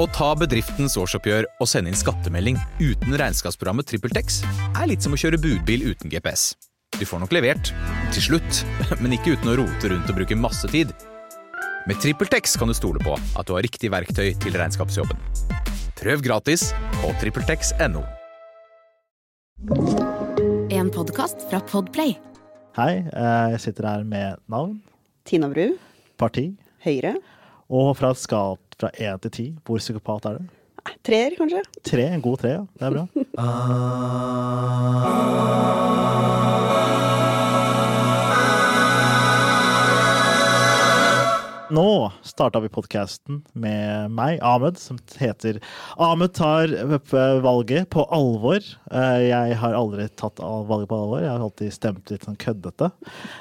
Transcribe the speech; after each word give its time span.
Å 0.00 0.06
ta 0.16 0.30
bedriftens 0.32 0.94
årsoppgjør 0.96 1.44
og 1.60 1.68
sende 1.68 1.90
inn 1.92 1.98
skattemelding 1.98 2.56
uten 2.80 3.12
regnskapsprogrammet 3.20 3.84
TrippelTex 3.90 4.38
er 4.70 4.86
litt 4.88 5.04
som 5.04 5.12
å 5.12 5.18
kjøre 5.20 5.36
budbil 5.42 5.90
uten 5.90 6.08
GPS. 6.08 6.54
Du 6.96 7.02
får 7.04 7.20
nok 7.20 7.34
levert, 7.36 7.68
til 8.14 8.24
slutt, 8.30 8.62
men 9.02 9.12
ikke 9.12 9.34
uten 9.34 9.50
å 9.52 9.58
rote 9.60 9.90
rundt 9.92 10.08
og 10.08 10.16
bruke 10.16 10.38
masse 10.40 10.70
tid. 10.72 10.94
Med 11.84 12.00
TrippelTex 12.00 12.56
kan 12.56 12.72
du 12.72 12.76
stole 12.78 13.02
på 13.04 13.12
at 13.12 13.44
du 13.44 13.52
har 13.52 13.66
riktig 13.66 13.90
verktøy 13.92 14.30
til 14.40 14.56
regnskapsjobben. 14.56 15.20
Prøv 16.00 16.24
gratis 16.24 16.70
på 17.02 17.12
TrippelTex.no. 17.20 18.06
En 20.80 20.88
podkast 20.96 21.44
fra 21.52 21.60
Podplay. 21.68 22.16
Hei, 22.80 23.04
eh, 23.04 23.52
jeg 23.52 23.62
sitter 23.66 23.90
her 23.90 24.08
med 24.08 24.40
navn, 24.48 24.78
Tina 25.28 25.52
Bru, 25.52 25.76
parti, 26.16 26.54
Høyre. 26.86 27.18
og 27.68 27.92
fra 28.00 28.14
skala 28.16 28.56
fra 28.80 28.90
én 28.96 29.20
til 29.22 29.30
ti. 29.36 29.46
Hvor 29.66 29.78
psykopat 29.82 30.24
er 30.30 30.38
du? 30.38 30.42
Nei, 30.80 30.94
Treer, 31.04 31.36
kanskje? 31.36 31.60
Tre, 31.84 32.04
en 32.16 32.24
god 32.24 32.36
tre, 32.40 32.48
ja. 32.56 32.62
Det 32.80 32.84
er 32.88 32.92
bra. 32.96 33.04
Nå 41.70 42.10
starta 42.26 42.58
vi 42.60 42.68
podkasten 42.72 43.44
med 43.54 44.10
meg, 44.10 44.40
Ahmed, 44.42 44.78
som 44.80 44.96
heter 45.20 45.60
Ahmed 46.02 46.32
tar 46.34 46.72
valget 47.44 47.86
på 47.94 48.02
alvor. 48.10 48.58
Eh, 48.90 49.28
Jeg 49.28 49.54
har 49.60 49.76
aldri 49.78 50.08
tatt 50.18 50.42
valget 50.42 50.90
på 50.90 50.98
alvor. 50.98 51.22
Jeg 51.22 51.30
har 51.30 51.44
alltid 51.44 51.70
stemt 51.76 52.10
litt 52.10 52.26
sånn 52.26 52.40
køddete 52.42 52.90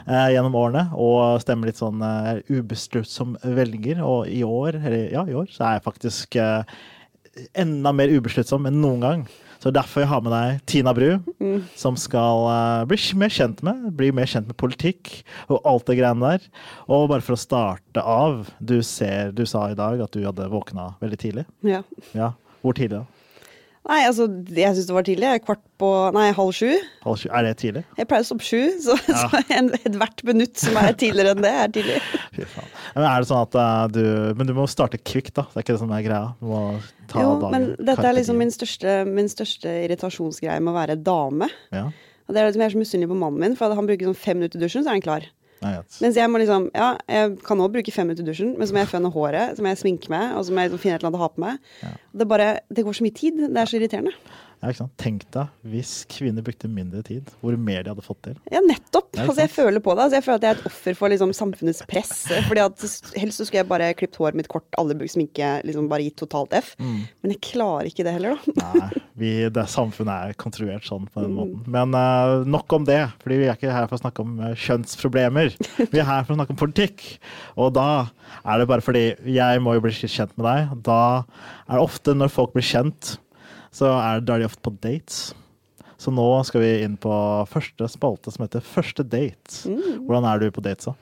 eh, 0.06 0.30
gjennom 0.36 0.58
årene. 0.62 0.86
Og 0.94 1.42
stemmer 1.42 1.72
litt 1.72 1.82
sånn 1.82 2.06
eh, 2.06 2.44
ubesluttsom 2.54 3.34
velger. 3.58 4.04
Og 4.06 4.30
i 4.30 4.44
år, 4.46 4.78
eller 4.78 5.10
ja, 5.16 5.26
i 5.26 5.34
år, 5.34 5.50
så 5.50 5.66
er 5.66 5.80
jeg 5.80 5.88
faktisk 5.90 6.38
enda 7.58 7.96
mer 7.96 8.14
ubesluttsom 8.14 8.70
enn 8.70 8.82
noen 8.84 9.06
gang. 9.08 9.26
Så 9.60 9.74
derfor 9.76 10.06
jeg 10.06 10.08
har 10.08 10.22
med 10.24 10.32
deg 10.32 10.60
Tina 10.72 10.94
Bru, 10.96 11.18
som 11.76 11.98
skal 12.00 12.46
eh, 12.48 12.86
bli 12.88 13.00
mer 13.20 13.34
kjent 13.36 13.60
med 13.66 13.90
bli 14.00 14.12
mer 14.16 14.30
kjent 14.32 14.48
med 14.48 14.56
politikk 14.60 15.12
og 15.52 15.60
alt 15.68 15.90
det 15.92 15.98
greiene 16.00 16.32
der. 16.32 16.46
Og 16.88 17.10
bare 17.12 17.26
for 17.26 17.36
å 17.36 17.42
starte 17.42 18.04
av, 18.04 18.46
du, 18.64 18.78
ser, 18.88 19.34
du 19.36 19.44
sa 19.50 19.68
i 19.72 19.76
dag 19.76 20.00
at 20.06 20.16
du 20.16 20.24
hadde 20.24 20.48
våkna 20.52 20.94
veldig 21.04 21.20
tidlig. 21.20 21.46
Ja. 21.68 21.84
Ja, 22.16 22.34
Hvor 22.64 22.78
tidlig 22.78 23.02
da? 23.02 23.19
Nei, 23.88 24.00
altså, 24.06 24.26
jeg 24.54 24.76
syns 24.76 24.88
det 24.90 24.94
var 24.96 25.06
tidlig. 25.08 25.30
Kvart 25.46 25.62
på 25.80 25.90
Nei, 26.14 26.28
halv 26.36 26.52
sju. 26.54 26.68
Halv 27.06 27.16
sju? 27.22 27.30
Er 27.32 27.46
det 27.48 27.54
tidlig? 27.62 27.84
Jeg 27.98 28.10
pleier 28.10 28.26
å 28.26 28.28
stoppe 28.28 28.46
sju, 28.46 28.60
så, 28.84 28.98
så 29.22 29.42
en, 29.56 29.72
ethvert 29.80 30.24
minutt 30.28 30.60
som 30.60 30.78
er 30.82 30.98
tidligere 31.00 31.34
enn 31.34 31.46
det, 31.46 31.54
er 31.64 31.72
tidlig. 31.80 31.96
Fy 32.36 32.46
faen. 32.52 32.68
Men 32.98 33.08
er 33.08 33.24
det 33.24 33.30
sånn 33.32 33.42
at 33.48 33.58
uh, 33.58 33.86
du 33.94 34.04
Men 34.38 34.52
du 34.52 34.54
må 34.58 34.68
starte 34.70 35.00
kvikt, 35.00 35.34
da. 35.40 35.48
Det 35.50 35.62
er 35.62 35.66
ikke 35.66 35.78
det 35.78 35.84
som 35.86 35.96
er 35.96 36.06
greia. 36.06 36.36
Du 36.42 36.52
må 36.52 36.62
ta 37.10 37.24
Jo, 37.24 37.34
dagen. 37.42 37.56
men 37.56 37.90
dette 37.90 38.06
er 38.12 38.20
liksom 38.20 38.40
min 38.44 38.54
største, 38.54 39.00
min 39.10 39.32
største 39.32 39.74
irritasjonsgreie 39.88 40.60
med 40.62 40.76
å 40.76 40.78
være 40.78 41.00
dame. 41.00 41.50
Ja, 41.74 41.88
Og 42.28 42.36
det 42.36 42.44
er 42.44 42.52
litt 42.52 42.62
mer 42.62 42.70
er 42.70 42.76
så 42.76 42.84
misunnelig 42.84 43.14
på 43.14 43.22
mannen 43.24 43.42
min, 43.48 43.58
for 43.58 43.74
han 43.80 43.90
bruker 43.90 44.12
sånn 44.12 44.24
fem 44.28 44.42
minutter 44.42 44.60
i 44.60 44.68
dusjen, 44.68 44.84
så 44.84 44.92
er 44.92 45.00
han 45.00 45.08
klar. 45.08 45.30
Mens 46.02 46.16
jeg 46.16 46.32
må 46.32 46.40
liksom 46.40 46.70
Ja, 46.76 46.94
jeg 47.12 47.38
kan 47.46 47.60
også 47.60 47.74
bruke 47.74 47.92
fem 47.92 48.08
minutter 48.08 48.24
i 48.24 48.30
dusjen, 48.32 48.54
men 48.58 48.68
så 48.68 48.74
må 48.76 48.80
jeg 48.84 48.92
føne 48.94 49.12
håret, 49.12 49.58
så 49.58 49.66
må 49.66 49.74
jeg 49.74 49.82
sminke 49.82 50.12
meg, 50.14 50.36
og 50.40 50.46
så 50.48 50.54
må 50.56 50.64
jeg 50.66 50.80
finne 50.80 50.96
et 50.96 51.02
eller 51.04 51.10
annet 51.12 51.20
å 51.20 51.24
ha 51.26 51.32
på 51.36 51.44
meg. 51.44 51.58
Det, 52.16 52.28
bare, 52.32 52.50
det 52.72 52.86
går 52.88 52.96
så 53.00 53.04
mye 53.08 53.18
tid. 53.20 53.42
Det 53.50 53.60
er 53.60 53.66
så 53.72 53.80
irriterende. 53.80 54.14
Ja? 54.60 54.88
Tenk 55.00 55.24
deg 55.34 55.70
hvis 55.72 55.94
kvinner 56.12 56.44
brukte 56.46 56.70
mindre 56.72 57.02
tid, 57.06 57.30
hvor 57.40 57.56
mer 57.60 57.86
de 57.86 57.94
hadde 57.94 58.04
fått 58.04 58.22
til. 58.28 58.38
Ja, 58.52 58.62
nettopp. 58.66 59.10
Er 59.16 59.30
Altså, 59.30 59.44
jeg 59.44 59.52
føler 59.54 59.84
på 59.84 59.96
det. 59.96 60.06
Altså, 60.06 60.18
jeg 60.20 60.26
føler 60.26 60.40
at 60.40 60.46
jeg 60.46 60.52
er 60.52 60.60
et 60.60 60.70
offer 60.70 60.98
for 61.00 61.14
liksom, 61.14 61.34
samfunnets 61.36 61.82
press. 61.90 62.14
Fordi 62.48 62.64
at 62.64 62.86
Helst 63.20 63.40
så 63.40 63.48
skulle 63.48 63.62
jeg 63.62 63.70
bare 63.70 63.92
klippet 63.98 64.20
håret 64.20 64.38
mitt 64.38 64.50
kort, 64.52 64.68
alle 64.80 64.98
brukt 64.98 65.14
sminke, 65.14 65.52
liksom 65.68 65.88
bare 65.92 66.06
gitt 66.08 66.18
totalt 66.20 66.54
F. 66.60 66.74
Mm. 66.82 67.06
Men 67.22 67.34
jeg 67.36 67.42
klarer 67.50 67.90
ikke 67.90 68.06
det 68.08 68.16
heller, 68.18 68.36
da. 68.60 68.68
Nei, 68.80 69.04
vi, 69.20 69.32
det 69.54 69.66
samfunnet 69.72 70.30
er 70.30 70.40
konstruert 70.40 70.88
sånn 70.88 71.08
på 71.10 71.24
den 71.24 71.38
måten. 71.38 71.64
Men 71.72 71.96
uh, 71.96 72.46
nok 72.48 72.76
om 72.80 72.88
det, 72.88 73.02
fordi 73.24 73.40
vi 73.42 73.50
er 73.50 73.58
ikke 73.58 73.74
her 73.74 73.88
for 73.90 74.00
å 74.00 74.04
snakke 74.04 74.26
om 74.26 74.36
uh, 74.44 74.52
kjønnsproblemer. 74.60 75.56
Vi 75.80 76.02
er 76.02 76.08
her 76.08 76.28
for 76.28 76.36
å 76.36 76.40
snakke 76.40 76.56
om 76.56 76.62
politikk. 76.62 77.06
Og 77.60 77.74
da 77.78 77.90
er 78.44 78.62
det 78.62 78.70
bare 78.70 78.86
fordi 78.86 79.06
jeg 79.30 79.64
må 79.64 79.76
jo 79.78 79.84
bli 79.86 79.96
kjent 80.00 80.36
med 80.38 80.48
deg. 80.48 80.78
Da 80.86 81.02
er 81.68 81.78
det 81.78 81.84
ofte 81.84 82.16
når 82.18 82.32
folk 82.34 82.56
blir 82.56 82.66
kjent, 82.66 83.18
så 83.76 83.92
er, 83.96 84.24
da 84.26 84.36
er 84.36 84.44
de 84.44 84.50
ofte 84.50 84.64
på 84.66 84.74
dates. 84.82 85.30
Så 86.00 86.14
nå 86.16 86.26
skal 86.48 86.64
vi 86.64 86.72
inn 86.86 86.96
på 87.02 87.12
første 87.52 87.90
spalte 87.92 88.32
som 88.32 88.46
heter 88.46 88.64
Første 88.64 89.04
date. 89.04 89.66
Hvordan 90.08 90.28
er 90.30 90.40
du 90.40 90.52
på 90.56 90.64
dates, 90.64 90.88
da? 90.88 90.96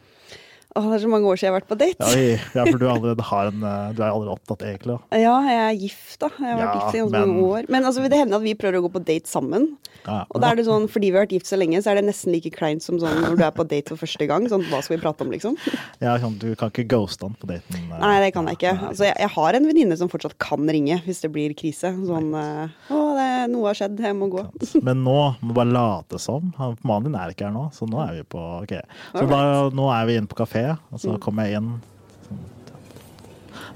Åh, 0.77 0.88
det 0.91 0.97
er 0.99 1.03
så 1.03 1.09
mange 1.09 1.25
år 1.31 1.39
siden 1.39 1.47
jeg 1.47 1.53
har 1.53 1.57
vært 1.59 1.69
på 1.71 1.77
date. 1.81 2.09
Ja, 2.53 2.63
for 2.69 2.77
du, 2.77 2.85
allerede 2.93 3.25
har 3.31 3.49
en, 3.49 3.63
eh, 3.65 3.93
du 3.97 4.01
er 4.03 4.11
allerede 4.11 4.35
opptatt, 4.38 4.61
egentlig. 4.67 4.97
Da. 5.09 5.17
Ja, 5.23 5.35
jeg 5.47 5.59
er 5.65 5.77
gift, 5.81 6.17
da. 6.21 6.29
Jeg 6.38 6.51
har 6.53 6.59
vært 6.61 6.67
Ja, 6.67 6.79
gift 6.83 6.95
i 6.95 7.01
ganske 7.01 7.11
men- 7.17 7.33
mange 7.33 7.47
år. 7.57 7.69
Men 7.73 7.88
altså, 7.89 8.03
det 8.07 8.19
hende 8.21 8.38
at 8.38 8.45
vi 8.45 8.53
prøver 8.59 8.77
å 8.79 8.85
gå 8.87 8.91
på 8.97 9.03
date 9.07 9.27
sammen? 9.31 9.67
Ja, 10.07 10.21
Og 10.31 10.39
da 10.39 10.51
er 10.53 10.55
det 10.61 10.67
sånn, 10.69 10.85
fordi 10.87 11.09
vi 11.11 11.17
har 11.17 11.25
vært 11.25 11.33
gift 11.35 11.49
så 11.49 11.57
lenge, 11.59 11.81
så 11.83 11.91
er 11.91 11.99
det 11.99 12.05
nesten 12.07 12.31
like 12.31 12.51
kleint 12.55 12.81
som 12.85 12.95
sånn 13.01 13.17
når 13.25 13.35
du 13.35 13.43
er 13.43 13.51
på 13.57 13.66
date 13.67 13.89
for 13.91 13.99
første 14.05 14.27
gang. 14.29 14.45
Sånn, 14.47 14.63
hva 14.69 14.79
skal 14.85 14.95
vi 14.95 15.01
prate 15.03 15.25
om, 15.25 15.31
liksom? 15.33 15.57
ja, 16.05 16.13
sånn, 16.21 16.37
du 16.39 16.53
kan 16.55 16.71
ikke 16.71 16.85
ghoste 16.93 17.25
han 17.27 17.35
på 17.41 17.49
daten. 17.49 17.75
eh. 17.91 17.97
Nei, 17.99 18.13
det 18.23 18.29
kan 18.37 18.47
jeg 18.47 18.59
ikke. 18.61 18.75
Altså, 18.91 19.03
jeg, 19.09 19.17
jeg 19.25 19.33
har 19.35 19.57
en 19.59 19.67
venninne 19.67 19.97
som 19.99 20.07
fortsatt 20.13 20.37
kan 20.39 20.63
ringe 20.69 21.01
hvis 21.07 21.19
det 21.25 21.31
blir 21.35 21.57
krise. 21.57 21.91
Sånn 22.07 22.29
eh, 22.37 22.93
Å, 22.93 23.01
det, 23.17 23.28
noe 23.51 23.67
har 23.69 23.78
skjedd, 23.78 24.00
jeg 24.07 24.16
må 24.17 24.29
gå. 24.31 24.44
Men 24.85 25.03
nå 25.05 25.17
må 25.41 25.57
bare 25.57 25.73
late 25.73 26.22
som. 26.22 26.53
Mannen 26.81 27.09
din 27.09 27.19
er 27.19 27.33
ikke 27.33 27.47
her 27.50 27.55
nå, 27.55 27.67
så 27.75 27.89
nå 27.89 28.00
er 28.05 28.19
vi 28.19 28.23
på 28.31 28.41
ok. 28.61 28.73
Så 29.11 29.25
da, 29.29 29.41
nå 29.75 29.91
er 29.94 30.09
vi 30.09 30.17
inne 30.22 30.31
på 30.31 30.39
kafé, 30.39 30.66
og 30.91 31.03
så 31.03 31.17
kommer 31.22 31.50
jeg 31.50 31.61
inn 31.61 31.75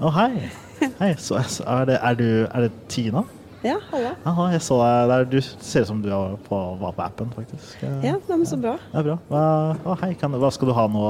Å, 0.02 0.07
Å, 0.07 0.16
hei. 0.18 0.50
Hei, 0.97 1.12
så, 1.22 1.38
er, 1.38 1.85
det, 1.90 2.00
er, 2.02 2.18
du, 2.18 2.28
er 2.47 2.66
det 2.66 2.72
Tina? 2.90 3.22
Ja, 3.62 3.75
hallo. 3.91 4.16
Jaha, 4.24 4.47
jeg 4.56 4.63
så 4.66 4.79
deg 4.81 5.12
der. 5.12 5.28
Du 5.29 5.38
ser 5.46 5.84
ut 5.84 5.90
som 5.91 6.00
du 6.02 6.09
var 6.09 6.34
på, 6.47 6.62
var 6.81 6.96
på 6.97 7.03
appen, 7.06 7.29
faktisk. 7.35 7.84
Ja, 8.02 8.16
det 8.18 8.34
men 8.34 8.47
så 8.50 8.58
bra. 8.58 8.73
Er 8.97 9.06
bra. 9.06 9.19
Hva, 9.29 9.44
å, 9.85 9.97
hei, 10.02 10.16
kan, 10.18 10.34
hva 10.41 10.50
skal 10.53 10.72
du 10.72 10.73
ha 10.73 10.88
nå? 10.90 11.03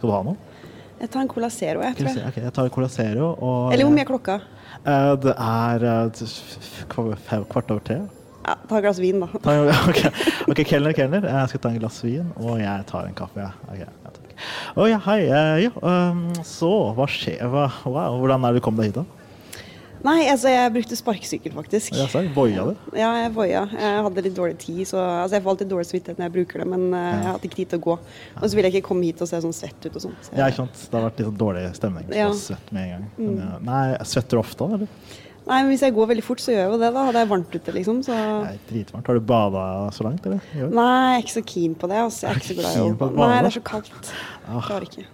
Skal 0.00 0.10
du 0.10 0.14
ha 0.16 0.24
noe? 0.26 0.54
Jeg 0.98 1.10
tar 1.12 1.22
en 1.22 1.30
Cola 1.30 1.50
Zero, 1.52 1.82
jeg, 1.84 1.96
tror 1.98 2.10
jeg. 2.10 2.32
Okay, 2.32 2.42
jeg 2.48 2.54
tar 2.56 2.66
en 2.66 2.74
Cola 2.74 2.88
Zero. 2.90 3.30
Og, 3.36 3.70
Eller 3.74 3.86
hvor 3.86 3.94
mye 3.94 4.02
er 4.06 4.10
klokka? 4.10 4.38
Eh, 4.84 5.14
Det 5.24 5.34
er 5.38 5.84
eh, 5.88 6.24
kvart 6.88 7.70
over 7.72 7.80
tre. 7.84 8.00
Ja, 8.44 8.54
ta 8.68 8.76
et 8.76 8.84
glass 8.84 8.98
vin, 9.00 9.22
da. 9.22 9.28
Ta, 9.40 9.54
ok, 9.90 10.00
okay 10.52 10.64
kelner, 10.68 10.92
kelner. 10.92 11.24
Jeg 11.24 11.48
skal 11.54 11.62
ta 11.64 11.70
en 11.72 11.78
glass 11.80 12.02
vin, 12.04 12.26
og 12.36 12.58
jeg 12.60 12.84
tar 12.90 13.06
en 13.08 13.16
kaffe. 13.16 13.46
Ja. 13.78 13.88
Takk. 14.04 14.34
Å 14.76 14.88
ja, 14.90 14.98
hei. 15.06 15.20
eh, 15.30 15.62
ja, 15.64 15.70
um, 15.80 16.26
så, 16.44 16.70
hva 16.98 17.06
skjer? 17.08 17.40
Wow, 17.48 18.18
hvordan 18.20 18.44
er 18.44 18.52
det 18.52 18.60
du 18.60 18.66
kom 18.66 18.76
deg 18.76 18.90
hit, 18.90 18.98
da? 19.00 19.23
Nei, 20.04 20.26
altså, 20.28 20.50
jeg 20.52 20.72
brukte 20.74 20.96
sparkesykkel, 20.98 21.52
faktisk. 21.56 21.94
Ja, 21.96 22.04
så, 22.12 22.20
Voia 22.34 22.66
du? 22.68 22.74
Ja, 22.92 23.08
jeg 23.22 23.30
voia. 23.32 23.62
Jeg 23.72 24.02
hadde 24.04 24.24
litt 24.26 24.36
dårlig 24.36 24.58
tid, 24.60 24.82
så 24.90 25.00
altså, 25.00 25.38
jeg 25.38 25.44
får 25.46 25.54
alltid 25.54 25.70
dårlig 25.72 25.88
samvittighet 25.88 26.20
når 26.20 26.28
jeg 26.28 26.34
bruker 26.34 26.60
det, 26.60 26.66
men 26.74 26.86
uh, 26.92 27.00
jeg 27.00 27.28
hadde 27.30 27.48
ikke 27.48 27.60
tid 27.62 27.72
til 27.72 27.80
å 27.80 27.84
gå. 27.86 27.98
Og 28.36 28.44
så 28.44 28.52
ville 28.58 28.68
jeg 28.68 28.76
ikke 28.76 28.88
komme 28.90 29.08
hit 29.08 29.24
og 29.24 29.30
se 29.30 29.40
sånn 29.46 29.56
svett 29.56 29.88
ut 29.88 29.94
og 29.94 30.04
sånn. 30.04 30.16
Så 30.26 30.36
Ja, 30.36 30.48
ikke 30.50 30.60
sant? 30.60 30.82
Det 30.84 30.98
har 30.98 31.06
vært 31.08 31.22
litt 31.22 31.30
sånn 31.30 31.40
dårlig 31.40 31.66
stemning. 31.80 32.08
Så 32.10 32.20
Ja. 32.20 32.30
svett 32.44 32.72
med 32.76 32.84
en 32.84 32.92
gang. 32.94 33.06
Men, 33.16 33.38
ja, 33.40 33.52
nei, 33.70 33.84
svetter 34.04 34.36
du 34.36 34.42
ofte? 34.44 34.68
Eller? 34.76 34.92
Nei, 35.44 35.58
men 35.60 35.74
hvis 35.74 35.82
jeg 35.84 35.92
går 35.92 36.06
veldig 36.08 36.24
fort, 36.24 36.40
så 36.40 36.52
gjør 36.54 36.62
jeg 36.62 36.68
jo 36.72 36.76
det, 36.80 36.88
da. 36.96 37.02
Det 37.12 37.20
er 37.20 37.26
varmt 37.28 37.56
ute, 37.56 37.72
liksom, 37.76 37.98
så 38.06 38.14
Nei, 38.16 38.54
dritvarmt. 38.70 39.08
Har 39.10 39.18
du 39.18 39.24
bada 39.28 39.64
så 39.92 40.06
langt, 40.06 40.24
eller? 40.24 40.40
I? 40.56 40.68
Nei, 40.72 40.86
jeg 41.12 41.18
er 41.18 41.24
ikke 41.24 41.34
så 41.34 41.44
keen 41.52 41.74
på 41.80 41.90
det. 41.90 41.98
Altså. 42.00 42.24
Jeg 42.24 42.30
er 42.30 42.40
ikke 42.40 42.48
så 42.48 42.56
glad 42.60 42.76
i 42.76 42.84
å 42.84 42.94
bade. 43.02 43.18
Nei, 43.20 43.40
det 43.44 43.50
er 43.50 43.56
så 43.58 43.64
kaldt. 43.68 44.12
Ah. 44.48 44.60
Klarer 44.64 44.88
ikke. 44.88 45.04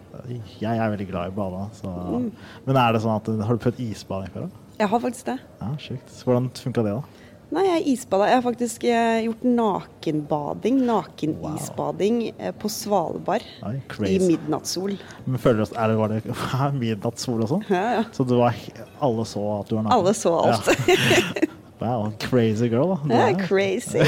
Jeg 0.61 0.71
er 0.71 0.93
veldig 0.95 1.09
glad 1.11 1.31
i 1.31 1.35
å 1.35 1.37
bade. 1.39 1.65
Så. 1.81 1.91
Mm. 1.91 2.31
Men 2.67 2.79
er 2.83 2.95
det 2.95 3.03
sånn 3.03 3.17
at 3.17 3.31
har 3.47 3.59
du 3.59 3.65
prøvd 3.65 3.83
isbading 3.91 4.35
før? 4.35 4.47
da? 4.47 4.60
Jeg 4.81 4.89
har 4.89 5.01
faktisk 5.03 5.27
det. 5.29 5.39
Ja, 5.61 5.75
sjukt. 5.77 6.13
Hvordan 6.25 6.47
funka 6.57 6.85
det, 6.87 6.93
da? 6.97 7.21
Nei, 7.51 7.65
jeg 7.67 7.83
isbada. 7.93 8.29
Jeg 8.31 8.39
har 8.39 8.45
faktisk 8.47 8.85
eh, 8.87 9.25
gjort 9.27 9.43
nakenbading, 9.45 10.79
nakenisbading, 10.87 12.21
eh, 12.39 12.53
på 12.57 12.71
Svalbard. 12.71 13.45
Oi, 13.67 13.75
I 14.07 14.17
midnattssol. 14.23 14.95
Men 15.27 15.43
føler 15.43 15.61
du 15.61 15.67
at 15.67 15.75
er 15.75 15.93
det, 15.93 15.99
var 15.99 16.15
det 16.15 16.73
midnattssol 16.85 17.43
og 17.45 17.51
sånn? 17.57 17.65
Ja, 17.69 17.87
ja. 17.99 18.05
Så 18.15 18.25
du 18.25 18.37
var, 18.39 18.57
alle 19.03 19.27
så 19.29 19.43
at 19.59 19.69
du 19.69 19.77
var 19.77 19.89
naken? 19.89 19.97
Alle 19.99 20.15
så 20.17 20.37
alt. 20.47 20.71
Ja. 20.89 21.49
Wow, 21.81 22.13
crazy 22.21 22.69
girl, 22.69 22.99
da. 23.09 23.15
Er- 23.31 23.47
crazy. 23.47 23.99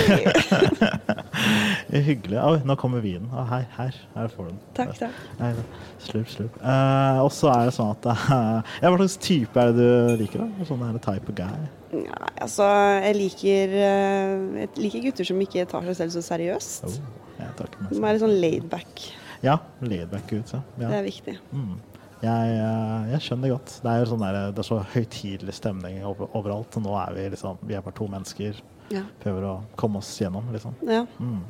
Hyggelig. 1.92 2.36
Oi, 2.36 2.58
nå 2.68 2.74
kommer 2.76 3.00
vinen. 3.00 3.30
Her, 3.48 3.64
her, 3.78 3.94
her 4.14 4.28
får 4.28 4.44
du 4.44 4.50
den. 4.50 4.58
Takk, 4.76 4.98
takk. 4.98 5.62
Slurp, 6.04 6.28
slurp. 6.28 6.58
Eh, 6.60 7.20
og 7.24 7.30
så 7.32 7.48
er 7.52 7.70
det 7.70 7.74
sånn 7.78 7.94
at 7.94 8.08
uh, 8.12 8.26
ja, 8.82 8.90
Hva 8.92 8.98
slags 9.00 9.16
type 9.24 9.56
er 9.62 9.72
det 9.72 9.86
du 9.88 10.20
liker? 10.20 10.44
da? 10.44 10.66
Sånn 10.68 10.84
er 10.84 10.92
det 10.98 11.02
type 11.06 11.32
of 11.32 11.38
guy? 11.38 11.64
Nei, 11.92 12.28
altså, 12.44 12.66
jeg 13.06 13.16
liker, 13.22 13.74
eh, 13.88 14.36
jeg 14.64 14.70
liker 14.80 15.04
gutter 15.08 15.28
som 15.32 15.40
ikke 15.44 15.64
tar 15.72 15.88
seg 15.88 15.98
selv 16.02 16.14
så 16.16 16.22
seriøst. 16.28 16.84
Oh, 16.88 16.98
jeg 17.40 17.56
tar 17.58 17.70
ikke 17.72 17.86
meg 17.86 17.96
Som 17.96 18.04
er 18.08 18.16
litt 18.18 18.24
sånn 18.26 18.36
laid 18.44 18.68
back. 18.72 19.06
Ja, 19.42 19.56
laidback 19.80 20.28
ut, 20.36 20.52
ja. 20.54 20.60
Det 20.76 20.92
er 21.00 21.08
viktig. 21.08 21.38
Mm. 21.56 21.72
Jeg, 22.22 22.54
eh, 22.54 23.10
jeg 23.12 23.24
skjønner 23.24 23.48
det 23.48 23.52
godt. 23.56 23.74
Det 23.82 23.92
er 23.92 24.10
sånn 24.12 24.22
der, 24.22 24.40
det 24.54 24.62
er 24.62 24.68
så 24.68 24.78
høytidelig 24.94 25.54
stemning 25.58 26.00
over, 26.06 26.30
overalt. 26.38 26.78
Nå 26.82 26.94
er 27.00 27.16
vi 27.16 27.28
liksom 27.34 27.58
Vi 27.66 27.74
er 27.74 27.82
bare 27.82 27.98
to 27.98 28.06
mennesker. 28.10 28.60
Ja. 28.92 29.04
Prøver 29.22 29.46
å 29.48 29.54
komme 29.80 30.02
oss 30.02 30.10
gjennom, 30.20 30.50
liksom. 30.54 30.76
ja. 30.86 31.06
Mm. 31.18 31.40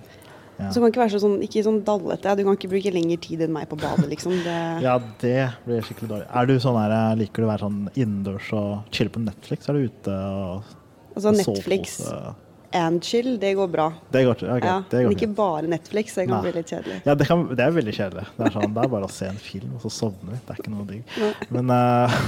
Ja. 0.59 0.69
Så 0.69 0.79
du 0.79 0.85
kan 0.85 0.93
ikke 0.93 1.01
være 1.01 1.15
så 1.15 1.21
sånn, 1.23 1.39
ikke 1.43 1.63
sånn 1.65 1.81
dallete. 1.87 2.35
Du 2.39 2.45
kan 2.47 2.57
ikke 2.59 2.71
bruke 2.71 2.93
lengre 2.95 3.17
tid 3.25 3.41
enn 3.43 3.55
meg 3.55 3.67
på 3.71 3.79
badet, 3.81 4.07
liksom. 4.13 4.35
Det, 4.45 4.57
Ja, 4.87 4.99
det 5.23 5.37
blir 5.65 5.83
skikkelig 5.87 6.11
dårlig. 6.13 6.29
Er 6.29 6.49
du 6.49 6.55
sånn 6.63 6.79
her, 6.79 6.95
Liker 7.19 7.43
du 7.43 7.49
å 7.49 7.51
være 7.51 7.67
sånn 7.67 7.81
innendørs 7.95 8.53
og 8.59 8.95
chille 8.95 9.13
på 9.13 9.25
Netflix? 9.25 9.69
Er 9.69 9.79
du 9.79 9.89
ute 9.89 10.17
og 10.17 10.73
altså 11.17 11.35
Netflix 11.35 11.99
sovepose? 11.99 12.52
And 12.75 13.05
chill, 13.05 13.39
det 13.41 13.55
går 13.59 13.69
bra. 13.73 13.87
Det 14.15 14.25
går, 14.25 14.43
ok, 14.57 14.65
Ja, 14.65 14.77
det 14.91 15.03
går 15.03 15.09
men 15.11 15.17
ikke 15.17 15.27
fint. 15.27 15.37
bare 15.37 15.63
Netflix, 15.73 16.15
det 16.15 16.27
kan 16.27 16.35
Nei. 16.37 16.43
bli 16.47 16.53
litt 16.61 16.73
kjedelig. 16.73 16.99
Ja, 17.05 17.15
det, 17.15 17.27
kan, 17.29 17.45
det 17.57 17.65
er 17.67 17.77
veldig 17.77 17.95
kjedelig. 17.97 18.27
Det 18.37 18.47
er, 18.47 18.55
sånn, 18.57 18.75
det 18.75 18.85
er 18.85 18.93
bare 18.97 19.09
å 19.09 19.13
se 19.13 19.29
en 19.31 19.41
film, 19.43 19.77
og 19.77 19.85
så 19.87 19.93
sovner 19.99 20.35
vi. 20.35 20.41
Det 20.47 20.57
er 20.57 20.63
ikke 20.63 20.75
noe 20.75 20.89
digg. 20.89 21.17
Men 21.53 21.71
uh, 21.71 22.19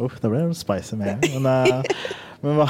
uh, 0.00 0.20
da 0.22 0.32
ble 0.32 0.44
det 0.48 0.60
spicy 0.60 1.00
med 1.00 1.14
en 1.14 1.20
gang. 1.24 1.42
Men, 1.44 1.82
eh, 1.82 2.04
men, 2.44 2.58
hva, 2.60 2.66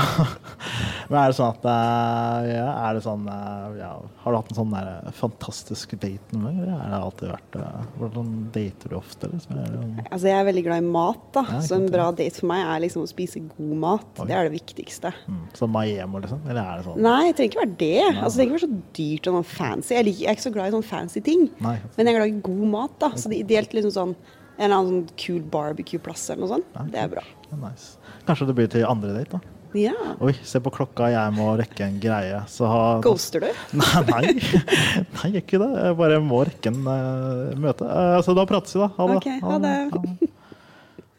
men 1.10 1.16
er 1.20 1.32
det 1.32 1.36
sånn 1.36 1.50
at 1.52 1.66
eh, 1.68 2.46
ja, 2.54 2.66
Er 2.86 2.96
det 2.96 3.02
sånn 3.04 3.24
eh, 3.28 3.74
ja, 3.80 3.90
Har 4.22 4.34
du 4.34 4.38
hatt 4.38 4.52
en 4.52 4.58
sånn 4.58 4.72
der 4.74 5.12
fantastisk 5.18 5.92
date 6.00 6.36
noen 6.38 6.44
gang? 6.46 6.60
Eller 6.64 6.76
er 6.78 6.92
det 6.94 7.00
alltid 7.00 7.32
vært 7.34 7.58
Hvordan 7.98 8.30
dater 8.54 8.94
du 8.94 8.96
ofte? 8.98 9.30
Liksom? 9.32 9.58
Det, 9.58 10.04
Altså, 10.06 10.28
jeg 10.30 10.36
er 10.38 10.46
veldig 10.48 10.64
glad 10.68 10.84
i 10.84 10.92
mat, 10.96 11.24
da. 11.36 11.44
Ja, 11.50 11.60
så 11.66 11.78
en 11.80 11.88
bra 11.92 12.06
date 12.14 12.38
for 12.40 12.50
meg 12.50 12.62
er 12.64 12.84
liksom 12.86 13.04
å 13.04 13.10
spise 13.10 13.42
god 13.50 13.74
mat. 13.84 14.06
Oi. 14.22 14.28
Det 14.30 14.36
er 14.38 14.48
det 14.48 14.54
viktigste. 14.54 15.12
mm, 15.26 15.42
Så 15.58 15.68
Maiemo, 15.70 16.22
liksom? 16.24 16.44
Eller 16.48 16.62
er 16.62 16.78
det 16.80 16.86
sånn 16.88 17.02
Nei, 17.04 17.18
det 17.28 17.34
trenger 17.40 17.52
ikke 17.52 17.62
være 17.64 17.76
det. 17.82 17.92
Altså, 18.14 18.30
det 18.30 18.38
trenger 18.40 18.54
ikke 18.54 18.60
være 18.60 18.68
så 18.68 19.00
dyrt 19.00 19.28
og 19.30 19.36
noe 19.38 19.48
fancy. 19.50 19.94
Jeg, 19.98 20.08
liker, 20.10 20.22
jeg 20.24 20.30
er 20.30 20.38
ikke 20.38 20.46
så 20.48 20.54
glad 20.54 20.70
i 20.70 20.76
sånn 20.78 20.88
fancy 20.92 21.24
ting. 21.26 21.44
Nei. 21.64 21.76
Men 21.96 22.06
jeg 22.06 22.14
er 22.14 22.20
glad 22.20 22.32
i 22.32 22.40
god 22.48 22.64
mat, 22.76 22.96
da. 23.02 23.12
Så 23.18 23.30
det 23.32 23.40
er 23.40 23.44
ideelt 23.48 23.76
liksom 23.76 23.94
sånn 23.98 24.14
en 24.54 24.68
eller 24.68 24.76
annen 24.76 24.90
sånn 24.92 25.16
kul 25.18 25.40
barbecue-plass 25.50 26.28
eller 26.30 26.44
noe 26.44 26.52
sånt. 26.52 26.76
Det 26.92 27.00
er 27.02 27.08
bra. 27.10 27.24
Ja, 27.50 27.56
nice. 27.58 27.96
Kanskje 28.28 28.46
det 28.46 28.54
blir 28.60 28.68
til 28.70 28.84
andre 28.86 29.10
date, 29.16 29.40
da? 29.40 29.53
Ja. 29.74 29.94
Oi, 30.22 30.32
se 30.46 30.60
på 30.62 30.70
klokka, 30.74 31.08
jeg 31.10 31.34
må 31.34 31.48
rekke 31.58 31.86
en 31.88 31.96
greie. 32.02 32.38
Så 32.50 32.68
ha 32.70 32.82
Ghoster 33.02 33.42
du? 33.42 33.48
Nei, 33.80 34.02
nei, 34.06 34.20
nei, 34.30 35.24
jeg 35.24 35.32
gjør 35.32 35.42
ikke 35.42 35.60
det. 35.64 35.70
Jeg 35.82 35.98
bare 35.98 36.20
må 36.22 36.44
rekke 36.46 36.70
en 36.70 36.80
uh, 36.86 37.54
møte. 37.58 37.88
Uh, 37.88 38.18
så 38.22 38.36
da 38.38 38.46
prates 38.48 38.76
vi, 38.76 38.84
da. 38.84 38.90
Ha 38.98 39.08
det. 39.10 39.18
Ok, 39.18 39.28
ha 39.42 39.58
det. 39.64 40.30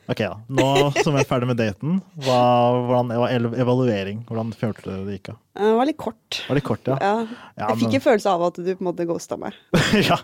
Ok, 0.05 0.21
da. 0.21 0.35
Nå 0.47 0.69
som 1.01 1.17
jeg 1.17 1.25
er 1.25 1.29
ferdig 1.29 1.49
med 1.49 1.59
daten, 1.59 1.99
hva, 2.23 2.43
hvordan, 2.87 3.11
evaluering? 3.59 4.23
Hvordan 4.29 4.55
følte 4.55 4.87
du 4.87 5.09
det 5.09 5.19
gikk 5.19 5.33
av? 5.33 5.41
Eh, 5.55 5.63
Det 5.63 5.75
var 5.79 5.85
litt 5.87 5.97
kort. 5.97 6.41
Var 6.49 6.55
litt 6.57 6.65
kort, 6.67 6.87
ja? 6.87 6.97
Ja. 6.99 7.13
Ja, 7.55 7.67
Jeg 7.69 7.77
fikk 7.79 7.87
men- 7.87 7.95
en 7.95 8.01
følelse 8.03 8.27
av 8.29 8.41
at 8.43 8.55
du 8.59 8.75
på 8.75 8.81
en 8.83 8.87
måte 8.89 9.05
ghosta 9.07 9.37
meg. 9.39 9.53
ja, 10.09 10.17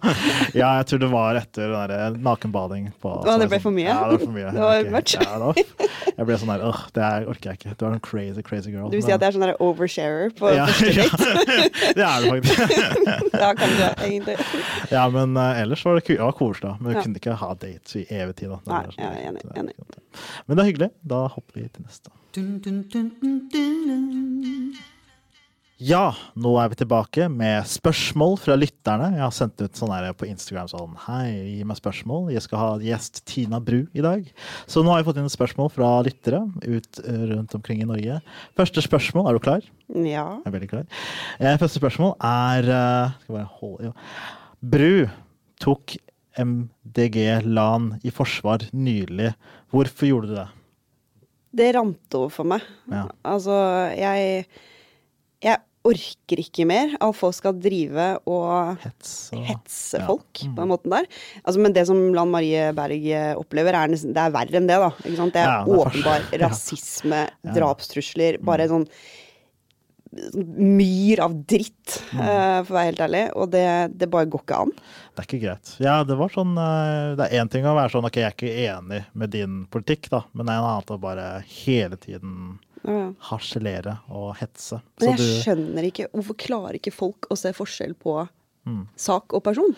ja, 0.53 0.69
jeg 0.81 0.85
tror 0.89 0.99
det 0.99 1.09
var 1.11 1.35
etter 1.39 1.71
den 1.71 1.87
der 1.93 2.17
nakenbading. 2.19 2.89
På, 2.99 3.13
Å, 3.23 3.37
det 3.39 3.47
ble 3.49 3.59
for 3.63 3.71
mye? 3.71 3.87
Ja, 3.91 4.09
det 4.11 4.19
var 4.19 4.25
for 4.25 4.35
mye. 4.35 4.51
Det 4.51 4.59
var 4.59 4.79
Ok, 4.81 4.89
much? 4.91 5.15
Ja, 5.15 5.39
det 5.39 5.65
jeg 6.17 6.25
ble 6.27 6.35
sånn 6.41 6.51
der 6.51 6.61
Åh, 6.67 6.81
det 6.93 7.03
er, 7.07 7.25
orker 7.31 7.49
jeg 7.53 7.59
ikke. 7.61 7.71
Du 7.79 7.85
er 7.87 7.93
en 7.95 8.03
crazy, 8.03 8.41
crazy 8.43 8.69
girl. 8.73 8.89
Du 8.91 8.97
vil 8.99 9.05
si 9.07 9.13
at 9.15 9.21
jeg 9.23 9.29
er 9.31 9.37
sånn 9.37 9.45
der 9.47 9.55
oversharer 9.63 10.33
på 10.35 10.51
ja, 10.53 10.65
første 10.67 10.91
ja, 10.99 11.07
date? 11.07 11.29
det 11.95 12.05
er 12.05 12.17
det 12.21 12.27
faktisk. 12.35 12.59
Ja, 13.41 13.49
kanskje, 13.57 13.87
egentlig. 14.09 14.35
Ja, 14.91 15.05
men 15.15 15.37
uh, 15.39 15.61
ellers 15.63 15.85
var 15.87 15.95
det, 15.97 16.03
det 16.11 16.19
ja, 16.19 16.27
koselig. 16.35 16.75
Men 16.81 16.91
vi 16.91 16.97
Ja. 16.99 17.01
kunne 17.07 17.21
ikke 17.23 17.37
ha 17.39 17.53
dates 17.55 17.95
i 17.95 18.03
evig 18.11 18.35
tid. 18.43 18.49
Da. 18.51 18.59
Det 18.59 18.73
Nei, 18.75 18.83
sånn- 18.91 18.99
jeg 18.99 19.11
er 19.15 19.29
enig, 19.31 19.41
det 19.47 19.63
enig. 19.63 19.73
Men 20.45 20.57
det 20.59 20.61
er 20.65 20.69
hyggelig. 20.73 20.91
Da 21.15 21.23
hopper 21.31 21.53
vi 21.61 21.69
til 21.71 21.87
neste. 21.87 22.11
Ja, 25.81 26.11
nå 26.37 26.51
er 26.61 26.67
vi 26.69 26.77
tilbake 26.77 27.25
med 27.33 27.65
spørsmål 27.65 28.35
fra 28.37 28.53
lytterne. 28.53 29.07
Jeg 29.15 29.23
har 29.23 29.31
sendt 29.33 29.63
ut 29.63 29.79
sånn 29.79 29.89
her 29.89 30.11
på 30.13 30.27
Instagram 30.29 30.67
sånn 30.69 30.93
Hei, 31.07 31.31
gi 31.55 31.63
meg 31.65 31.79
spørsmål. 31.79 32.27
Jeg 32.35 32.43
skal 32.45 32.61
ha 32.61 32.67
gjest 32.85 33.23
Tina 33.25 33.57
Bru 33.57 33.79
i 33.97 34.03
dag. 34.05 34.27
Så 34.69 34.83
nå 34.85 34.93
har 34.93 35.01
jeg 35.01 35.07
fått 35.07 35.17
inn 35.23 35.31
spørsmål 35.33 35.71
fra 35.73 35.89
lyttere 36.05 36.43
ut 36.67 37.01
eh, 37.01 37.25
rundt 37.31 37.57
omkring 37.57 37.81
i 37.81 37.89
Norge. 37.89 38.19
Første 38.61 38.85
spørsmål, 38.85 39.31
er 39.31 39.39
du 39.39 39.41
klar? 39.41 39.65
Ja. 39.89 40.27
Jeg 40.43 40.51
er 40.51 40.57
veldig 40.59 40.71
klar. 40.75 40.87
Eh, 41.41 41.57
første 41.65 41.81
spørsmål 41.81 42.13
er 42.29 42.71
eh, 42.77 43.19
Skal 43.25 43.39
bare 43.39 43.49
holde 43.57 43.89
ja. 43.89 43.97
Bru 44.61 44.95
tok 45.65 45.97
MDG-LAN 46.45 47.95
i 48.05 48.13
forsvar 48.13 48.69
nylig. 48.69 49.33
Hvorfor 49.73 50.13
gjorde 50.13 50.29
du 50.29 50.37
det? 50.43 50.49
Det 51.57 51.73
rant 51.73 52.21
over 52.21 52.29
for 52.37 52.53
meg. 52.53 52.69
Ja. 52.93 53.07
Altså, 53.25 53.55
jeg 53.97 54.45
Jeg 54.45 54.69
orker 55.83 56.37
ikke 56.43 56.65
mer 56.69 56.91
at 57.01 57.15
folk 57.17 57.33
skal 57.33 57.53
drive 57.57 58.09
og 58.29 58.77
hetse, 58.83 59.33
hetse 59.33 59.47
hetse 59.49 59.99
Ja. 59.99 60.05
folk 60.05 60.43
Mm. 60.45 60.55
på 60.55 60.61
den 60.61 60.69
måten 60.69 60.89
der. 60.93 61.05
Altså, 61.45 61.59
men 61.59 61.73
det 61.73 61.87
som 61.87 62.13
Lan 62.13 62.29
Marie 62.29 62.71
Berg 62.73 63.05
eh, 63.11 63.33
opplever, 63.35 63.73
er, 63.73 63.87
nesten, 63.89 64.13
det 64.13 64.21
er 64.21 64.31
verre 64.35 64.57
enn 64.61 64.67
det, 64.69 64.77
da. 64.77 64.91
Ikke 65.03 65.17
sant? 65.17 65.33
Det 65.33 65.41
er 65.41 65.49
Ja, 65.49 65.63
det 65.65 65.73
er 65.73 65.81
åpenbar 65.81 66.21
rasisme, 66.45 67.23
Ja. 67.43 67.49
Mm. 67.49 67.55
drapstrusler, 67.55 68.37
bare 68.43 68.67
sånn 68.69 68.85
sånn 68.85 68.87
myr 70.57 71.21
av 71.23 71.33
dritt, 71.47 72.01
Mm. 72.11 72.19
eh, 72.19 72.63
for 72.63 72.73
å 72.73 72.77
være 72.77 72.89
helt 72.89 72.99
ærlig. 72.99 73.23
Og 73.35 73.49
det, 73.51 73.97
det 73.97 74.09
bare 74.11 74.25
går 74.27 74.41
ikke 74.43 74.57
an. 74.59 74.71
Det 75.15 75.21
er 75.23 75.27
ikke 75.29 75.41
greit. 75.45 75.75
Ja, 75.79 76.03
det 76.03 76.17
var 76.19 76.29
sånn 76.29 76.51
eh, 76.57 77.15
Det 77.15 77.31
er 77.31 77.39
én 77.41 77.49
ting 77.49 77.63
å 77.63 77.75
være 77.75 77.91
sånn 77.91 78.05
Ok, 78.05 78.15
jeg 78.19 78.25
er 78.27 78.35
ikke 78.35 78.67
enig 78.67 79.05
med 79.15 79.31
din 79.31 79.65
politikk, 79.71 80.09
da, 80.09 80.23
men 80.33 80.45
det 80.45 80.53
er 80.53 80.59
en 80.59 80.67
annen 80.67 80.97
å 80.97 80.99
bare 80.99 81.43
hele 81.47 81.95
tiden 81.97 82.59
Ja, 82.85 82.91
ja. 82.97 83.07
harselere 83.29 83.99
og 84.09 84.35
hetse. 84.39 84.81
Men 84.99 85.05
Så 85.05 85.11
jeg 85.11 85.17
du 85.17 85.43
skjønner 85.43 85.87
ikke 85.91 86.07
Hvorfor 86.15 86.37
klarer 86.37 86.79
ikke 86.79 86.93
folk 86.95 87.27
å 87.31 87.37
se 87.37 87.51
forskjell 87.53 87.93
på 88.01 88.27
Mm. 88.67 88.83
sak 88.95 89.33
og 89.33 89.41
person? 89.43 89.71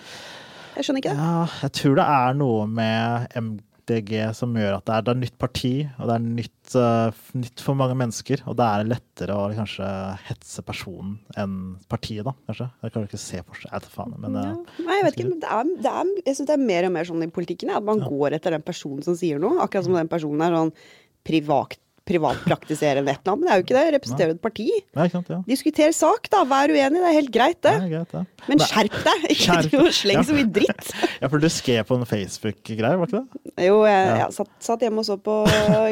Jeg 0.75 0.83
skjønner 0.83 0.99
ikke 1.03 1.11
det. 1.13 1.19
Ja, 1.23 1.45
jeg 1.61 1.71
tror 1.77 1.95
det 1.95 2.05
er 2.09 2.33
noe 2.35 2.65
med 2.67 3.27
MDG 3.39 4.33
som 4.35 4.53
gjør 4.57 4.75
at 4.79 4.85
det 4.89 4.93
er, 4.95 5.01
det 5.05 5.11
er 5.13 5.19
nytt 5.21 5.37
parti, 5.39 5.71
og 5.99 6.07
det 6.09 6.15
er 6.15 6.23
nytt, 6.25 6.75
uh, 6.75 7.11
nytt 7.37 7.61
for 7.63 7.75
mange 7.79 7.95
mennesker. 7.99 8.41
Og 8.49 8.57
det 8.59 8.65
er 8.65 8.83
lettere 8.89 9.35
å 9.37 9.45
kanskje 9.55 9.87
hetse 10.27 10.63
personen 10.67 11.19
enn 11.39 11.77
partiet, 11.87 12.25
da, 12.27 12.33
kanskje. 12.49 12.67
Jeg 12.83 12.91
kan 12.95 13.07
ikke 13.07 13.21
se 13.23 13.41
forskjell. 13.43 13.71
Jeg 13.71 13.81
vet 13.83 13.89
faen. 13.93 14.15
Men 14.19 14.33
Ja. 14.35 14.45
eh, 14.51 14.83
Nei, 14.87 14.97
jeg 14.99 15.05
vet 15.07 15.19
ikke, 15.19 15.39
det 15.39 15.51
er, 15.59 15.63
det 15.87 15.91
er, 15.93 16.11
jeg 16.25 16.35
syns 16.35 16.47
det 16.47 16.57
er 16.59 16.65
mer 16.65 16.85
og 16.85 16.91
mer 16.91 17.03
sånn 17.05 17.23
i 17.23 17.31
politikken, 17.31 17.69
at 17.75 17.83
man 17.83 17.99
går 18.03 18.33
etter 18.39 18.51
den 18.51 18.63
personen 18.67 19.03
som 19.03 19.15
sier 19.15 19.39
noe. 19.39 19.59
Akkurat 19.63 19.83
som 19.85 19.93
den 19.93 20.07
personen 20.11 20.41
er 20.41 20.51
sånn 20.57 20.73
privat, 21.23 21.77
privatpraktiserende 22.09 23.11
et 23.13 23.21
eller 23.23 23.33
annet. 23.33 23.39
Men 23.39 23.47
det 23.47 23.53
er 23.53 23.59
jo 23.59 23.65
ikke 23.65 23.77
det. 23.77 23.83
Representerer 23.95 24.31
jo 24.33 24.35
et 24.37 24.43
parti. 24.43 24.65
Nei, 24.99 25.05
sant, 25.13 25.29
ja. 25.31 25.37
Diskuter 25.47 25.93
sak, 25.95 26.27
da. 26.33 26.41
Vær 26.49 26.73
uenig. 26.73 26.99
Det 26.99 27.09
er 27.09 27.17
helt 27.17 27.31
greit, 27.33 27.59
det. 27.63 27.73
Er 27.79 27.91
greit, 27.93 28.15
ja. 28.17 28.23
Men 28.49 28.59
Nei, 28.59 28.67
skjerp 28.67 28.97
deg! 29.07 29.25
Ikke 29.35 29.57
driv 29.67 29.85
og 29.85 29.93
sleng 29.95 30.19
Ja. 30.19 30.25
så 30.27 30.37
mye 30.37 30.49
dritt. 30.59 30.91
Ja, 31.23 31.29
for 31.31 31.39
du 31.39 31.47
skrev 31.53 31.85
på 31.87 31.95
en 31.95 32.03
Facebook-greie, 32.09 32.97
var 32.99 33.07
ikke 33.07 33.21
det? 33.21 33.53
Jo, 33.69 33.77
jeg, 33.87 34.07
Ja. 34.09 34.15
jeg 34.25 34.35
satt, 34.35 34.51
satt 34.65 34.81
hjemme 34.83 34.99
og 34.99 35.07
så 35.07 35.15
på 35.23 35.37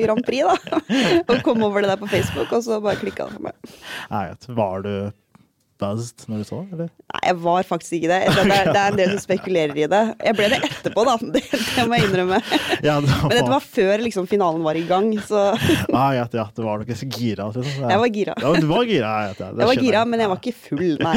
Grand 0.04 0.26
Prix, 0.28 0.44
da. 0.44 0.82
Og 1.32 1.38
kom 1.48 1.64
over 1.64 1.86
det 1.86 1.94
der 1.94 2.02
på 2.02 2.10
Facebook, 2.12 2.52
og 2.52 2.64
så 2.66 2.82
bare 2.84 3.00
klikka 3.00 3.30
det 3.30 3.38
for 3.38 3.48
meg. 3.48 3.72
Nei. 4.12 4.26
Var 4.62 4.84
du 4.84 4.94
buzzed 5.82 6.24
når 6.30 6.42
du 6.44 6.48
så 6.48 6.60
det, 6.62 6.76
eller? 6.78 6.90
Nei, 7.12 7.22
jeg 7.28 7.38
var 7.44 7.68
faktisk 7.68 7.96
ikke 7.98 8.12
det. 8.12 8.20
Det 8.32 8.44
er, 8.46 8.70
det 8.72 8.82
er 8.82 8.94
en 8.94 9.00
del 9.00 9.12
som 9.16 9.22
spekulerer 9.28 9.74
i 9.82 9.88
det. 9.92 10.02
Jeg 10.30 10.38
ble 10.38 10.50
det 10.54 10.60
etterpå, 10.70 11.06
da. 11.10 11.16
Det, 11.36 11.42
det 11.52 11.86
må 11.90 11.98
jeg 12.00 12.08
innrømme. 12.10 12.40
Ja, 12.82 12.96
det 13.04 13.12
var, 13.12 13.28
Men 13.30 13.36
dette 13.38 13.52
var 13.52 13.66
før 13.66 14.02
liksom, 14.02 14.26
finalen 14.30 14.64
var 14.66 14.78
i 14.80 14.84
gang, 14.90 15.12
så 15.28 15.42
Ah, 15.94 16.12
ja, 16.16 16.24
ja, 16.34 16.46
det 16.56 16.64
var 16.66 16.82
nok 16.82 16.88
ikke 16.90 17.00
så 17.02 17.10
gira. 17.12 17.50
Liksom. 17.52 17.84
Ja. 17.84 17.92
jeg 17.94 18.02
var 18.04 18.14
gira. 18.16 18.36
Ja, 18.42 18.54
du 18.58 18.68
var 18.72 18.88
gira, 18.90 19.12
jeg 19.28 19.38
det. 19.38 19.50
det 19.58 19.66
Jeg 19.66 19.70
var 19.72 19.84
gira, 19.86 20.04
men 20.10 20.24
jeg 20.24 20.32
var 20.32 20.42
ikke 20.42 20.56
full, 20.62 20.88
nei. 21.02 21.16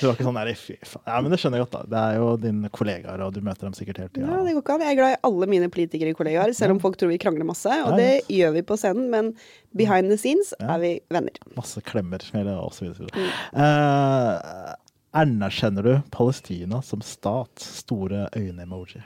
Du 0.00 0.06
var 0.08 0.14
ikke 0.16 0.26
sånn 0.26 0.38
der, 0.40 0.52
fy 0.58 0.76
faen. 0.84 1.04
Ja, 1.08 1.20
men 1.24 1.32
det 1.32 1.40
skjønner 1.42 1.60
jeg 1.60 1.66
godt, 1.66 1.76
da. 1.78 1.82
Det 1.92 2.02
er 2.02 2.18
jo 2.20 2.28
dine 2.42 2.70
kollegaer, 2.74 3.24
og 3.26 3.32
du 3.36 3.40
møter 3.44 3.68
dem 3.68 3.76
sikkert 3.78 4.02
hele 4.02 4.12
tida. 4.12 4.28
Ja, 4.28 4.40
det 4.46 4.54
går 4.56 4.64
ikke 4.64 4.76
an. 4.76 4.84
Jeg 4.86 4.96
er 4.96 5.00
glad 5.00 5.16
i 5.16 5.20
alle 5.30 5.48
mine 5.54 5.70
politikere 5.72 6.14
kollegaer, 6.18 6.54
selv 6.56 6.76
om 6.76 6.82
folk 6.82 6.98
tror 7.00 7.12
vi 7.12 7.20
krangler 7.22 7.48
masse. 7.48 7.72
Og 7.86 7.92
Ja, 7.94 7.98
det 7.98 8.10
gjør 8.32 8.56
vi 8.58 8.64
på 8.68 8.78
scenen, 8.80 9.08
men 9.12 9.32
behind 9.76 10.12
the 10.12 10.18
scenes 10.20 10.52
Ja. 10.60 10.74
er 10.76 10.82
vi 10.82 10.92
venner. 11.12 11.36
Masse 11.56 11.80
klemmer, 11.84 12.22
og 12.58 12.72
så 12.76 12.86
videre. 12.86 13.01
Mm. 13.10 13.28
Eh, 13.64 14.74
anerkjenner 15.22 15.82
du 15.86 15.92
Palestina 16.14 16.82
som 16.82 17.02
stat? 17.04 17.58
Store 17.60 18.28
øyne-emoji. 18.36 19.02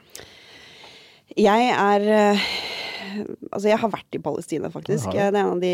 Jeg 1.37 1.71
er 1.75 2.07
eh, 2.15 2.47
Altså, 3.53 3.69
jeg 3.71 3.79
har 3.81 3.89
vært 3.93 4.17
i 4.19 4.21
Palestina, 4.21 4.69
faktisk. 4.73 5.07
Det 5.15 5.21
er 5.23 5.29
en 5.39 5.53
av 5.55 5.61
de, 5.63 5.71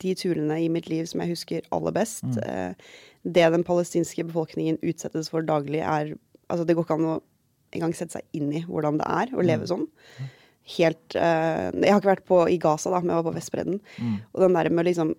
de 0.00 0.14
turene 0.18 0.56
i 0.64 0.70
mitt 0.72 0.88
liv 0.90 1.04
som 1.06 1.20
jeg 1.22 1.30
husker 1.34 1.66
aller 1.74 1.92
best. 1.94 2.24
Mm. 2.24 2.38
Eh, 2.42 2.94
Det 3.24 3.44
den 3.54 3.64
palestinske 3.64 4.24
befolkningen 4.26 4.78
utsettes 4.82 5.30
for 5.30 5.42
daglig, 5.46 5.80
er 5.84 6.14
Altså, 6.50 6.66
det 6.68 6.74
går 6.76 6.84
ikke 6.84 6.96
an 6.98 7.06
å 7.08 7.20
engang 7.74 7.94
sette 7.96 8.18
seg 8.18 8.24
inn 8.36 8.50
i 8.52 8.60
hvordan 8.68 8.98
det 9.00 9.06
er 9.08 9.30
å 9.32 9.40
Mm. 9.40 9.46
leve 9.48 9.66
sånn. 9.70 9.86
Helt 10.76 11.14
eh, 11.16 11.70
Jeg 11.72 11.92
har 11.92 12.00
ikke 12.00 12.12
vært 12.16 12.26
på, 12.28 12.40
i 12.52 12.58
Gaza, 12.58 12.90
da, 12.90 13.00
men 13.00 13.14
jeg 13.14 13.22
var 13.22 13.32
på 13.32 13.36
Vestbredden. 13.38 13.80
Mm. 13.98 14.18
Og 14.34 14.40
den 14.44 14.52
der 14.58 14.68
med 14.70 14.84
liksom 14.86 15.14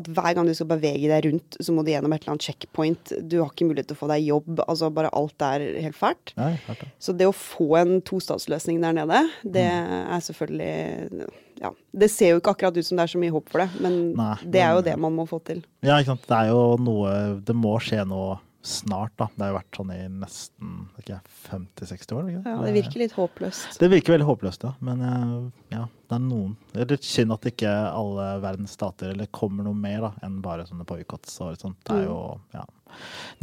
at 0.00 0.08
hver 0.10 0.34
gang 0.34 0.48
du 0.48 0.54
skal 0.56 0.66
bevege 0.72 1.06
deg 1.10 1.28
rundt, 1.28 1.56
så 1.62 1.74
må 1.74 1.84
du 1.86 1.92
gjennom 1.92 2.12
et 2.16 2.24
eller 2.24 2.34
annet 2.34 2.46
checkpoint. 2.48 3.12
Du 3.30 3.36
har 3.40 3.52
ikke 3.52 3.68
mulighet 3.68 3.92
til 3.92 3.94
å 3.98 4.00
få 4.00 4.08
deg 4.10 4.24
jobb. 4.26 4.58
Altså 4.66 4.90
bare 4.94 5.12
alt 5.14 5.44
er 5.46 5.64
helt 5.84 5.98
fælt. 5.98 6.32
Nei, 6.40 6.50
fælt 6.66 6.82
ja. 6.82 6.88
Så 6.98 7.14
det 7.14 7.28
å 7.30 7.34
få 7.36 7.68
en 7.78 8.00
tostatsløsning 8.06 8.80
der 8.82 8.96
nede, 8.98 9.22
det 9.46 9.68
er 9.70 10.26
selvfølgelig 10.28 11.30
Ja. 11.62 11.70
Det 11.94 12.08
ser 12.10 12.32
jo 12.32 12.40
ikke 12.40 12.50
akkurat 12.56 12.76
ut 12.76 12.86
som 12.86 12.98
det 12.98 13.04
er 13.06 13.12
så 13.12 13.18
mye 13.22 13.30
håp 13.30 13.46
for 13.52 13.62
det, 13.62 13.68
men 13.84 14.00
Nei, 14.18 14.32
det 14.42 14.60
er 14.60 14.72
jo 14.74 14.80
det 14.82 14.96
man 14.98 15.14
må 15.14 15.22
få 15.30 15.38
til. 15.46 15.62
Ja, 15.86 16.00
ikke 16.00 16.10
sant. 16.16 16.26
Det 16.26 16.40
er 16.40 16.50
jo 16.50 16.64
noe 16.82 17.12
Det 17.46 17.54
må 17.54 17.76
skje 17.78 18.02
noe 18.10 18.40
snart, 18.64 19.12
da. 19.20 19.26
Det 19.34 19.44
har 19.44 19.50
jo 19.52 19.56
vært 19.58 19.78
sånn 19.78 19.90
i 19.92 19.98
nesten 20.08 20.70
50-60 21.04 22.14
år. 22.16 22.30
Ikke? 22.32 22.42
Ja, 22.48 22.54
det 22.64 22.72
virker 22.78 23.02
litt 23.02 23.14
håpløst. 23.16 23.76
Det 23.80 23.90
virker 23.92 24.14
veldig 24.14 24.28
håpløst, 24.28 24.64
ja. 24.64 24.72
Men 24.84 25.02
eh, 25.04 25.34
ja, 25.76 25.82
det 26.08 26.16
er 26.16 26.22
noen 26.24 26.54
Det 26.72 26.80
er 26.84 26.94
litt 26.94 27.08
synd 27.08 27.34
at 27.36 27.48
ikke 27.50 27.72
alle 27.90 28.28
verdens 28.44 28.76
stater 28.78 29.12
eller 29.12 29.28
kommer 29.34 29.66
noe 29.66 29.76
mer 29.76 30.06
da, 30.06 30.12
enn 30.24 30.40
bare 30.44 30.64
sånne 30.68 30.86
boikotts 30.88 31.36
og 31.44 31.58
sånt. 31.60 31.80
Det 31.84 31.98
er 31.98 32.06
jo 32.08 32.18
ja. 32.56 32.64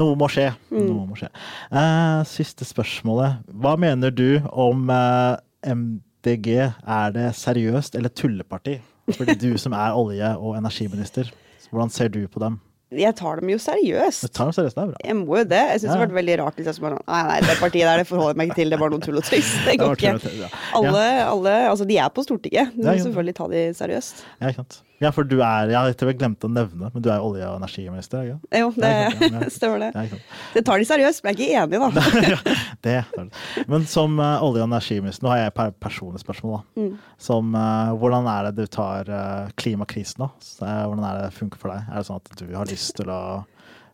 Noe 0.01 0.15
må 0.17 0.29
skje. 0.31 0.47
Noe 0.73 1.05
må 1.09 1.17
skje. 1.19 1.29
Eh, 1.69 2.21
siste 2.29 2.65
spørsmålet. 2.67 3.43
Hva 3.61 3.75
mener 3.79 4.13
du 4.15 4.39
om 4.49 4.89
eh, 4.89 5.35
MDG? 5.75 6.49
Er 6.81 7.13
det 7.13 7.29
seriøst 7.37 7.99
eller 7.99 8.13
tulleparti? 8.15 8.79
Fordi 9.11 9.35
du 9.35 9.51
som 9.59 9.73
er 9.75 9.97
olje- 9.97 10.35
og 10.39 10.55
energiminister, 10.57 11.29
hvordan 11.69 11.91
ser 11.93 12.11
du 12.13 12.23
på 12.31 12.41
dem? 12.41 12.59
Jeg 12.91 13.15
tar 13.15 13.39
dem 13.39 13.49
jo 13.53 13.57
seriøst. 13.61 14.23
Jeg 14.27 14.31
tar 14.35 14.49
dem 14.49 14.55
seriøst, 14.57 14.75
det 14.75 14.83
er 14.83 14.89
bra. 14.91 14.97
Jeg 15.07 15.15
må 15.15 15.37
jo 15.39 15.43
det. 15.47 15.61
Jeg 15.71 15.79
syns 15.79 15.83
Ja. 15.83 15.91
det 15.93 15.95
hadde 15.95 16.07
vært 16.09 16.17
veldig 16.19 16.37
rart 16.43 16.55
hvis 16.59 16.65
jeg 16.67 16.81
bare 16.83 16.97
Nei, 17.07 17.21
nei, 17.29 17.39
det 17.47 17.57
partiet 17.61 17.87
der 17.87 17.97
det 18.03 18.07
forholder 18.09 18.33
jeg 18.33 18.37
meg 18.41 18.47
ikke 18.51 18.59
til, 18.61 18.69
det 18.75 18.79
var 18.81 18.89
noe 18.91 18.99
tull 19.05 19.17
og 19.21 19.23
tøys. 19.23 19.51
Det 19.65 19.77
går 19.81 19.95
ikke. 19.95 20.51
Alle, 20.75 21.05
alle 21.31 21.53
Altså, 21.71 21.87
de 21.87 21.97
er 21.97 22.09
på 22.11 22.23
Stortinget. 22.27 22.73
Du 22.75 22.83
må 22.83 22.97
selvfølgelig 22.99 23.35
ta 23.39 23.47
de 23.53 23.61
seriøst. 23.79 24.25
Ja, 24.41 24.47
ikke 24.51 24.63
sant. 24.65 24.81
Ja, 25.01 25.09
for 25.13 25.25
du 25.25 25.39
er 25.41 25.71
Jeg 25.73 25.95
tror 25.97 26.11
jeg 26.11 26.19
glemte 26.19 26.45
å 26.45 26.51
nevne, 26.53 26.91
men 26.93 27.03
du 27.03 27.09
er 27.09 27.23
olje- 27.23 27.47
og 27.49 27.57
energiminister, 27.57 28.27
ikke? 28.27 28.59
Jo, 28.61 28.67
det 28.75 28.91
ikke 29.15 29.49
stemmer 29.57 29.85
det. 29.87 30.19
Det 30.53 30.63
tar 30.67 30.81
de 30.81 30.85
seriøst, 30.85 31.23
men 31.25 31.39
jeg 31.39 31.55
er 31.57 31.65
ikke 31.65 31.79
enig, 31.79 31.95
da. 31.95 32.03
ja, 32.35 32.57
det 32.85 32.95
det. 33.15 33.25
Men 33.71 33.87
som 33.89 34.19
uh, 34.21 34.43
olje- 34.45 34.61
og 34.61 34.69
energiminister, 34.69 35.25
nå 35.25 35.33
har 35.33 35.41
jeg 35.41 35.53
et 35.55 35.79
personlig 35.81 36.21
spørsmål. 36.21 36.59
da. 36.59 36.83
Mm. 36.83 37.15
Som, 37.29 37.55
uh, 37.57 37.95
hvordan 37.97 38.29
er 38.29 38.49
det 38.51 38.67
du 38.67 38.73
tar 38.77 39.09
uh, 39.09 39.49
klimakrisen, 39.57 40.27
da? 40.27 40.29
Så, 40.45 40.69
hvordan 40.69 41.07
er 41.09 41.23
det 41.23 41.33
funker 41.39 41.61
for 41.61 41.73
deg? 41.73 41.89
Er 41.89 41.97
det 41.97 42.09
sånn 42.11 42.21
at 42.21 42.37
du 42.37 42.45
har 42.53 42.69
lyst 42.69 42.93
til 42.99 43.11
å 43.13 43.23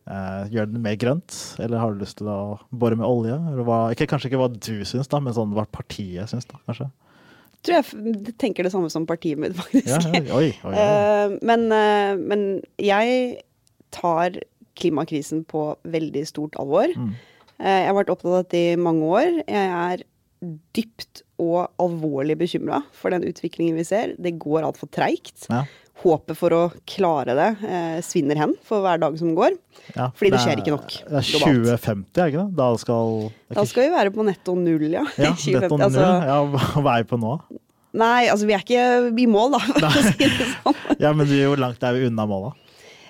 gjøre 0.08 0.70
det 0.72 0.80
mer 0.80 0.94
grønt, 0.96 1.34
eller 1.60 1.82
har 1.82 1.92
du 1.92 1.98
lyst 2.00 2.16
til 2.16 2.30
å 2.32 2.56
bore 2.72 2.96
med 2.96 3.04
olje? 3.04 3.34
Eller 3.50 3.66
hva, 3.68 3.80
ikke, 3.92 4.06
kanskje 4.08 4.30
ikke 4.30 4.38
hva 4.40 4.46
du 4.48 4.78
syns, 4.88 5.10
da, 5.12 5.20
men 5.20 5.34
sånn 5.36 5.52
hva 5.52 5.66
partiet 5.68 6.30
syns, 6.32 6.48
da, 6.48 6.56
kanskje? 6.64 6.86
Tror 7.66 7.80
jeg 7.80 8.34
tenker 8.38 8.66
det 8.66 8.72
samme 8.74 8.90
som 8.92 9.06
partiet 9.08 9.40
mitt, 9.40 9.56
faktisk. 9.60 9.88
Ja, 9.88 10.20
oi, 10.36 10.50
oi, 10.62 10.70
oi. 10.70 10.74
Eh, 10.84 11.38
men, 11.46 11.66
eh, 11.74 12.12
men 12.18 12.44
jeg 12.82 13.40
tar 13.94 14.38
klimakrisen 14.78 15.42
på 15.48 15.72
veldig 15.90 16.22
stort 16.28 16.58
alvor. 16.60 16.92
Mm. 16.94 17.16
Eh, 17.58 17.80
jeg 17.82 17.90
har 17.90 17.98
vært 17.98 18.12
opptatt 18.14 18.30
av 18.30 18.44
dette 18.44 18.62
i 18.62 18.78
mange 18.78 19.08
år. 19.10 19.40
Jeg 19.48 19.72
er 19.74 20.06
dypt 20.76 21.24
og 21.42 21.66
alvorlig 21.82 22.36
bekymra 22.38 22.80
for 22.94 23.14
den 23.14 23.26
utviklingen 23.26 23.78
vi 23.78 23.86
ser. 23.86 24.14
Det 24.22 24.36
går 24.38 24.66
altfor 24.66 24.90
treigt. 24.94 25.48
Ja, 25.50 25.64
Håpet 25.98 26.38
for 26.38 26.54
å 26.54 26.60
klare 26.86 27.34
det 27.34 27.48
eh, 27.66 27.96
svinner 28.06 28.38
hen 28.38 28.52
for 28.66 28.84
hver 28.84 29.00
dag 29.02 29.16
som 29.18 29.32
går. 29.34 29.56
ja. 29.96 30.10
Fordi 30.14 30.30
det 30.34 30.42
skjer 30.44 30.60
ikke 30.62 30.74
nok 30.76 30.92
Det 30.94 31.16
er 31.18 31.26
2050, 31.26 32.20
er 32.22 32.30
ikke 32.32 32.44
det? 32.44 32.56
Da 32.60 32.68
skal 32.78 33.10
det 33.24 33.56
Da 33.58 33.64
skal 33.66 33.82
vi 33.88 33.94
være 33.96 34.12
på 34.14 34.26
netto 34.28 34.54
null, 34.58 34.86
ja. 34.92 35.02
ja, 35.18 35.32
i 35.32 35.56
2050. 35.56 35.58
dette 35.58 35.72
og 35.74 35.82
Altså, 35.88 36.06
null. 36.06 36.30
Ja, 36.30 36.38
hva 36.84 36.94
er 36.94 37.02
vi 37.02 37.10
på 37.14 37.20
nå? 37.24 37.34
nei, 37.98 38.28
altså 38.30 38.46
vi 38.46 38.54
er 38.54 38.62
ikke 38.62 38.82
i 39.18 39.26
mål, 39.26 39.56
da, 39.56 39.58
for 39.64 39.86
å 39.88 40.06
si 40.12 40.28
det 40.28 40.48
sånn. 40.52 40.80
Ja, 41.02 41.10
men 41.16 41.30
er 41.34 41.58
langt 41.58 41.82
er 41.82 41.96
vi 41.96 42.06
unna 42.06 42.26
målet. 42.30 42.64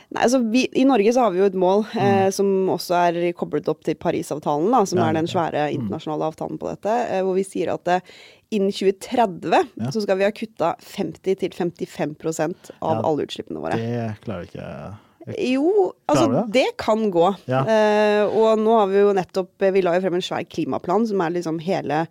Nei, 0.09 0.23
altså 0.25 0.38
vi, 0.49 0.62
I 0.80 0.87
Norge 0.88 1.12
så 1.12 1.26
har 1.26 1.35
vi 1.35 1.42
jo 1.42 1.49
et 1.50 1.57
mål 1.59 1.83
eh, 2.00 2.30
som 2.33 2.49
også 2.73 2.95
er 2.97 3.18
koblet 3.37 3.66
opp 3.68 3.83
til 3.85 3.99
Parisavtalen, 4.00 4.71
da, 4.73 4.80
som 4.88 4.97
Mm. 4.97 5.02
Ja, 5.02 5.09
er 5.11 5.18
den 5.18 5.28
svære 5.28 5.66
internasjonale 5.75 6.30
avtalen 6.30 6.57
på 6.62 6.71
dette, 6.71 6.95
eh, 7.11 7.21
hvor 7.26 7.37
vi 7.37 7.45
sier 7.45 7.75
at 7.75 7.90
eh, 7.92 8.14
innen 8.54 8.72
2030 8.72 9.66
Ja. 9.76 9.90
så 9.92 10.00
skal 10.04 10.18
vi 10.18 10.24
ha 10.24 10.30
kutta 10.32 10.74
50-55% 10.80 12.70
av 12.78 12.96
Ja, 12.96 13.02
alle 13.04 13.26
utslippene 13.26 13.60
våre. 13.60 13.76
Det 13.76 14.16
klarer 14.24 14.46
vi 14.46 14.50
ikke. 14.52 14.96
Jo, 15.44 15.92
altså 16.08 16.28
det? 16.32 16.44
det 16.56 16.66
kan 16.80 17.10
gå. 17.12 17.28
Ja. 17.50 17.60
Uh, 17.68 18.24
og 18.32 18.58
nå 18.62 18.78
har 18.78 18.88
vi 18.88 19.02
jo 19.02 19.12
nettopp 19.12 19.66
Vi 19.74 19.82
la 19.84 19.92
jo 19.98 20.04
frem 20.06 20.16
en 20.16 20.24
svær 20.24 20.46
klimaplan 20.48 21.04
som 21.10 21.20
er 21.20 21.34
liksom 21.36 21.60
hele 21.60 22.06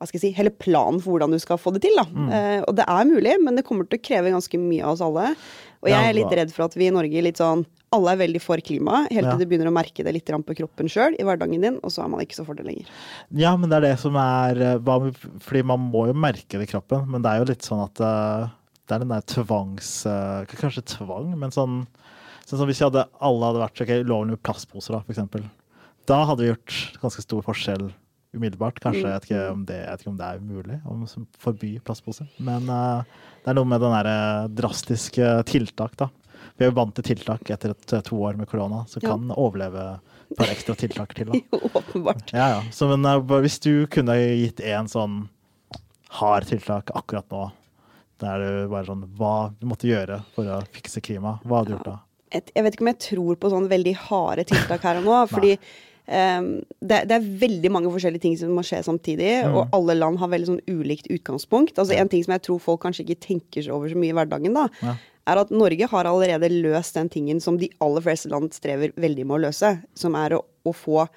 hva 0.00 0.06
skal 0.08 0.16
jeg 0.16 0.22
si, 0.30 0.36
hele 0.38 0.52
planen 0.56 0.96
for 1.04 1.12
hvordan 1.12 1.34
du 1.34 1.38
skal 1.42 1.58
få 1.60 1.74
det 1.74 1.82
til. 1.84 1.92
da. 1.98 2.06
Mm. 2.08 2.28
Uh, 2.32 2.60
og 2.64 2.76
det 2.78 2.86
er 2.88 3.08
mulig, 3.08 3.34
men 3.44 3.58
det 3.58 3.66
kommer 3.68 3.84
til 3.84 4.00
å 4.00 4.04
kreve 4.04 4.32
ganske 4.32 4.60
mye 4.60 4.80
av 4.86 4.94
oss 4.94 5.02
alle. 5.04 5.34
Og 5.80 5.88
jeg 5.88 5.96
er 6.10 6.16
litt 6.16 6.32
redd 6.36 6.50
for 6.52 6.66
at 6.66 6.74
vi 6.76 6.88
i 6.90 6.92
Norge 6.92 7.22
litt 7.24 7.40
sånn 7.40 7.64
alle 7.90 8.12
er 8.12 8.20
veldig 8.20 8.40
for 8.42 8.60
klima, 8.62 9.00
helt 9.10 9.26
Ja. 9.26 9.32
til 9.34 9.40
du 9.40 9.46
begynner 9.50 9.70
å 9.70 9.74
merke 9.74 10.04
det 10.04 10.12
litt 10.14 10.26
på 10.26 10.54
kroppen 10.54 10.86
sjøl 10.86 11.16
i 11.18 11.24
hverdagen 11.24 11.60
din, 11.60 11.80
og 11.82 11.90
så 11.90 12.04
er 12.04 12.08
man 12.08 12.20
ikke 12.20 12.36
så 12.36 12.44
for 12.46 12.54
det 12.54 12.64
lenger. 12.64 12.86
Ja, 13.34 13.56
men 13.56 13.68
det 13.68 13.78
er 13.78 13.86
det 13.88 13.98
som 13.98 14.14
er 14.14 14.60
eh, 14.60 14.78
Fordi 14.78 15.62
man 15.64 15.90
må 15.90 16.06
jo 16.06 16.14
merke 16.14 16.58
det 16.58 16.68
i 16.68 16.70
kroppen, 16.70 17.08
men 17.10 17.22
det 17.22 17.30
er 17.32 17.38
jo 17.40 17.48
litt 17.50 17.66
sånn 17.66 17.82
at 17.82 17.98
eh, 17.98 18.50
det 18.86 18.94
er 18.94 18.98
den 19.00 19.08
der 19.08 19.22
tvangs... 19.26 20.06
eh, 20.06 20.44
ikke 20.46 20.60
Kanskje 20.62 20.86
tvang, 20.98 21.36
men 21.38 21.50
sånn, 21.50 21.86
sånn 22.46 22.58
som 22.60 22.66
hvis 22.68 22.78
vi 22.78 22.86
hadde, 22.86 23.08
alle 23.20 23.46
hadde 23.50 23.64
vært 23.64 23.82
ok, 23.82 23.94
ulovlig 24.04 24.36
med 24.36 24.42
plastposer, 24.42 24.94
da, 24.94 25.02
for 25.02 25.14
eksempel. 25.16 25.48
Da 26.06 26.24
hadde 26.26 26.44
vi 26.44 26.52
gjort 26.52 27.00
ganske 27.02 27.22
stor 27.22 27.42
forskjell 27.42 27.90
umiddelbart. 28.36 28.78
Kanskje, 28.82 29.04
jeg 29.06 29.16
vet 29.16 29.26
ikke 29.28 29.42
om 29.50 29.64
det, 29.68 29.78
jeg 29.80 29.90
vet 29.90 30.04
ikke 30.04 30.12
om 30.12 30.20
det 30.20 30.28
er 30.28 30.40
umulig 30.40 30.78
å 30.86 31.26
forby 31.42 31.70
plastposer. 31.86 32.30
Men 32.38 32.68
uh, 32.70 33.02
det 33.42 33.52
er 33.52 33.58
noe 33.58 33.68
med 33.68 33.82
den 33.82 33.94
derre 33.96 34.16
drastiske 34.60 35.30
tiltak, 35.50 35.96
da. 36.00 36.10
Vi 36.56 36.66
er 36.66 36.70
jo 36.70 36.76
vant 36.76 36.94
til 36.96 37.06
tiltak 37.10 37.50
etter 37.52 37.74
et, 37.74 37.94
to 38.06 38.18
år 38.20 38.36
med 38.38 38.48
korona, 38.50 38.84
så 38.88 39.00
Ja. 39.00 39.12
kan 39.12 39.30
overleve 39.32 39.86
et 40.30 40.36
par 40.38 40.52
ekstra 40.52 40.76
tiltak 40.78 41.14
til. 41.16 41.32
da. 41.32 41.40
Jo, 41.52 41.70
åpenbart. 41.74 42.32
Ja, 42.32 42.48
ja. 42.56 42.60
Så, 42.72 42.88
men 42.90 43.04
uh, 43.06 43.40
hvis 43.40 43.58
du 43.60 43.86
kunne 43.92 44.16
gitt 44.18 44.60
en 44.60 44.88
sånn 44.90 45.24
hard 46.20 46.46
tiltak 46.50 46.90
akkurat 46.94 47.26
nå, 47.30 47.48
da 48.20 48.34
er 48.36 48.42
det 48.44 48.68
bare 48.68 48.84
sånn 48.84 49.06
Hva 49.16 49.34
du 49.56 49.64
måtte 49.70 49.88
gjøre 49.88 50.18
for 50.34 50.44
å 50.44 50.58
fikse 50.74 51.00
klima, 51.00 51.38
hva 51.40 51.62
hadde 51.62 51.72
du 51.72 51.76
gjort 51.78 51.88
da? 51.88 51.98
jeg 52.30 52.62
vet 52.62 52.76
ikke 52.76 52.84
om 52.84 52.90
jeg 52.92 53.02
tror 53.02 53.38
på 53.42 53.50
sånn 53.50 53.68
veldig 53.70 53.94
harde 54.06 54.44
tiltak 54.46 54.84
her 54.86 55.00
og 55.00 55.08
nå. 55.08 55.16
fordi 55.34 55.54
ehm, 56.08 56.62
det, 56.80 57.08
det 57.08 57.16
er 57.18 57.28
veldig 57.44 57.70
mange 57.70 57.90
forskjellige 57.92 58.20
ting 58.22 58.36
som 58.38 58.50
må 58.56 58.62
skje 58.66 58.82
samtidig, 58.84 59.44
Mm. 59.44 59.54
og 59.56 59.68
alle 59.72 59.94
land 59.98 60.18
har 60.18 60.28
veldig 60.28 60.46
sånn 60.46 60.64
ulikt 60.68 61.08
utgangspunkt. 61.10 61.74
Altså 61.78 61.96
En 61.98 62.08
ting 62.08 62.22
som 62.24 62.32
jeg 62.32 62.42
tror 62.42 62.60
folk 62.60 62.80
kanskje 62.82 63.04
ikke 63.06 63.20
tenker 63.20 63.62
seg 63.62 63.72
over 63.74 63.88
så 63.88 63.96
mye 63.96 64.10
i 64.10 64.16
hverdagen, 64.16 64.54
da, 64.54 64.68
Ja. 64.82 64.96
er 65.26 65.36
at 65.38 65.50
Norge 65.50 65.86
har 65.86 66.04
allerede 66.04 66.48
løst 66.62 66.94
den 66.94 67.08
tingen 67.08 67.40
som 67.40 67.56
de 67.58 67.70
aller 67.80 68.00
fleste 68.00 68.28
land 68.30 68.50
strever 68.52 68.92
veldig 68.96 69.26
med 69.26 69.36
å 69.40 69.44
løse, 69.48 69.82
som 69.94 70.14
er 70.14 70.30
å, 70.30 70.44
å 70.66 70.72
få 70.74 71.08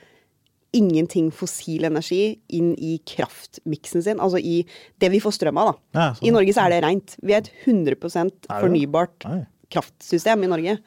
ingenting 0.74 1.30
fossil 1.32 1.84
energi 1.86 2.40
inn 2.50 2.72
i 2.82 2.96
kraftmiksen 3.06 4.02
sin, 4.04 4.18
altså 4.18 4.40
i 4.42 4.66
det 5.00 5.12
vi 5.14 5.20
får 5.22 5.36
strøm 5.38 5.58
av. 5.62 5.74
da. 5.94 6.00
Ja, 6.00 6.14
sånn. 6.16 6.28
I 6.28 6.32
Norge 6.32 6.54
så 6.56 6.66
er 6.66 6.70
det 6.74 6.84
rent. 6.84 7.16
Vi 7.22 7.34
er 7.36 7.38
et 7.44 7.52
100 7.66 7.96
det? 8.26 8.48
fornybart 8.50 9.48
kraftsystem 9.70 10.44
i 10.44 10.48
Norge. 10.50 10.78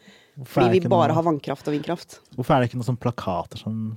Fordi 0.45 0.81
vi 0.81 0.81
bare 0.89 1.09
noe- 1.09 1.15
har 1.17 1.23
vannkraft 1.25 1.67
og 1.69 1.73
vindkraft. 1.73 2.19
Hvorfor 2.37 2.55
er 2.57 2.61
det 2.61 2.69
ikke 2.71 2.77
noen 2.81 2.89
sånne 2.91 3.01
plakater 3.01 3.59
som 3.59 3.97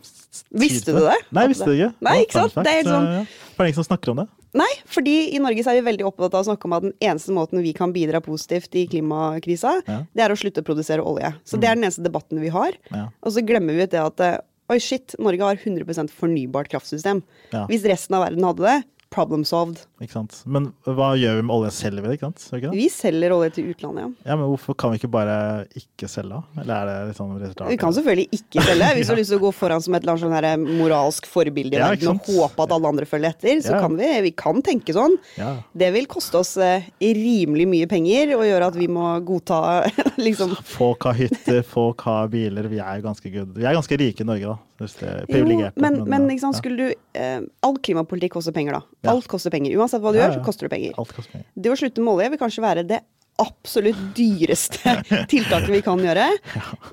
Visste 0.55 0.93
du 0.96 1.00
det? 1.03 1.17
Nei, 1.36 1.48
visste 1.51 1.65
du 1.67 1.74
ikke. 1.75 1.93
Nei, 2.01 2.13
ikke 2.24 2.31
sant? 2.31 2.53
Det 2.55 2.67
er 2.72 2.77
helt 2.79 2.88
sånn- 2.88 3.08
Hvorfor 3.27 3.60
er 3.60 3.65
det 3.65 3.72
ingen 3.74 3.84
som 3.84 3.89
snakker 3.89 4.10
om 4.13 4.15
det. 4.24 4.27
Nei, 4.53 4.69
fordi 4.88 5.15
i 5.36 5.38
Norge 5.38 5.62
så 5.63 5.69
er 5.75 5.81
vi 5.81 5.91
veldig 5.91 6.05
opptatt 6.08 6.34
av 6.34 6.41
å 6.46 6.48
snakke 6.48 6.65
om 6.65 6.74
at 6.74 6.81
den 6.81 6.93
eneste 7.01 7.29
måten 7.36 7.62
vi 7.62 7.74
kan 7.74 7.91
bidra 7.93 8.22
positivt 8.22 8.74
i 8.74 8.88
klimakrisa, 8.88 9.81
Ja. 9.88 10.05
det 10.15 10.22
er 10.24 10.29
å 10.34 10.38
slutte 10.39 10.62
å 10.63 10.65
produsere 10.65 11.03
olje. 11.05 11.36
Så 11.46 11.60
det 11.60 11.69
er 11.69 11.75
den 11.75 11.84
eneste 11.84 12.01
debatten 12.03 12.39
vi 12.39 12.50
har. 12.50 12.72
Ja. 12.91 13.10
Og 13.22 13.31
så 13.34 13.46
glemmer 13.46 13.75
vi 13.75 13.84
ut 13.84 13.91
det 13.91 14.00
at 14.00 14.19
eh, 14.22 14.38
oi 14.72 14.77
shit, 14.79 15.15
Norge 15.19 15.41
har 15.41 15.55
100% 15.55 16.10
fornybart 16.10 16.69
kraftsystem. 16.69 17.22
Ja. 17.51 17.67
Hvis 17.67 17.84
resten 17.84 18.15
av 18.15 18.25
verden 18.29 18.43
hadde 18.43 18.63
det, 18.63 18.84
problem 19.10 19.42
solved. 19.48 19.80
Ikke 20.04 20.13
sant? 20.13 20.36
Men 20.46 20.68
hva 20.86 21.12
gjør 21.18 21.39
vi 21.39 21.46
med 21.48 21.54
olje? 21.56 21.72
Selger 21.74 22.04
vi 22.06 22.12
det? 22.12 22.18
ikke 22.20 22.28
sant? 22.30 22.44
Ikke? 22.60 22.72
Vi 22.75 22.86
selger 22.94 23.34
olje 23.36 23.50
til 23.56 23.72
utlandet, 23.74 24.04
ja. 24.06 24.32
Ja, 24.32 24.36
men 24.39 24.50
Hvorfor 24.51 24.78
kan 24.80 24.94
vi 24.94 25.00
ikke 25.01 25.10
bare 25.12 25.38
ikke 25.80 26.08
selge? 26.12 26.39
Eller 26.62 26.74
er 26.75 26.89
det 26.89 26.98
litt 27.10 27.18
sånn 27.20 27.34
resultat? 27.42 27.72
Vi 27.74 27.80
kan 27.82 27.96
selvfølgelig 27.98 28.28
ikke 28.39 28.66
selge. 28.68 28.92
Hvis 29.00 29.10
du 29.10 29.12
har 29.16 29.20
lyst 29.22 29.34
til 29.34 29.39
å 29.42 29.44
gå 29.48 29.51
foran 29.58 29.82
som 29.86 29.98
et 29.98 30.06
eller 30.06 30.16
annet 30.30 30.48
sånn 30.62 30.78
moralsk 30.80 31.30
forbilde 31.30 31.75
i 31.78 31.82
Ja, 31.82 31.89
verden 31.92 32.13
og 32.13 32.30
håpe 32.30 32.66
at 32.68 32.75
alle 32.78 32.94
andre 32.94 33.10
følger 33.10 33.34
etter, 33.34 33.63
så 33.66 33.75
Ja. 33.75 33.82
kan 33.84 33.98
vi, 34.00 34.12
vi 34.30 34.34
kan 34.46 34.62
tenke 34.66 34.94
sånn. 34.96 35.18
Ja. 35.39 35.51
Det 35.74 35.92
vil 35.98 36.10
koste 36.12 36.39
oss 36.44 36.56
eh, 36.62 36.86
rimelig 37.01 37.68
mye 37.74 37.89
penger 37.89 38.36
og 38.38 38.46
gjøre 38.46 38.72
at 38.72 38.78
vi 38.80 38.88
må 38.92 39.10
godta 39.25 39.63
liksom 40.28 40.54
Folk 40.70 41.10
har 41.10 41.18
hytter, 41.18 41.63
folk 41.66 42.01
har 42.08 42.30
biler. 42.32 42.70
Vi 42.70 42.80
er 42.80 43.00
jo 43.01 43.08
ganske 43.10 43.34
good. 43.34 43.56
Vi 43.58 43.66
er 43.66 43.74
ganske 43.78 43.98
rike 44.00 44.22
i 44.24 44.30
Norge, 44.30 44.54
da. 44.54 44.58
Hvis 44.79 44.95
det 45.00 45.09
er 45.12 45.25
Jo, 45.27 45.45
men, 45.75 45.98
men, 46.07 46.25
men 46.29 46.53
skulle 46.55 46.77
du 46.79 47.19
eh, 47.19 47.41
All 47.65 47.77
klimapolitikk 47.83 48.38
koster 48.38 48.55
penger, 48.55 48.79
da. 48.79 49.12
Alt 49.12 49.27
koster 49.31 49.51
penger. 49.53 49.75
Uansett 49.79 50.03
hva 50.03 50.13
du 50.15 50.19
gjør, 50.21 50.38
så 50.38 50.43
koster 50.45 50.67
det 50.69 50.74
penger. 50.75 50.93
Alt 51.01 51.12
koster 51.17 51.36
penger. 51.36 51.48
Det 51.55 51.74
å 51.74 51.79
slutte 51.81 52.05
med 52.05 52.13
olje 52.15 52.29
vil 52.33 52.41
kanskje 52.41 52.63
være 52.63 52.86
det 52.88 53.01
absolutt 53.39 54.00
dyreste 54.19 54.95
tiltaket 55.31 55.71
vi 55.74 55.83
kan 55.86 56.01
gjøre, 56.03 56.29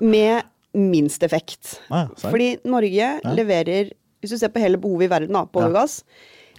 med 0.03 0.43
minst 0.77 1.23
effekt. 1.25 1.77
Ah. 1.89 2.11
Fordi 2.21 2.53
Norge 2.67 3.13
leverer, 3.33 3.93
hvis 4.21 4.35
du 4.35 4.39
ser 4.39 4.51
på 4.53 4.61
hele 4.61 4.79
behovet 4.81 5.07
i 5.07 5.13
verden 5.15 5.39
da, 5.39 5.45
på 5.47 5.63
olje 5.63 5.71
og 5.71 5.79
gass, 5.79 5.99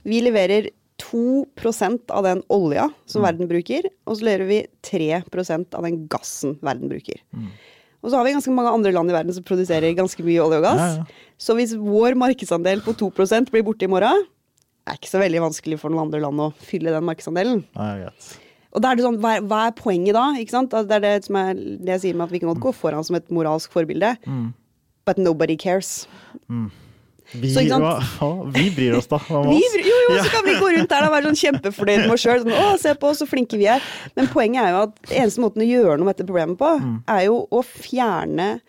vi 0.08 0.23
leverer 0.25 0.70
2% 0.99 2.11
av 2.11 2.25
den 2.26 2.40
olja 2.50 2.88
som 3.06 3.23
Mm. 3.23 3.26
verden 3.28 3.49
bruker, 3.49 3.87
og 4.06 4.16
så 4.18 4.25
leverer 4.26 4.49
vi 4.49 4.66
3% 4.82 5.75
av 5.78 5.85
den 5.87 6.08
gassen 6.11 6.58
verden 6.61 6.90
bruker. 6.90 7.20
Mm. 7.99 8.05
Og 8.05 8.11
så 8.11 8.17
har 8.17 8.26
vi 8.26 8.35
ganske 8.37 8.55
mange 8.55 8.73
andre 8.78 8.93
land 8.95 9.11
i 9.11 9.14
verden 9.17 9.35
som 9.35 9.47
produserer 9.47 9.97
ganske 9.99 10.23
mye 10.23 10.43
olje 10.45 10.61
og 10.61 10.67
gass. 10.67 10.83
Ja, 10.83 10.90
ja. 11.02 11.31
Så 11.38 11.55
hvis 11.59 11.75
vår 11.78 12.14
markedsandel 12.19 12.83
på 12.83 12.95
2% 12.99 13.50
blir 13.50 13.64
borte 13.67 13.87
i 13.87 13.90
morgen, 13.90 14.26
er 14.88 14.99
ikke 14.99 15.11
så 15.11 15.21
veldig 15.21 15.43
vanskelig 15.45 15.78
for 15.83 15.93
noen 15.93 16.07
andre 16.07 16.23
land 16.23 16.40
å 16.40 16.52
fylle 16.64 16.95
den 16.95 17.07
markedsandelen. 17.07 17.64
Ja. 17.76 18.12
Og 18.75 18.85
da 18.85 18.93
er 18.93 18.99
det 18.99 19.05
sånn, 19.07 19.19
hva 19.23 19.37
er, 19.38 19.45
hva 19.49 19.64
er 19.69 19.76
poenget 19.76 20.17
da? 20.17 20.26
Altså, 20.38 20.85
Det 20.87 20.97
er 20.99 21.05
det 21.05 21.14
som 21.26 21.38
er 21.40 21.55
det 21.59 21.95
jeg 21.97 22.05
sier 22.07 22.19
med 22.19 22.28
at 22.28 22.35
vi 22.35 22.40
kan 22.43 22.52
godt 22.52 22.64
gå 22.64 22.75
foran 22.76 23.07
som 23.07 23.19
et 23.19 23.31
moralsk 23.35 23.75
forbilde. 23.75 24.14
Mm. 24.28 24.52
But 25.09 25.19
nobody 25.19 25.57
cares. 25.57 26.07
Vi, 27.35 27.50
Så, 27.52 27.61
hva- 27.61 28.52
vi 28.54 28.70
bryr 28.70 28.94
oss, 28.97 29.06
da. 29.06 29.18
Vi, 29.18 29.61
bryr, 29.75 29.85
jo, 29.85 29.97
jo, 30.08 30.23
så 30.25 30.30
kan 30.32 30.44
vi 30.47 30.54
gå 30.56 30.70
rundt 30.78 30.88
der 30.88 31.04
og 31.04 31.12
være 31.12 31.28
sånn 31.28 31.40
kjempefornøyd 31.42 32.06
med 32.06 32.14
oss 32.14 32.23
sjøl. 32.25 32.40
Sånn, 32.40 32.54
'Å, 32.56 32.78
se 32.80 32.94
på 32.94 33.11
så 33.14 33.26
flinke 33.28 33.58
vi 33.61 33.66
er'. 33.68 33.82
Men 34.16 34.26
poenget 34.28 34.64
er 34.64 34.70
jo 34.73 34.82
at 34.88 35.02
eneste 35.11 35.38
måten 35.44 35.61
å 35.61 35.68
gjøre 35.68 35.99
noe 35.99 36.06
med 36.08 36.16
dette 36.16 36.26
problemet 36.26 36.56
på, 36.56 36.70
Mm. 36.80 37.02
er 37.06 37.25
jo 37.26 37.47
å 37.52 37.62
fjerne 37.64 38.61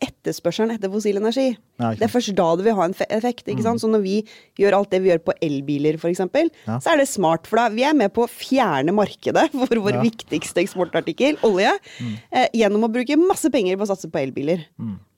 etterspørselen 0.00 0.72
etter 0.72 0.88
fossil 0.88 1.18
energi. 1.20 1.58
Ja, 1.78 1.90
det 1.92 2.02
er 2.06 2.08
først 2.08 2.34
da 2.34 2.56
det 2.56 2.64
vil 2.64 2.74
ha 2.74 2.84
en 2.88 2.94
effekt. 3.10 3.44
ikke 3.52 3.62
sant? 3.62 3.80
Så 3.82 3.88
når 3.90 4.00
vi 4.02 4.24
gjør 4.58 4.72
alt 4.78 4.90
det 4.90 5.02
vi 5.02 5.10
gjør 5.10 5.18
på 5.26 5.34
elbiler 5.42 5.98
f.eks., 6.00 6.20
Ja. 6.66 6.78
så 6.80 6.92
er 6.94 6.96
det 6.96 7.08
smart. 7.08 7.46
For 7.46 7.56
da 7.56 7.68
vi 7.68 7.82
er 7.84 7.92
med 7.92 8.14
på 8.14 8.24
å 8.24 8.30
fjerne 8.30 8.94
markedet 8.96 9.50
for 9.68 9.76
vår 9.76 9.92
Ja. 9.98 10.00
viktigste 10.02 10.64
eksportartikkel, 10.64 11.36
olje, 11.44 11.72
eh, 12.32 12.48
gjennom 12.54 12.88
å 12.88 12.92
bruke 12.92 13.14
masse 13.18 13.50
penger 13.52 13.76
på 13.76 13.82
å 13.84 13.88
satse 13.92 14.10
på 14.10 14.18
elbiler. 14.24 14.64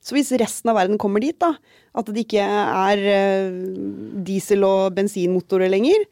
Så 0.02 0.16
hvis 0.16 0.32
resten 0.40 0.70
av 0.72 0.76
verden 0.80 0.98
kommer 0.98 1.22
dit, 1.22 1.36
da, 1.38 1.52
at 1.94 2.08
det 2.10 2.24
ikke 2.26 2.42
er 2.42 3.02
eh, 3.12 3.52
diesel- 4.26 4.66
og 4.66 4.96
bensinmotorer 4.96 5.70
lenger, 5.70 6.04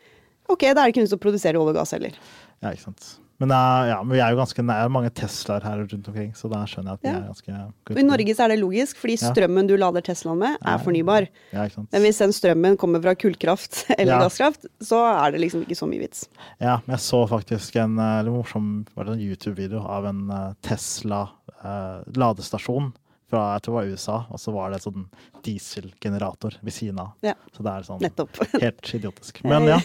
ok, 0.51 0.69
da 0.71 0.85
er 0.85 0.85
det 0.87 0.93
ikke 0.95 1.03
noe 1.07 1.11
som 1.11 1.19
å 1.19 1.25
produsere 1.27 1.59
olje 1.59 1.75
og 1.75 1.81
gass 1.83 1.97
heller. 1.97 2.15
Ja, 2.63 2.71
ikke 2.71 2.87
sant. 2.91 3.17
Men, 3.41 3.55
er- 3.57 3.87
ja, 3.89 3.97
men 4.05 4.13
vi 4.13 4.21
er 4.21 4.35
jo 4.35 4.39
ganske 4.43 4.63
nære 4.69 4.91
mange 4.93 5.09
Teslaer 5.17 5.65
her 5.65 5.79
rundt 5.81 6.09
omkring, 6.11 6.35
så 6.37 6.51
da 6.53 6.59
skjønner 6.69 6.93
jeg 6.93 6.99
at 6.99 7.03
vi 7.03 7.09
Ja. 7.09 7.17
er 7.17 7.31
ganske 7.31 7.95
Og 7.95 7.99
I 7.99 8.03
Norge 8.05 8.35
så 8.37 8.45
er 8.45 8.49
det 8.53 8.59
logisk, 8.61 8.99
fordi 9.01 9.17
strømmen 9.17 9.67
du 9.67 9.77
lader 9.81 10.03
Teslaen 10.05 10.39
med, 10.39 10.59
er 10.61 10.77
fornybar. 10.85 11.27
Ja, 11.55 11.65
ikke 11.65 11.79
sant. 11.81 11.89
Men 11.91 12.03
hvis 12.05 12.19
den 12.21 12.35
strømmen 12.37 12.77
kommer 12.77 13.01
fra 13.01 13.15
kullkraft 13.17 13.87
eller 13.99 14.13
Ja. 14.13 14.21
gasskraft, 14.29 14.67
så 14.85 15.01
er 15.25 15.33
det 15.33 15.41
liksom 15.41 15.65
ikke 15.65 15.79
så 15.81 15.89
mye 15.89 16.05
vits. 16.05 16.29
Ja, 16.61 16.77
men 16.87 16.99
jeg 16.99 17.01
så 17.09 17.25
faktisk 17.33 17.77
en 17.81 17.99
eh, 17.99 18.23
litt 18.29 18.37
morsom 18.37 18.87
en 18.99 19.19
YouTube-video 19.19 19.81
av 19.89 20.05
en 20.13 20.31
eh, 20.31 20.53
Tesla 20.63 21.31
eh, 21.65 22.05
fra 23.31 23.45
jeg 23.55 23.65
tror 23.65 23.77
det 23.77 23.79
var 23.81 23.95
USA, 23.95 24.17
og 24.31 24.43
så 24.43 24.55
var 24.55 24.71
det 24.73 24.81
en 24.81 24.87
sånn 24.89 25.07
dieselgenerator 25.47 26.59
ved 26.61 26.75
siden 26.75 27.01
av. 27.03 27.13
Ja. 27.25 27.35
Så 27.55 27.65
det 27.67 27.73
er 27.73 27.87
sånn 27.87 28.03
Nettopp. 28.05 28.41
helt 28.59 28.93
idiotisk. 28.99 29.43
Men 29.47 29.69
ja, 29.71 29.79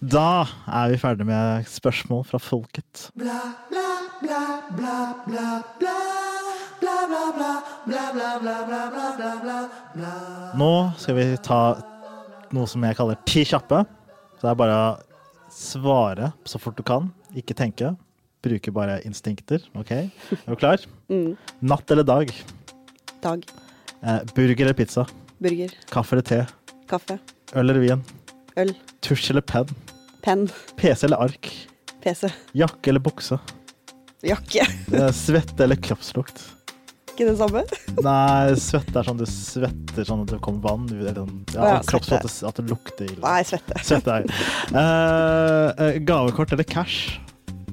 da 0.00 0.26
er 0.66 0.94
vi 0.94 1.00
ferdig 1.02 1.28
med 1.28 1.68
spørsmål 1.70 2.24
fra 2.28 2.40
folket. 2.42 3.08
Bla, 3.14 3.38
bla, 3.70 3.88
bla, 4.22 4.42
bla, 4.76 4.98
bla, 5.28 5.46
bla. 5.78 5.96
Nå 10.58 10.72
skal 10.98 11.16
vi 11.16 11.24
ta 11.42 11.60
noe 12.52 12.68
som 12.68 12.84
jeg 12.84 12.96
kaller 12.98 13.18
ti 13.28 13.44
kjappe. 13.48 13.82
Så 14.38 14.46
det 14.46 14.50
er 14.52 14.58
bare 14.58 14.78
å 14.78 14.88
svare 15.52 16.32
så 16.48 16.60
fort 16.60 16.78
du 16.78 16.84
kan, 16.86 17.10
ikke 17.36 17.56
tenke. 17.58 17.92
Bruke 18.42 18.72
bare 18.74 18.98
instinkter. 19.06 19.62
OK? 19.78 19.92
Er 19.94 20.48
du 20.48 20.56
klar? 20.58 20.82
Mm. 21.12 21.36
Natt 21.62 21.90
eller 21.94 22.06
dag? 22.08 22.32
Dag. 23.22 23.44
Eh, 24.02 24.18
burger 24.34 24.64
eller 24.64 24.74
pizza? 24.74 25.06
Burger. 25.38 25.70
Kaffe 25.90 26.16
eller 26.16 26.22
te? 26.26 26.40
Kaffe. 26.90 27.18
Øl 27.54 27.70
eller 27.70 27.80
vin? 27.82 28.02
Øl. 28.58 28.72
Tusj 29.04 29.30
eller 29.32 29.44
penn? 29.46 29.68
Penn. 30.22 30.48
PC 30.76 31.06
eller 31.06 31.22
ark? 31.28 31.50
PC. 32.02 32.30
Jakke 32.58 32.90
eller 32.92 33.00
bukse? 33.04 33.38
Jakke. 34.26 34.66
Eh, 34.92 35.08
Svette 35.16 35.64
eller 35.64 35.78
kroppslukt? 35.82 36.42
Ikke 37.12 37.26
det 37.28 37.34
samme? 37.38 37.62
Nei, 38.04 38.52
svette 38.60 38.96
er 39.00 39.04
sånn 39.08 39.18
du 39.20 39.24
svetter 39.28 40.06
sånn 40.08 40.22
at 40.24 40.30
det 40.32 40.38
kommer 40.44 40.62
vann. 40.64 40.86
ut. 40.88 40.94
Eller, 41.02 41.16
sånn- 41.18 41.42
ja, 41.54 41.66
ja, 41.74 41.80
kroppslukt, 41.88 42.24
svette. 42.28 42.48
at 42.48 42.60
det 42.60 42.66
lukter 42.72 43.08
ille. 43.10 43.20
Nei, 43.24 43.42
svette. 43.48 43.80
Svette 43.84 44.14
er 44.18 44.28
eh, 44.72 45.86
eh, 45.88 45.98
Gavekort 46.08 46.54
eller 46.56 46.64
cash? 46.68 47.18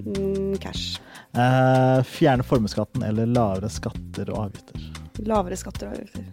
Mm, 0.03 0.57
cash. 0.63 0.97
Eh, 1.35 1.99
fjerne 2.09 2.43
formuesskatten 2.47 3.03
eller 3.07 3.29
lavere 3.31 3.69
skatter 3.71 4.31
og 4.33 4.47
avgifter? 4.49 4.87
Lavere 5.27 5.57
skatter 5.59 5.89
og 5.89 5.97
avgifter. 5.97 6.23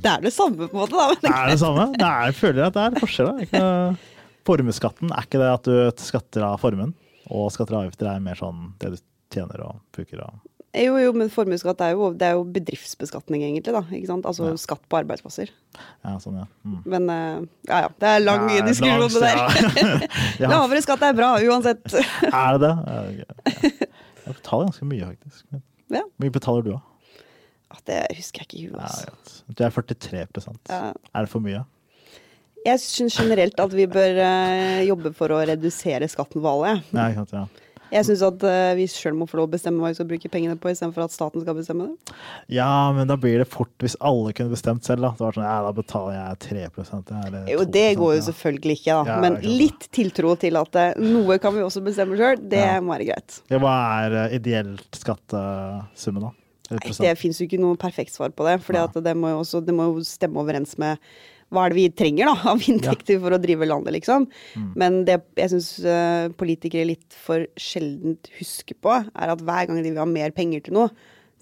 Det 0.00 0.10
er 0.12 0.20
det 0.24 0.32
samme, 0.34 0.68
på 0.68 0.74
en 0.76 0.80
måte, 0.82 0.94
da. 0.94 1.16
Men 1.24 1.32
Er 1.34 1.48
det 1.50 1.58
samme? 1.62 1.86
Det 1.96 2.06
er, 2.06 2.26
jeg 2.30 2.34
føler 2.38 2.66
at 2.68 2.76
det 2.76 2.84
er 2.86 3.00
forskjell. 3.02 3.32
da. 3.50 3.96
Formuesskatten, 4.46 5.10
er 5.12 5.26
ikke 5.26 5.40
det 5.42 5.48
at 5.52 5.66
du 5.68 6.04
skatter 6.04 6.44
av 6.46 6.60
formuen? 6.62 6.94
Og 7.30 7.50
skatter 7.54 7.76
og 7.76 7.84
avgifter 7.84 8.08
er 8.10 8.22
mer 8.24 8.38
sånn 8.38 8.70
det 8.82 8.94
du 8.94 9.02
tjener 9.34 9.60
og 9.66 9.82
bruker 9.94 10.22
og 10.26 10.38
Jo, 10.74 10.94
jo, 11.02 11.10
men 11.18 11.30
formuesskatt 11.34 11.80
er 11.82 11.96
det 12.18 12.26
er 12.28 12.36
jo 12.38 12.44
bedriftsbeskatning, 12.46 13.42
egentlig. 13.42 13.72
da, 13.74 13.80
ikke 13.90 14.06
sant? 14.06 14.26
Altså 14.26 14.50
Ja. 14.52 14.56
skatt 14.56 14.84
på 14.88 15.00
arbeidsplasser. 15.00 15.50
Ja, 16.04 16.12
sånn, 16.22 16.36
ja. 16.38 16.46
Mm. 16.64 16.76
Men 16.86 17.10
eh, 17.10 17.40
ja 17.68 17.80
ja, 17.84 17.88
det 17.98 18.08
er 18.08 18.20
lang 18.22 18.46
Ja, 18.54 18.62
diskusjon 18.66 19.02
det 19.10 19.20
der. 19.20 19.36
Ja. 19.36 20.08
ja. 20.44 20.48
Lavere 20.54 20.82
skatt 20.82 21.02
er 21.02 21.12
bra 21.18 21.32
uansett. 21.42 21.82
Er 22.30 22.58
det 22.58 22.70
det? 22.70 23.26
Jeg 24.30 24.36
betaler 24.36 24.68
ganske 24.70 24.86
mye, 24.86 25.10
faktisk. 25.10 25.44
Hvor 25.90 26.06
mye 26.22 26.30
betaler 26.38 26.62
du, 26.62 26.70
da? 26.76 26.80
Det 27.86 28.00
husker 28.18 28.42
jeg 28.42 28.48
ikke 28.48 28.58
i 28.58 28.66
huet. 28.68 28.80
Altså. 28.82 29.10
Ja. 29.10 29.54
Du 29.54 29.64
er 29.66 29.74
43 29.74 30.26
Ja. 30.68 30.80
Er 31.14 31.26
det 31.26 31.30
for 31.32 31.44
mye? 31.44 31.64
Jeg 32.66 32.80
syns 32.82 33.16
generelt 33.16 33.60
at 33.62 33.72
vi 33.72 33.86
bør 33.88 34.20
uh, 34.20 34.82
jobbe 34.84 35.14
for 35.16 35.32
å 35.32 35.40
redusere 35.48 36.08
skatten 36.12 36.42
på 36.44 36.50
alle. 36.50 36.80
Ja, 36.92 37.08
sant, 37.16 37.32
ja. 37.32 37.46
Jeg 37.90 38.06
syns 38.06 38.20
at 38.22 38.44
uh, 38.46 38.72
vi 38.78 38.84
sjøl 38.90 39.16
må 39.18 39.26
få 39.26 39.40
lov 39.40 39.48
å 39.48 39.52
bestemme 39.54 39.82
hva 39.82 39.88
vi 39.90 39.96
skal 39.96 40.06
bruke 40.10 40.28
pengene 40.30 40.58
på, 40.60 40.70
istedenfor 40.70 41.06
at 41.08 41.14
staten 41.14 41.42
skal 41.42 41.56
bestemme 41.56 41.88
det. 41.88 42.18
ja, 42.54 42.68
men 42.94 43.08
da 43.10 43.16
blir 43.18 43.40
det 43.40 43.48
fort 43.50 43.72
hvis 43.82 43.96
alle 43.98 44.34
kunne 44.36 44.52
bestemt 44.52 44.86
selv. 44.86 45.02
Da, 45.06 45.10
det 45.16 45.24
var 45.24 45.38
sånn, 45.38 45.46
ja, 45.48 45.56
da 45.64 45.72
betaler 45.74 46.18
jeg 46.18 46.40
3 46.44 46.60
ja, 46.60 47.22
eller 47.24 47.48
Jo, 47.50 47.64
det 47.64 47.86
2%, 47.96 48.00
går 48.02 48.14
jo 48.18 48.26
selvfølgelig 48.28 48.76
ikke, 48.78 48.98
da. 48.98 49.14
Ja, 49.14 49.18
Men 49.24 49.40
litt 49.46 49.88
tiltro 49.96 50.36
til 50.44 50.60
at 50.60 50.78
uh, 50.78 51.00
noe 51.00 51.40
kan 51.42 51.56
vi 51.56 51.64
også 51.64 51.82
bestemme 51.86 52.20
sjøl, 52.20 52.38
det 52.52 52.66
må 52.84 52.94
være 52.94 53.08
greit. 53.10 53.40
Hva 53.56 53.74
er 54.04 54.36
ideelt 54.36 55.00
skattesummen, 55.00 56.28
da? 56.28 56.36
Nei, 56.70 56.94
det 57.02 57.18
fins 57.18 57.40
jo 57.40 57.46
ikke 57.48 57.60
noe 57.60 57.76
perfekt 57.80 58.14
svar 58.14 58.30
på 58.30 58.46
det. 58.46 58.58
For 58.62 58.72
det, 59.02 59.14
må 59.18 59.32
jo 59.32 59.40
også- 59.42 59.64
det 59.66 59.74
må 59.74 59.88
jo 59.90 60.04
stemme 60.06 60.38
overens 60.42 60.76
med 60.78 60.98
hva 61.50 61.64
er 61.66 61.72
det 61.72 61.78
vi 61.80 61.88
trenger 61.90 62.28
da, 62.30 62.34
av 62.52 62.60
inntekter 62.62 63.18
for 63.18 63.34
å 63.34 63.40
drive 63.42 63.66
landet, 63.66 63.92
liksom. 63.96 64.28
Mm. 64.54 64.68
Men 64.78 65.04
det 65.04 65.16
jeg 65.36 65.50
syns 65.50 65.70
politikere 66.38 66.86
litt 66.92 67.16
for 67.18 67.42
sjeldent 67.58 68.30
husker 68.38 68.78
på, 68.78 68.92
er 69.02 69.32
at 69.34 69.42
hver 69.42 69.66
gang 69.66 69.80
de 69.82 69.90
vil 69.90 69.98
ha 69.98 70.06
mer 70.06 70.30
penger 70.36 70.62
til 70.68 70.74
noe, 70.78 70.92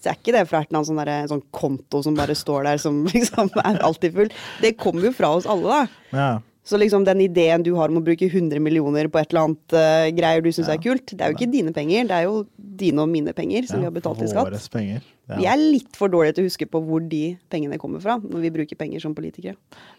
så 0.01 0.13
er 0.13 0.17
ikke 0.21 0.33
det 0.33 0.45
fra 0.49 0.61
et 0.63 0.71
eller 0.71 0.79
annet 0.81 1.29
sånn, 1.29 1.29
sånn 1.35 1.47
konto 1.53 2.01
som 2.07 2.15
bare 2.17 2.33
står 2.39 2.69
der 2.71 2.79
som 2.81 3.03
liksom 3.13 3.51
er 3.65 3.81
alltid 3.85 4.15
full. 4.15 4.29
Det 4.63 4.77
kommer 4.81 5.09
jo 5.11 5.13
fra 5.13 5.35
oss 5.37 5.49
alle, 5.51 5.67
da. 5.67 5.89
Ja. 6.17 6.29
Så 6.69 6.77
liksom 6.81 7.05
den 7.05 7.23
ideen 7.25 7.63
du 7.65 7.71
har 7.79 7.89
om 7.89 7.97
å 8.01 8.05
bruke 8.05 8.27
100 8.29 8.61
millioner 8.61 9.09
på 9.09 9.19
et 9.21 9.31
eller 9.33 9.47
annet 9.49 9.73
uh, 9.77 10.09
greier 10.13 10.43
du 10.45 10.51
syns 10.53 10.69
Ja. 10.69 10.75
er 10.77 10.83
kult, 10.85 11.15
det 11.17 11.21
er 11.25 11.33
jo 11.33 11.39
ikke 11.39 11.53
dine 11.53 11.73
penger, 11.73 12.05
det 12.11 12.17
er 12.19 12.27
jo 12.29 12.43
dine 12.81 13.05
og 13.05 13.11
mine 13.13 13.35
penger 13.37 13.67
som 13.69 13.83
vi 13.83 13.89
har 13.89 13.95
betalt 13.95 14.23
i 14.25 14.31
skatt. 14.31 14.57
Penger. 14.73 15.05
Ja. 15.29 15.37
Vi 15.43 15.47
er 15.51 15.61
litt 15.61 15.99
for 15.99 16.09
dårlige 16.13 16.39
til 16.39 16.47
å 16.47 16.51
huske 16.53 16.67
på 16.71 16.81
hvor 16.87 17.05
de 17.11 17.23
pengene 17.53 17.79
kommer 17.83 18.01
fra, 18.05 18.17
når 18.23 18.45
vi 18.47 18.55
bruker 18.59 18.79
penger 18.81 19.03
som 19.05 19.15
politikere. 19.19 19.57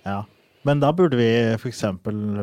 Ja. 0.07 0.23
Men 0.67 0.81
da 0.81 0.89
burde 0.91 1.15
vi 1.15 1.27
f.eks. 1.55 1.85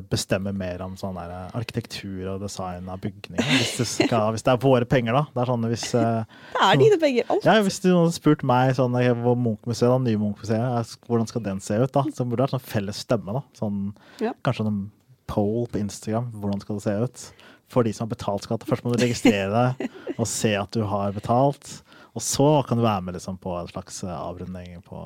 bestemme 0.09 0.53
mer 0.57 0.81
om 0.87 0.95
sånn 0.97 1.19
der 1.19 1.51
arkitektur 1.59 2.31
og 2.33 2.41
design 2.47 2.87
av 2.89 3.03
bygninger. 3.03 3.45
Hvis 3.59 3.75
det, 3.77 3.87
skal, 3.91 4.31
hvis 4.33 4.47
det 4.47 4.55
er 4.55 4.63
våre 4.63 4.89
penger, 4.89 5.19
da. 5.19 5.25
Det 5.35 5.43
er 5.43 5.51
sånn 5.51 5.67
hvis 5.69 5.85
eh, 6.01 6.39
Det 6.57 6.63
er 6.65 6.81
dine 6.81 6.99
penger, 7.03 7.29
alt. 7.35 7.45
ja, 7.45 7.59
Hvis 7.67 7.81
du 7.85 7.91
hadde 7.93 8.15
spurt 8.17 8.45
meg 8.49 8.73
sånn, 8.79 8.97
eh, 9.03 9.11
hvor 9.21 9.37
Munch-museet, 9.37 9.91
da, 9.93 9.99
nye 10.07 10.23
Munch-museet, 10.23 10.97
hvordan 11.11 11.29
skal 11.29 11.45
den 11.45 11.61
se 11.65 11.77
ut, 11.83 11.93
da? 11.93 12.07
Så 12.09 12.25
burde 12.25 12.41
det 12.41 12.47
vært 12.47 12.57
sånn 12.57 12.65
felles 12.73 13.03
stemme. 13.05 13.37
da. 13.37 13.45
Sånn, 13.61 13.83
Ja. 14.25 14.33
Kanskje 14.49 14.65
en 14.71 14.81
poll 15.29 15.67
på 15.69 15.83
Instagram. 15.85 16.31
Hvordan 16.41 16.65
skal 16.65 16.81
det 16.81 16.87
se 16.89 16.97
ut? 17.05 17.27
For 17.73 17.83
de 17.87 17.93
som 17.93 18.07
har 18.07 18.15
betalt 18.15 18.47
skatt. 18.47 18.63
Først 18.69 18.85
må 18.87 18.95
du 18.95 19.03
registrere 19.03 19.51
deg 19.51 19.91
og 20.21 20.27
se 20.31 20.55
at 20.57 20.71
du 20.77 20.85
har 20.87 21.13
betalt. 21.17 21.81
Og 22.17 22.23
så 22.25 22.45
kan 22.65 22.79
du 22.79 22.85
være 22.85 23.03
med 23.05 23.13
liksom, 23.19 23.37
på 23.43 23.53
en 23.61 23.67
slags 23.69 23.99
eh, 24.07 24.09
avrunding 24.09 24.79
på 24.87 25.01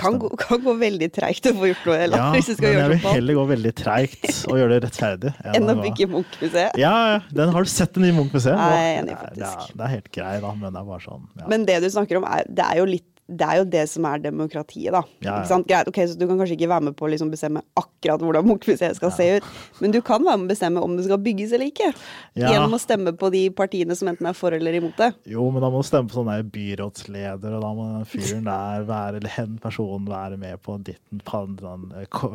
Kan 0.00 0.16
gå, 0.22 0.30
kan 0.40 0.62
gå 0.64 0.72
veldig 0.80 1.10
treigt 1.12 1.44
å 1.50 1.52
få 1.58 1.68
gjort 1.68 1.82
noe 1.90 1.98
eller, 2.06 2.22
Ja, 2.22 2.28
hvis 2.32 2.48
du 2.48 2.54
skal 2.54 2.70
men 2.72 2.78
jeg 2.78 2.92
vil 2.94 3.12
heller 3.18 3.36
gå 3.36 3.44
veldig 3.50 3.72
treigt 3.76 4.30
og 4.48 4.56
gjøre 4.56 4.78
det 4.78 4.78
rettferdig. 4.86 5.34
Enn 5.58 5.68
å 5.68 5.76
bygge 5.82 6.08
Munch-museet. 6.14 6.78
Ja, 6.80 6.94
ja. 7.12 7.20
Den 7.36 7.52
har 7.52 7.68
du 7.68 7.72
sett 7.74 7.92
den 7.98 8.08
i 8.08 8.14
Munch-museet? 8.16 8.56
Nei, 8.56 9.04
Det 9.04 9.44
er- 9.44 9.68
Det 9.74 9.84
er 9.90 9.92
helt 9.98 10.10
grei, 10.14 10.32
da, 10.40 10.54
men 10.56 10.72
det 10.72 10.80
er 10.80 10.88
bare 10.88 11.04
sånn. 11.04 11.28
Ja. 11.36 11.50
Men 11.52 11.68
det 11.68 11.82
du 11.84 11.90
snakker 11.92 12.22
om, 12.22 12.24
er, 12.32 12.48
det 12.48 12.64
er 12.64 12.80
jo 12.80 12.88
litt 12.94 13.10
det 13.28 13.44
er 13.44 13.58
jo 13.60 13.64
det 13.68 13.82
som 13.92 14.06
er 14.08 14.22
demokratiet, 14.24 14.88
da. 14.94 15.02
Ja, 15.20 15.34
ja. 15.44 15.58
Greit, 15.68 15.88
ok, 15.90 15.98
så 16.08 16.16
Du 16.16 16.24
kan 16.26 16.38
kanskje 16.40 16.56
ikke 16.56 16.70
være 16.70 16.86
med 16.88 16.96
på 16.96 17.04
å 17.04 17.10
liksom 17.12 17.28
bestemme 17.32 17.60
akkurat 17.76 18.22
hvordan 18.24 18.46
Munch-museet 18.48 18.96
skal 18.96 19.12
se 19.12 19.26
ut, 19.36 19.48
men 19.82 19.92
du 19.92 20.00
kan 20.04 20.24
være 20.24 20.40
med 20.40 20.48
å 20.48 20.52
bestemme 20.54 20.84
om 20.84 20.96
det 20.96 21.04
skal 21.04 21.20
bygges 21.20 21.52
eller 21.52 21.68
ikke. 21.68 21.90
Ja. 22.38 22.54
Gjennom 22.54 22.78
å 22.78 22.80
stemme 22.80 23.12
på 23.20 23.30
de 23.34 23.44
partiene 23.52 23.96
som 23.98 24.08
enten 24.08 24.30
er 24.30 24.38
for 24.38 24.56
eller 24.56 24.78
imot 24.80 24.96
det. 25.00 25.10
Jo, 25.28 25.44
men 25.52 25.64
da 25.64 25.68
må 25.72 25.82
du 25.82 25.88
stemme 25.88 26.08
på 26.08 26.16
sånn 26.16 26.32
der 26.32 26.48
byrådsleder, 26.56 27.58
og 27.58 27.66
da 27.66 27.72
må 27.76 27.88
den 27.98 28.08
fyren 28.08 28.48
der 28.48 28.88
være, 28.88 29.20
eller 29.20 29.36
hen 29.36 29.58
personen 29.62 30.08
være 30.08 30.40
med 30.40 30.64
på 30.64 30.78
ditten 30.88 31.20
pan, 31.28 31.58
hva 31.60 31.76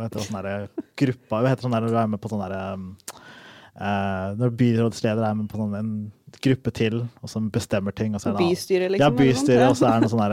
heter 0.03 0.19
det, 0.19 0.27
sånn 0.29 0.41
der, 0.45 0.67
gruppa 0.99 1.41
Hva 1.41 1.49
heter 1.49 1.63
det 1.63 1.67
sånn 1.67 1.77
der 1.79 1.87
når 1.87 1.95
du 1.95 2.01
er 2.03 2.13
med 2.13 2.21
på 2.21 2.29
sånn 2.31 2.45
derre 2.45 2.61
eh, 3.79 4.35
Når 4.39 4.49
byrådsleder 4.59 5.23
er 5.29 5.33
med 5.39 5.49
på 5.49 5.57
sånn 5.57 5.75
en 5.79 6.11
gruppe 6.43 6.71
til, 6.73 7.01
og 7.21 7.29
som 7.29 7.49
bestemmer 7.53 7.93
ting. 7.95 8.15
Og 8.15 8.21
så 8.21 8.31
er 8.31 8.37
det 8.37 8.47
bystyret, 8.49 8.89
Bystyre, 8.89 8.89
liksom. 8.91 9.03
Ja, 9.03 9.09
bystyret, 9.23 9.69
og 9.69 9.75
så 9.77 9.89
er 9.89 9.99
det 10.01 10.09
sånn 10.11 10.23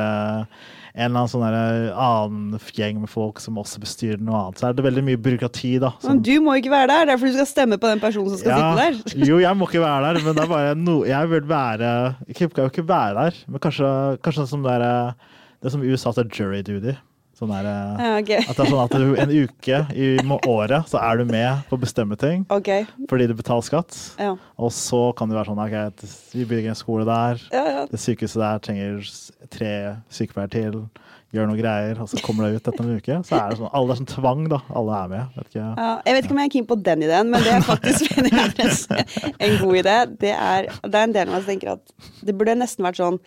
en 0.91 1.07
eller 1.07 1.21
annen 1.21 1.29
sånn 1.31 1.45
annen 1.47 2.61
gjeng 2.75 3.01
med 3.01 3.11
folk 3.13 3.39
som 3.39 3.59
også 3.61 3.79
bestyrer 3.83 4.19
noe 4.19 4.41
annet. 4.47 4.59
Så 4.59 4.67
er 4.69 4.73
det 4.75 4.85
veldig 4.85 5.05
mye 5.07 5.21
byråkrati, 5.23 5.79
da. 5.79 5.93
som- 6.01 6.15
Men 6.17 6.23
du 6.23 6.41
må 6.41 6.57
ikke 6.59 6.71
være 6.73 6.89
der, 6.89 7.05
det 7.07 7.13
er 7.15 7.19
fordi 7.19 7.33
du 7.33 7.39
skal 7.45 7.47
stemme 7.47 7.79
på 7.79 7.87
den 7.93 8.01
personen 8.01 8.29
som 8.31 8.39
skal 8.39 8.59
sitte 8.59 9.15
der. 9.15 9.27
Jo, 9.27 9.39
jeg 9.39 9.57
må 9.57 9.69
ikke 9.69 9.85
være 9.85 10.15
der, 10.15 10.25
men 10.25 10.35
det 10.35 10.43
er 10.43 10.49
bare 10.49 10.75
no, 10.75 11.05
jeg 11.05 11.29
vil 11.31 11.43
være 11.43 12.17
Jeg 12.27 12.37
kan 12.37 12.51
jo 12.65 12.69
ikke 12.71 12.89
være 12.89 13.15
der, 13.15 13.35
men 13.47 13.61
kanskje, 13.61 14.19
kanskje 14.21 14.43
sånn 14.43 14.49
som 14.49 14.63
det 14.63 14.73
er 14.81 15.15
Det 15.63 15.71
som 15.71 15.83
i 15.83 15.87
USA 15.93 16.11
heter 16.11 16.25
jury 16.33 16.63
duty. 16.63 16.97
Sånn 17.41 17.53
er, 17.57 17.65
eh, 17.65 18.01
Ja, 18.05 18.17
ok. 18.21 18.31
At 18.43 18.57
det 18.59 18.65
er 18.67 18.69
sånn 18.69 18.83
at 18.83 18.95
du, 19.01 19.13
en 19.17 19.31
uke 19.33 19.79
i 19.97 20.09
året 20.51 20.91
så 20.91 21.01
er 21.01 21.21
du 21.21 21.31
med 21.31 21.63
på 21.71 21.79
å 21.79 21.81
bestemme 21.81 22.19
ting 22.21 22.45
okay. 22.53 22.85
fordi 23.09 23.31
du 23.31 23.35
betaler 23.39 23.65
skatt. 23.65 23.97
Ja. 24.21 24.35
Og 24.61 24.75
så 24.77 25.07
kan 25.17 25.31
det 25.31 25.39
være 25.39 25.49
sånn 25.49 25.63
ok, 25.65 26.05
vi 26.37 26.45
bygger 26.51 26.75
en 26.75 26.79
skole 26.79 27.07
der. 27.09 27.41
Ja, 27.49 27.65
ja. 27.65 27.87
Det 27.89 28.03
sykehuset 28.03 28.43
der 28.45 28.61
trenger 28.67 29.01
tre 29.57 29.73
sykepleiere 30.13 30.53
til. 30.53 30.83
Gjør 31.31 31.47
noe 31.47 31.61
greier, 31.61 31.99
og 32.03 32.09
så 32.11 32.19
kommer 32.27 32.49
det 32.49 32.59
ut 32.59 32.69
etter 32.69 32.85
en 32.85 32.97
uke. 32.99 33.17
Så 33.25 33.37
er 33.39 33.53
det 33.53 33.61
sånn, 33.61 33.73
alle 33.79 33.95
er 33.95 34.01
sånn 34.01 34.09
tvang, 34.11 34.47
da. 34.51 34.61
Alle 34.77 34.97
er 34.99 35.11
med. 35.13 35.37
Vet 35.39 35.61
jeg 35.61 36.17
vet 36.17 36.27
ikke 36.27 36.35
om 36.35 36.41
jeg 36.43 36.51
er 36.51 36.55
keen 36.57 36.67
på 36.67 36.81
den 36.91 37.05
ideen, 37.07 37.31
men 37.31 37.45
det 37.47 37.53
er 37.55 37.65
faktisk 37.65 38.17
er 38.19 39.45
en 39.47 39.61
god 39.63 39.77
idé. 39.79 39.99
Det 40.27 40.33
er, 40.35 40.73
det 40.83 40.91
er 40.91 41.07
en 41.07 41.15
del 41.15 41.31
av 41.31 41.37
meg 41.37 41.45
som 41.45 41.53
tenker 41.55 41.77
at 41.79 42.11
det 42.27 42.35
burde 42.37 42.59
nesten 42.59 42.85
vært 42.85 43.01
sånn 43.01 43.23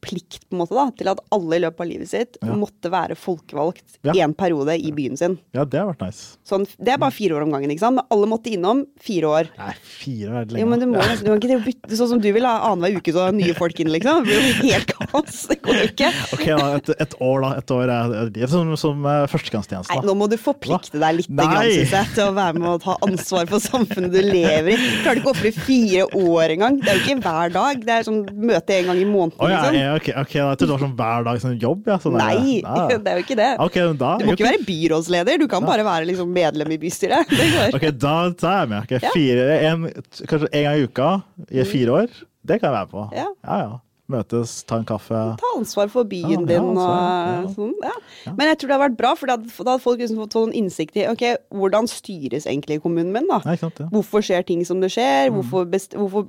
plikt 0.00 0.46
på 0.48 0.56
en 0.56 0.62
måte 0.62 0.74
da, 0.76 0.86
til 0.96 1.08
at 1.12 1.18
alle 1.34 1.58
i 1.58 1.62
løpet 1.64 1.80
av 1.84 1.88
livet 1.90 2.08
sitt 2.08 2.38
Ja. 2.40 2.54
måtte 2.56 2.88
være 2.92 3.16
folkevalgt 3.18 3.98
Ja. 4.04 4.14
en 4.24 4.32
periode 4.34 4.74
i 4.80 4.90
byen 4.96 5.16
sin. 5.18 5.38
Ja, 5.52 5.64
det 5.64 5.78
har 5.80 5.90
vært 5.92 6.06
nice. 6.06 6.36
Sånn, 6.46 6.66
det 6.80 6.94
er 6.94 6.98
bare 6.98 7.12
fire 7.12 7.36
år 7.36 7.42
om 7.44 7.50
gangen, 7.52 7.70
ikke 7.70 7.80
sant? 7.84 7.96
Men 8.00 8.06
alle 8.10 8.26
måtte 8.30 8.50
innom 8.52 8.86
fire 9.00 9.28
år. 9.28 9.50
Nei, 9.58 9.74
fire 9.82 10.28
er 10.30 10.38
veldig 10.44 10.52
lenge. 10.56 10.60
Jo, 10.64 10.66
men 10.72 10.80
du 10.80 10.86
må, 10.86 11.00
du 11.20 11.28
må 11.30 11.36
ikke 11.40 11.64
bytte 11.66 11.98
sånn 12.00 12.08
som 12.14 12.20
du 12.20 12.30
vil 12.32 12.44
ha 12.48 12.54
annenhver 12.70 12.96
uke 13.00 13.12
så 13.12 13.28
nye 13.34 13.54
folk 13.54 13.78
inn, 13.80 13.92
liksom. 13.92 14.24
Det 14.24 14.30
blir 14.30 14.48
jo 14.48 14.72
helt 14.72 14.94
kaos. 14.96 15.46
Det 15.50 15.58
går 15.62 15.74
jo 15.80 15.86
ikke. 15.90 16.10
Ok, 16.36 16.44
da, 16.46 16.68
et, 16.80 16.88
et 17.06 17.14
år, 17.20 17.40
da. 17.44 17.50
Et 17.60 17.70
år 17.76 17.92
er 17.96 18.30
det 18.30 18.42
er 18.46 18.50
som, 18.52 18.72
som 18.80 19.04
uh, 19.04 19.26
førstegangstjeneste. 19.30 19.92
Nei, 19.94 20.06
nå 20.06 20.14
må 20.16 20.28
du 20.30 20.36
forplikte 20.40 20.98
deg 21.00 21.16
litt 21.20 21.28
grann, 21.30 21.68
synes 21.68 21.92
jeg, 21.92 22.10
til 22.16 22.24
å 22.30 22.34
være 22.36 22.58
med 22.58 22.68
og 22.76 22.82
ta 22.84 22.96
ansvar 23.04 23.46
for 23.50 23.60
samfunnet 23.60 24.12
du 24.14 24.20
lever 24.24 24.72
i. 24.74 24.90
Klarer 25.04 25.20
du 25.20 25.22
ikke 25.22 25.32
å 25.32 25.36
ofre 25.36 25.52
fire 25.52 26.06
år 26.16 26.54
engang? 26.56 26.80
Det 26.80 26.88
er 26.88 26.98
jo 27.00 27.04
ikke 27.04 27.22
hver 27.26 27.52
dag. 27.56 27.84
Det 27.84 27.94
er 27.98 28.06
sånn 28.08 28.22
møte 28.40 28.78
en 28.80 28.90
gang 28.92 29.00
i 29.02 29.04
måneden, 29.08 29.36
Oh, 29.40 29.48
ja, 29.50 29.60
liksom. 29.70 29.74
Ok, 29.98 30.08
ok, 30.22 30.34
da, 30.38 30.54
det 30.60 30.68
var 30.70 30.82
sånn 30.84 30.94
hver 30.98 31.26
dag 31.26 31.42
sånn 31.42 31.58
jobb. 31.60 31.84
Ja, 31.90 31.98
sånn 32.02 32.16
Nei, 32.20 32.60
ja. 32.60 32.86
det 33.04 33.12
er 33.12 33.20
jo 33.20 33.26
ikke 33.26 33.38
det. 33.40 33.50
Okay, 33.66 33.92
da, 34.00 34.14
Du 34.20 34.26
må 34.28 34.36
ikke 34.36 34.48
være 34.48 34.64
byrådsleder, 34.68 35.42
du 35.42 35.46
kan 35.50 35.66
bare 35.66 35.86
være 35.86 36.08
liksom 36.10 36.32
medlem 36.34 36.76
i 36.76 36.80
bystyret. 36.80 37.36
Ok, 37.76 37.86
da, 37.96 38.14
da 38.34 38.50
er 38.50 38.64
jeg 38.64 38.70
med. 38.72 38.88
Okay, 38.88 39.12
fire, 39.14 39.46
en, 39.68 39.86
kanskje 40.30 40.48
en 40.50 40.66
gang 40.66 40.80
i 40.80 40.88
uka 40.88 41.10
i 41.50 41.64
fire 41.68 42.02
år. 42.02 42.18
Det 42.46 42.58
kan 42.60 42.70
jeg 42.70 42.76
være 42.78 42.90
på. 42.90 43.06
Ja. 43.14 43.28
ja. 43.44 43.78
Møtes, 44.10 44.56
ta 44.66 44.76
en 44.80 44.84
kaffe. 44.88 45.20
Ta 45.40 45.50
ansvar 45.56 45.90
for 45.92 46.04
byen 46.10 46.30
Ja, 46.30 46.46
din 46.50 46.64
og 46.66 46.76
ansvar, 46.76 47.28
ja. 47.30 47.52
sånn. 47.54 47.74
Ja. 47.86 48.32
Men 48.36 48.48
jeg 48.50 48.58
tror 48.58 48.68
det 48.72 48.76
har 48.78 48.82
vært 48.88 48.96
bra, 48.98 49.12
for 49.18 49.30
da 49.30 49.36
hadde, 49.38 49.78
folk 49.84 50.00
liksom 50.02 50.18
fått 50.24 50.34
sånn 50.36 50.52
innsikt 50.58 50.96
i 50.98 51.06
ok, 51.10 51.24
hvordan 51.54 51.86
styres 51.90 52.46
egentlig 52.50 52.80
kommunen 52.82 53.12
min. 53.14 53.28
da? 53.30 53.38
Sant. 53.56 53.78
Hvorfor 53.92 54.24
skjer 54.26 54.42
ting 54.48 54.64
som 54.66 54.80
det 54.82 54.90
skjer? 54.92 55.30
Hvorfor, 55.34 55.64
best, 55.70 55.94
hvorfor? 55.94 56.26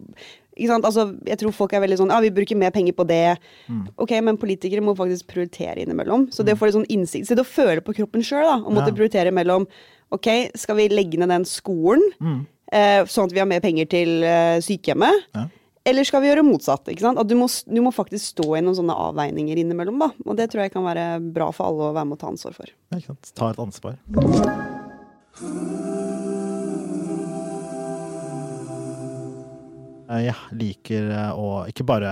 Altså, 0.61 1.07
jeg 1.25 1.39
tror 1.39 1.53
folk 1.55 1.71
er 1.73 1.79
veldig 1.81 1.95
sånn 1.97 2.09
Ja, 2.11 2.19
vi 2.21 2.29
bruker 2.29 2.57
mer 2.59 2.71
penger 2.75 2.93
på 2.93 3.05
det. 3.07 3.37
Ok, 3.97 4.11
men 4.21 4.37
politikere 4.37 4.83
må 4.83 4.93
faktisk 4.99 5.25
prioritere 5.31 5.81
innimellom. 5.85 6.27
Så 6.31 6.43
det 6.45 6.53
å 6.53 6.59
få 6.59 6.67
litt 6.67 6.75
sånn 6.75 6.89
innsikt 6.91 7.25
Så 7.31 7.37
det 7.39 7.45
å 7.45 7.49
føle 7.49 7.81
på 7.81 7.95
kroppen 7.95 8.21
sjøl, 8.21 8.43
da, 8.45 8.57
og 8.59 8.73
måtte 8.75 8.91
Ja. 8.91 8.97
prioritere 8.99 9.31
mellom 9.33 9.65
Ok, 10.11 10.27
skal 10.59 10.75
vi 10.75 10.89
legge 10.89 11.17
ned 11.17 11.29
den 11.31 11.45
skolen, 11.47 12.03
eh, 12.71 12.99
sånn 13.07 13.29
at 13.29 13.31
vi 13.31 13.39
har 13.39 13.47
mer 13.47 13.61
penger 13.63 13.85
til 13.87 14.23
eh, 14.27 14.59
sykehjemmet? 14.59 15.23
Ja. 15.33 15.45
Eller 15.83 16.05
skal 16.05 16.21
vi 16.21 16.29
gjøre 16.29 16.43
motsatt? 16.45 16.85
ikke 16.93 17.01
sant? 17.07 17.17
At 17.17 17.29
du 17.29 17.33
må, 17.39 17.47
du 17.65 17.79
må 17.81 17.89
faktisk 17.95 18.35
stå 18.35 18.45
i 18.57 18.61
noen 18.61 18.77
sånne 18.77 18.93
avveininger 19.07 19.63
innimellom. 19.63 19.97
da. 20.03 20.11
Og 20.27 20.37
det 20.37 20.51
tror 20.53 20.65
jeg 20.67 20.75
kan 20.75 20.85
være 20.85 21.07
bra 21.33 21.49
for 21.55 21.71
alle 21.71 21.89
å 21.89 21.95
være 21.97 22.05
med 22.11 22.19
og 22.19 22.21
ta 22.21 22.29
ansvar 22.29 22.53
for. 22.59 22.69
Ja, 22.93 22.99
ikke 23.01 23.15
sant. 23.15 23.33
Ta 23.41 23.49
et 23.49 23.63
ansvar. 23.65 23.97
Eh, 30.11 30.25
Jeg 30.27 30.35
liker 30.59 31.11
eh, 31.15 31.31
å 31.37 31.63
ikke 31.71 31.85
bare 31.87 32.11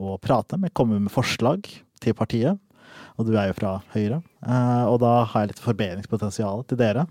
å 0.00 0.16
prate, 0.22 0.58
men 0.58 0.72
komme 0.74 0.98
med 1.02 1.12
forslag 1.14 1.66
til 2.02 2.16
partiet. 2.18 2.60
Og 3.18 3.28
du 3.28 3.36
er 3.38 3.46
jo 3.50 3.54
fra 3.54 3.76
Høyre, 3.92 4.16
eh, 4.42 4.84
og 4.90 4.96
da 5.02 5.12
har 5.30 5.44
jeg 5.44 5.52
litt 5.52 5.62
forbedringspotensial 5.62 6.64
til 6.70 6.78
dere. 6.80 7.04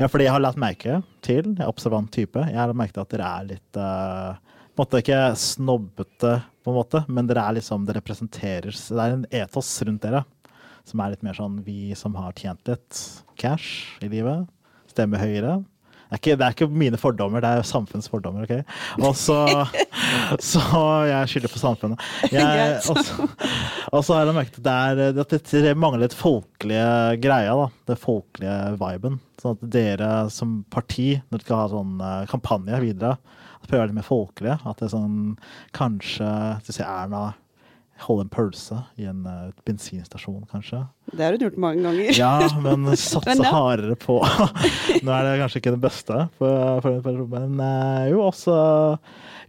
Ja, 0.00 0.08
fordi 0.08 0.24
jeg 0.28 0.32
har 0.32 0.40
lagt 0.44 0.60
merke 0.60 1.02
til, 1.24 1.50
jeg 1.56 1.64
er 1.64 1.68
observant 1.72 2.08
type, 2.14 2.40
jeg 2.48 2.56
har 2.56 2.70
lagt 2.70 2.80
merke 2.80 2.96
til 2.96 3.04
at 3.04 3.12
dere 3.12 3.32
er 3.40 3.50
litt 3.50 3.80
måte 4.78 5.02
ikke 5.02 5.20
snobbete, 5.40 6.38
på 6.64 6.72
en 6.72 6.78
måte, 6.80 7.04
men 7.08 7.28
dere 7.28 7.44
er 7.46 7.58
liksom, 7.60 7.84
det 7.86 7.94
representerer 7.94 8.74
Det 8.74 9.02
er 9.02 9.12
en 9.14 9.28
etos 9.30 9.70
rundt 9.86 10.02
dere 10.02 10.24
som 10.86 11.02
er 11.02 11.12
litt 11.12 11.24
mer 11.26 11.36
sånn 11.36 11.60
vi 11.66 11.94
som 11.98 12.14
har 12.18 12.34
tjent 12.38 12.68
litt 12.70 13.00
cash 13.38 13.96
i 14.04 14.10
livet, 14.10 14.46
stemmer 14.90 15.18
høyere. 15.22 15.58
Det 16.06 16.14
er, 16.14 16.20
ikke, 16.20 16.34
det 16.38 16.46
er 16.46 16.54
ikke 16.54 16.66
mine 16.70 16.98
fordommer, 17.02 17.42
det 17.42 17.48
er 17.50 17.64
samfunnets 17.66 18.06
fordommer. 18.10 18.44
ok? 18.46 19.00
Og 19.02 19.16
så, 19.18 19.40
så 20.52 20.62
jeg 21.08 21.32
skylder 21.32 21.50
på 21.50 21.58
samfunnet. 21.58 22.04
Jeg, 22.30 22.76
og, 22.92 24.04
så, 24.06 24.12
har 24.14 24.28
jeg 24.28 24.36
merket 24.36 24.60
at 24.60 24.68
det, 24.68 24.76
er, 25.08 25.18
at 25.24 25.50
det 25.66 25.72
mangler 25.74 26.04
litt 26.04 26.14
folkelige 26.14 27.18
greia. 27.24 27.56
da, 27.58 27.66
Det 27.90 27.98
folkelige 27.98 28.60
viben. 28.78 29.18
Sånn 29.42 29.58
at 29.58 29.66
dere 29.74 30.12
som 30.30 30.60
parti, 30.70 31.16
når 31.26 31.42
dere 31.42 31.48
skal 31.48 31.62
ha 31.64 31.66
sånn 31.74 31.98
eh, 31.98 32.22
kampanje 32.30 32.80
videre, 32.86 33.16
at 33.56 33.68
prøver 33.70 33.90
litt 33.90 33.98
mer 33.98 34.06
folkelig. 34.06 34.58
At 34.64 34.78
det 34.78 34.88
er 34.88 34.94
sånn 34.94 35.18
Kanskje 35.76 36.30
du 36.66 36.72
ser 36.72 36.88
Erna 36.88 37.32
holde 38.04 38.26
en 38.26 38.32
pølse 38.32 38.78
i 39.00 39.06
en 39.08 39.22
uh, 39.24 39.52
bensinstasjon, 39.66 40.44
kanskje. 40.50 40.82
Det 41.12 41.24
har 41.24 41.36
du 41.36 41.46
gjort 41.46 41.58
mange 41.60 41.84
ganger. 41.86 42.10
Ja, 42.18 42.32
men 42.60 42.84
satse 43.00 43.36
hardere 43.40 43.96
på 44.00 44.18
Nå 45.04 45.14
er 45.14 45.24
det 45.24 45.36
kanskje 45.40 45.62
ikke 45.62 45.74
det 45.76 45.82
beste, 45.86 46.26
for, 46.36 46.82
for, 46.84 47.00
for, 47.06 47.22
men 47.32 47.56
uh, 47.62 48.04
jo, 48.10 48.20
også 48.26 48.56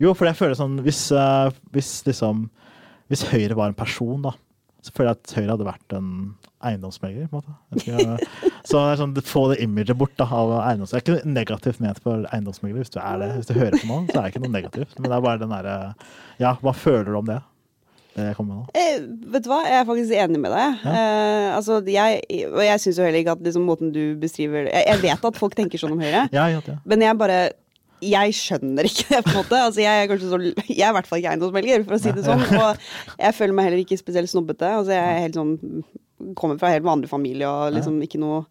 Jo, 0.04 0.14
for 0.14 0.30
jeg 0.30 0.40
føler 0.40 0.58
sånn 0.60 0.80
Hvis, 0.86 1.08
uh, 1.12 1.50
hvis 1.76 1.92
liksom 2.08 2.46
Hvis 3.12 3.26
Høyre 3.32 3.58
var 3.58 3.72
en 3.72 3.78
person, 3.78 4.30
da, 4.30 4.36
så 4.88 4.94
føler 4.96 5.12
jeg 5.12 5.20
at 5.20 5.34
Høyre 5.38 5.52
hadde 5.56 5.68
vært 5.68 5.96
en 5.98 6.08
eiendomsmegler. 6.68 7.28
på 7.32 7.42
en 7.42 7.44
måte. 7.44 8.30
Så 8.68 8.80
det 8.82 8.94
er 8.94 8.98
sånn, 9.00 9.14
Få 9.28 9.44
det 9.52 9.60
imaget 9.64 9.96
bort 10.00 10.16
da, 10.20 10.26
av 10.34 10.50
eiendoms... 10.64 10.92
Det 10.92 10.98
er 11.00 11.04
ikke 11.06 11.30
negativt 11.36 11.84
ment 11.84 12.00
for 12.04 12.26
eiendomsmegler 12.34 12.82
hvis 12.84 12.92
du 12.96 12.98
er 13.04 13.22
det. 13.22 13.30
Hvis 13.38 13.52
du 13.52 13.54
hører 13.60 13.78
på 13.78 13.88
noen, 13.92 14.08
så 14.10 14.18
er 14.18 14.26
det 14.26 14.32
ikke 14.34 14.42
noe 14.48 14.56
negativt. 14.56 14.98
Men 14.98 15.12
det 15.12 15.20
er 15.20 15.28
bare 15.28 15.44
den 15.44 15.54
derre 15.54 15.76
Ja, 16.42 16.56
hva 16.64 16.74
føler 16.76 17.12
du 17.14 17.20
om 17.22 17.30
det? 17.30 17.38
Det 18.18 18.26
jeg 18.32 18.36
kommer 18.40 18.56
med 18.56 18.64
nå. 18.64 18.82
Eh, 18.82 19.06
vet 19.36 19.46
du 19.46 19.52
hva, 19.52 19.60
jeg 19.70 19.78
er 19.78 19.86
faktisk 19.92 20.18
enig 20.24 20.40
med 20.42 20.56
deg. 20.58 20.82
Eh, 20.90 21.48
altså, 21.54 21.78
jeg, 21.94 22.24
og 22.50 22.64
jeg 22.66 22.82
syns 22.82 22.98
jo 22.98 23.06
heller 23.06 23.22
ikke 23.22 23.36
at 23.38 23.44
liksom, 23.46 23.68
måten 23.70 23.92
du 23.94 24.02
beskriver 24.18 24.66
jeg, 24.72 24.88
jeg 24.90 25.04
vet 25.06 25.28
at 25.30 25.38
folk 25.38 25.54
tenker 25.60 25.78
sånn 25.84 25.94
om 25.94 26.02
Høyre, 26.02 26.24
Ja, 26.34 26.48
ja, 26.50 26.64
ja. 26.66 26.80
men 26.90 27.06
jeg 27.06 27.20
bare 27.22 27.38
jeg 28.04 28.34
skjønner 28.38 28.88
ikke 28.90 29.08
det, 29.10 29.22
på 29.26 29.34
en 29.34 29.40
måte. 29.42 29.60
Altså, 29.68 29.82
jeg 29.82 30.06
er 30.06 30.22
så, 30.22 30.40
jeg 30.68 30.82
er 30.86 30.92
i 30.92 30.96
hvert 30.98 31.10
fall 31.10 31.22
ikke 31.22 31.36
eiendomsmelder, 31.36 31.86
for 31.88 31.98
å 31.98 32.02
si 32.02 32.14
det 32.16 32.26
sånn. 32.28 32.44
Og 32.58 32.90
jeg 33.18 33.38
føler 33.38 33.58
meg 33.58 33.70
heller 33.70 33.84
ikke 33.84 34.00
spesielt 34.00 34.32
snobbete. 34.32 34.72
Altså, 34.80 34.94
jeg 34.96 35.04
er 35.04 35.24
helt 35.26 35.40
sånn, 35.40 35.54
kommer 36.38 36.60
fra 36.62 36.72
en 36.72 36.78
helt 36.78 36.88
vanlig 36.88 37.10
familie 37.12 37.50
og 37.50 37.76
liksom 37.76 38.00
ikke 38.06 38.20
noe 38.22 38.42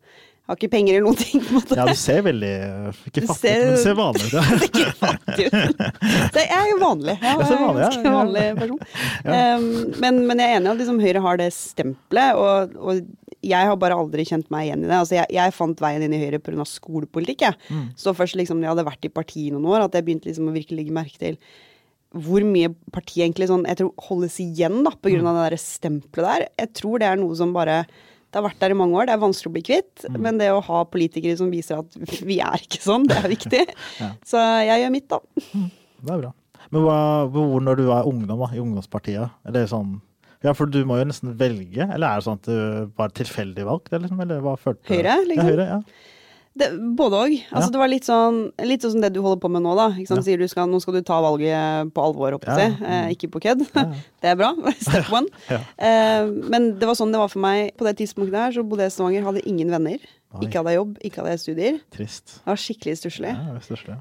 Har 0.46 0.54
ikke 0.54 0.68
penger 0.70 0.94
eller 0.94 1.08
noen 1.08 1.16
ting, 1.18 1.40
på 1.42 1.48
en 1.50 1.56
måte. 1.58 1.74
Ja, 1.74 1.84
du 1.90 1.98
ser 1.98 2.20
veldig 2.22 2.50
Ikke 3.10 3.24
fattig, 3.26 3.50
ser- 3.50 3.64
men 3.64 3.72
du 3.74 3.80
ser 3.82 3.96
vanlig 3.98 4.28
ut. 4.28 4.36
ja. 4.36 4.44
ikke 4.68 4.92
fattig 5.00 5.46
ut. 5.50 5.80
Så 6.30 6.44
jeg 6.44 6.52
er 6.54 6.68
jo 6.70 6.76
vanlig. 6.84 7.16
Jeg 7.16 7.40
jeg 7.40 7.56
er 7.56 7.80
ganske 7.80 8.06
ja. 8.06 8.12
vanlig 8.14 8.44
person. 8.60 8.84
Um, 9.26 9.66
men, 10.04 10.20
men 10.28 10.42
jeg 10.44 10.52
er 10.52 10.60
enig 10.60 10.70
i 10.70 10.72
at 10.76 10.82
liksom 10.84 11.02
Høyre 11.02 11.24
har 11.26 11.40
det 11.42 11.48
stempelet, 11.56 12.38
og, 12.38 12.78
og 12.78 13.02
jeg 13.46 13.70
har 13.70 13.78
bare 13.80 13.98
aldri 13.98 14.26
kjent 14.28 14.50
meg 14.52 14.68
igjen 14.68 14.84
i 14.84 14.88
det. 14.88 14.96
Altså 14.98 15.16
jeg, 15.18 15.30
jeg 15.36 15.54
fant 15.56 15.82
veien 15.82 16.04
inn 16.06 16.16
i 16.16 16.20
Høyre 16.20 16.40
pga. 16.42 16.66
skolepolitikk. 16.68 17.46
Jeg. 17.46 17.60
Mm. 17.70 17.86
Så 17.98 18.14
først 18.16 18.38
liksom 18.38 18.60
jeg 18.64 18.72
hadde 18.72 18.86
vært 18.88 19.08
i 19.08 19.12
partiet 19.12 19.54
noen 19.54 19.70
år, 19.72 19.86
at 19.86 19.96
jeg 19.96 20.06
begynte 20.06 20.30
liksom 20.30 20.50
å 20.50 20.56
virkelig 20.56 20.82
legge 20.82 20.96
merke 20.96 21.22
til 21.22 21.40
hvor 22.16 22.44
mye 22.46 22.70
partiet 22.94 23.26
egentlig 23.26 23.48
sånn, 23.50 23.66
jeg 23.68 23.80
tror 23.80 24.06
holdes 24.06 24.36
igjen 24.40 24.78
da, 24.86 24.92
på 24.94 25.10
grunn 25.12 25.26
av 25.28 25.36
det 25.36 25.48
der 25.50 25.60
stempelet 25.60 26.28
der. 26.28 26.44
Jeg 26.62 26.70
tror 26.78 27.02
det 27.02 27.08
er 27.10 27.18
noe 27.20 27.36
som 27.36 27.52
bare 27.56 27.82
det 28.36 28.40
har 28.40 28.44
vært 28.48 28.58
der 28.60 28.72
i 28.74 28.76
mange 28.76 28.96
år, 28.98 29.06
det 29.08 29.14
er 29.14 29.20
vanskelig 29.22 29.48
å 29.48 29.54
bli 29.54 29.62
kvitt. 29.64 30.06
Mm. 30.10 30.16
Men 30.24 30.40
det 30.40 30.48
å 30.52 30.62
ha 30.66 30.80
politikere 30.90 31.36
som 31.38 31.52
viser 31.52 31.78
at 31.80 31.94
vi 32.26 32.40
er 32.44 32.64
ikke 32.64 32.82
sånn, 32.84 33.06
det 33.08 33.20
er 33.22 33.30
viktig. 33.32 33.62
Ja. 34.02 34.10
Så 34.26 34.40
jeg 34.66 34.82
gjør 34.82 34.92
mitt, 34.92 35.06
da. 35.08 35.20
Det 36.02 36.12
er 36.12 36.20
bra. 36.20 36.32
Men 36.74 36.84
hva, 36.84 36.98
hvor 37.32 37.62
når 37.62 37.78
du 37.78 37.84
var 37.88 38.08
ungdom, 38.10 38.42
da, 38.42 38.48
i 38.52 38.60
ungdomspartiet? 38.60 39.38
Eller 39.48 39.68
sånn 39.70 39.94
Ja, 40.46 40.52
for 40.54 40.70
du 40.70 40.78
må 40.86 41.00
jo 41.00 41.06
nesten 41.08 41.32
velge, 41.40 41.82
eller 41.88 42.06
er 42.06 42.20
det 42.20 42.26
sånn 42.28 42.38
at 42.38 42.46
du 42.46 42.92
var 42.98 43.14
tilfeldig 43.16 43.64
valgt, 43.66 43.90
eller, 43.90 44.04
liksom, 44.06 44.20
eller 44.22 44.44
hva 44.44 44.52
følte 44.60 44.84
du? 44.84 44.92
Høyre, 44.94 45.16
liksom? 45.26 45.42
Ja, 45.42 45.46
høyre, 45.50 45.66
ja. 45.72 45.80
Det, 46.56 46.70
både 46.96 47.18
òg. 47.20 47.32
Altså, 47.52 47.66
Ja. 47.68 47.72
Det 47.74 47.80
var 47.82 47.88
litt 47.92 48.06
sånn, 48.08 48.36
litt 48.64 48.80
sånn 48.82 48.92
som 48.96 49.00
det 49.04 49.12
du 49.12 49.20
holder 49.20 49.40
på 49.42 49.50
med 49.52 49.62
nå, 49.62 49.74
da. 49.76 49.90
Ikke 49.92 50.08
sant? 50.08 50.22
Ja. 50.24 50.26
Sier 50.30 50.38
du 50.40 50.48
skal, 50.48 50.68
nå 50.72 50.80
skal 50.80 50.94
du 50.96 51.02
ta 51.04 51.18
valget 51.20 51.92
på 51.92 52.00
alvor, 52.00 52.32
opp 52.38 52.44
til, 52.48 52.56
Ja, 52.80 52.92
Eh, 53.06 53.10
ikke 53.12 53.28
på 53.34 53.42
kødd. 53.44 53.66
Ja. 53.74 53.84
Det 54.22 54.30
er 54.32 54.36
bra. 54.40 54.54
Step 54.80 55.10
one. 55.12 55.28
Ja. 55.52 55.60
Eh, 55.76 56.26
men 56.48 56.78
det 56.80 56.88
var 56.88 56.96
sånn 56.96 57.12
det 57.12 57.20
var 57.20 57.28
for 57.28 57.40
meg 57.44 57.74
på 57.76 57.84
det 57.84 57.96
tidspunktet 58.00 58.38
her. 58.40 58.52
Så 58.56 58.64
bodde 58.64 58.86
jeg 58.88 58.94
i 58.94 58.96
Stavanger, 58.96 59.22
hadde 59.28 59.44
ingen 59.46 59.68
venner. 59.70 59.98
Nei. 60.36 60.42
Ikke 60.48 60.58
hadde 60.58 60.72
jeg 60.74 60.80
jobb, 60.80 60.96
ikke 61.06 61.20
hadde 61.22 61.30
jeg 61.36 61.40
studier. 61.44 61.76
Trist. 61.94 62.32
Det 62.42 62.50
var 62.50 62.58
skikkelig 62.60 62.96
stusslig. 62.98 63.30
Ja, 63.30 63.54
ja. 63.56 63.96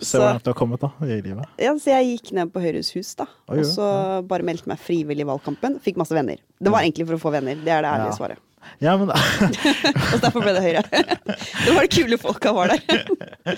Se 0.00 0.18
hvor 0.18 0.24
langt 0.32 0.42
du 0.46 0.50
har 0.50 0.56
kommet 0.58 0.80
da, 0.82 0.88
i 1.06 1.18
livet. 1.22 1.44
ja, 1.60 1.74
så 1.78 1.92
jeg 1.92 2.08
gikk 2.16 2.32
ned 2.38 2.50
på 2.54 2.62
Høyres 2.62 2.90
hus, 2.96 3.12
da. 3.20 3.26
Oi, 3.50 3.58
Og 3.58 3.62
ja, 3.62 3.68
så 3.74 3.86
bare 4.26 4.46
meldte 4.48 4.66
meg 4.70 4.80
frivillig 4.82 5.22
i 5.26 5.28
valgkampen. 5.28 5.76
Fikk 5.84 6.00
masse 6.00 6.14
venner. 6.16 6.38
Det 6.58 6.72
var 6.72 6.82
egentlig 6.82 7.06
for 7.10 7.18
å 7.18 7.22
få 7.28 7.34
venner. 7.36 7.54
Det 7.62 7.70
er 7.74 7.82
det 7.84 7.90
ærlige 7.92 8.10
Ja. 8.14 8.16
svaret. 8.16 8.38
Ja, 8.82 8.94
men 9.00 9.10
Og 10.14 10.20
derfor 10.22 10.42
ble 10.44 10.52
det 10.56 10.62
Høyre. 10.64 10.82
det 11.64 11.74
var 11.74 11.86
de 11.86 11.90
kule 11.92 12.18
folka 12.20 12.52
var 12.56 12.72
der. 12.74 13.08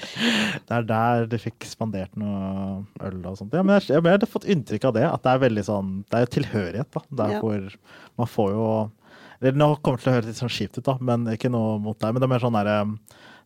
det 0.67 0.77
er 0.79 0.87
der 0.89 1.27
de 1.31 1.41
fikk 1.43 1.67
spandert 1.69 2.15
noe 2.21 2.85
øl 3.07 3.19
og 3.29 3.39
sånt. 3.41 3.55
Ja, 3.57 3.65
men 3.65 3.77
jeg, 3.79 3.91
jeg, 3.93 4.05
jeg 4.07 4.23
har 4.23 4.31
fått 4.31 4.49
inntrykk 4.51 4.87
av 4.91 4.97
det, 4.97 5.05
at 5.11 5.25
det 5.27 5.35
er 5.35 5.43
veldig 5.47 5.65
sånn 5.67 5.91
Det 6.11 6.23
er 6.23 6.33
tilhørighet, 6.37 6.91
da. 6.97 7.03
Der 7.23 7.35
Ja. 7.37 7.41
hvor 7.45 7.67
man 8.21 8.31
får 8.31 8.55
jo 8.55 8.69
Eller 9.41 9.57
nå 9.61 9.69
kommer 9.81 9.99
det 10.01 10.05
til 10.05 10.13
å 10.13 10.17
høres 10.19 10.31
litt 10.31 10.41
sånn 10.41 10.53
kjipt 10.53 10.79
ut, 10.81 10.87
da, 10.87 10.97
men 11.01 11.29
ikke 11.35 11.51
noe 11.53 11.79
mot 11.83 11.99
deg. 12.01 12.13
Men 12.13 12.21
det 12.23 12.29
er 12.29 12.33
mer 12.35 12.45
sånn 12.45 12.57
derre 12.59 12.79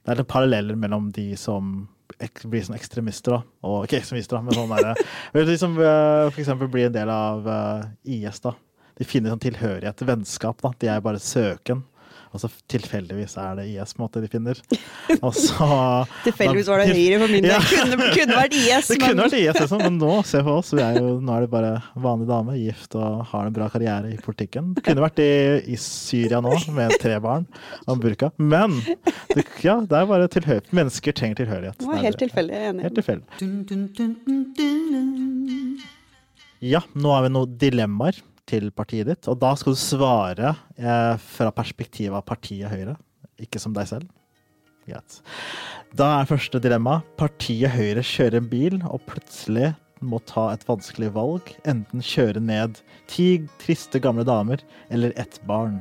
Det 0.05 0.14
er 0.14 0.20
litt 0.22 0.31
paralleller 0.31 0.79
mellom 0.79 1.11
de 1.14 1.31
som 1.40 1.74
blir 2.20 2.62
sånn 2.62 2.77
ekstremister, 2.77 3.38
da. 3.38 3.40
Og 3.66 3.87
ikke 3.88 3.98
ekstremister, 4.03 4.37
da, 4.38 4.44
men 4.44 4.55
sånn 4.55 4.74
derre 4.74 5.46
De 5.48 5.57
som 5.59 5.74
eh, 5.81 6.29
for 6.31 6.42
eksempel 6.42 6.68
blir 6.70 6.87
en 6.90 6.94
del 6.94 7.11
av 7.11 7.48
eh, 7.48 7.88
IS, 8.20 8.38
da. 8.44 8.53
De 8.99 9.07
finner 9.09 9.35
sånn 9.35 9.43
tilhørighet, 9.43 10.07
vennskap, 10.07 10.63
da. 10.63 10.71
De 10.81 10.91
er 10.93 11.05
bare 11.05 11.23
søken. 11.23 11.83
Og 12.35 12.41
så 12.43 12.49
tilfeldigvis 12.67 13.37
er 13.39 13.53
det 13.61 13.65
IS 13.71 13.93
på 13.95 14.01
en 14.01 14.05
måte 14.09 14.19
de 14.25 14.27
finner. 14.31 14.59
Og 15.21 15.37
så 15.39 15.67
Tilfeldigvis 16.27 16.67
var 16.67 16.83
det 16.83 16.89
Høyre 16.91 17.21
for 17.23 17.31
min 17.31 17.45
del. 17.47 17.53
Ja. 17.53 17.61
Kunne, 17.63 18.09
kunne 18.11 18.39
vært 18.41 18.57
IS, 18.59 18.89
Det 18.91 18.97
kunne 18.99 19.15
men 19.15 19.23
vært 19.23 19.37
IS, 19.39 19.59
liksom, 19.61 19.79
men 19.85 20.01
nå, 20.03 20.11
se 20.27 20.41
på 20.43 20.57
oss. 20.59 20.73
Vi 20.75 20.83
er 20.83 20.99
jo, 20.99 21.13
nå 21.23 21.31
er 21.37 21.41
det 21.47 21.51
bare 21.53 21.71
vanlig 22.07 22.27
dame, 22.33 22.57
gift 22.59 22.99
og 22.99 23.23
har 23.31 23.47
en 23.47 23.55
bra 23.55 23.69
karriere 23.71 24.11
i 24.11 24.19
politikken. 24.19 24.75
Det 24.75 24.83
kunne 24.89 25.07
vært 25.07 25.23
i, 25.23 25.31
i 25.71 25.79
Syria 25.79 26.43
nå, 26.43 26.55
med 26.75 26.99
tre 27.03 27.17
barn 27.23 27.47
og 27.87 28.03
burka. 28.03 28.33
Men 28.43 28.71
det, 28.83 29.47
ja, 29.63 29.79
det 29.87 29.95
er 30.01 30.11
bare 30.11 30.27
tilhørighet. 30.35 30.75
Mennesker 30.75 31.15
trenger 31.15 31.45
tilhørighet. 31.45 31.79
det 31.79 31.87
var 31.93 32.03
helt 32.03 32.19
tilfeldig. 32.27 32.59
Jeg 32.59 32.67
er 32.67 32.75
enig. 32.75 32.83
Helt 32.89 32.99
tilfeldig. 32.99 33.27
Ja, 36.65 36.83
nå 36.99 37.15
har 37.15 37.23
vi 37.29 37.31
noen 37.39 37.59
dilemmaer 37.63 38.17
til 38.49 38.69
partiet 38.77 39.09
ditt, 39.09 39.29
og 39.31 39.39
da 39.41 39.55
skal 39.57 39.75
du 39.75 39.81
svare 39.81 40.55
eh, 40.77 41.15
fra 41.21 41.53
perspektivet 41.55 42.17
av 42.19 42.27
partiet 42.29 42.73
Høyre, 42.73 42.97
ikke 43.41 43.63
som 43.63 43.75
deg 43.77 43.89
selv. 43.91 44.11
Greit. 44.85 45.21
Da 45.97 46.11
er 46.19 46.29
første 46.29 46.61
dilemma. 46.61 46.99
Partiet 47.17 47.73
Høyre 47.73 48.05
kjører 48.05 48.43
en 48.43 48.51
bil 48.51 48.79
og 48.85 49.01
plutselig 49.09 49.73
må 50.05 50.21
ta 50.29 50.51
et 50.53 50.65
vanskelig 50.69 51.09
valg. 51.15 51.55
Enten 51.69 52.05
kjøre 52.05 52.43
ned 52.43 52.83
ti 53.11 53.29
triste 53.63 54.01
gamle 54.03 54.27
damer 54.29 54.61
eller 54.93 55.15
ett 55.21 55.41
barn. 55.49 55.81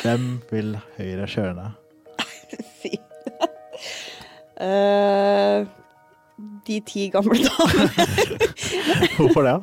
Hvem 0.00 0.38
vil 0.52 0.76
Høyre 0.96 1.28
kjøre 1.28 1.54
ned? 1.60 1.78
Fy. 2.80 2.96
Uh, 4.62 5.64
de 6.68 6.76
ti 6.86 7.08
gamle 7.10 7.34
damene. 7.42 7.88
Hvorfor 9.16 9.42
det? 9.42 9.56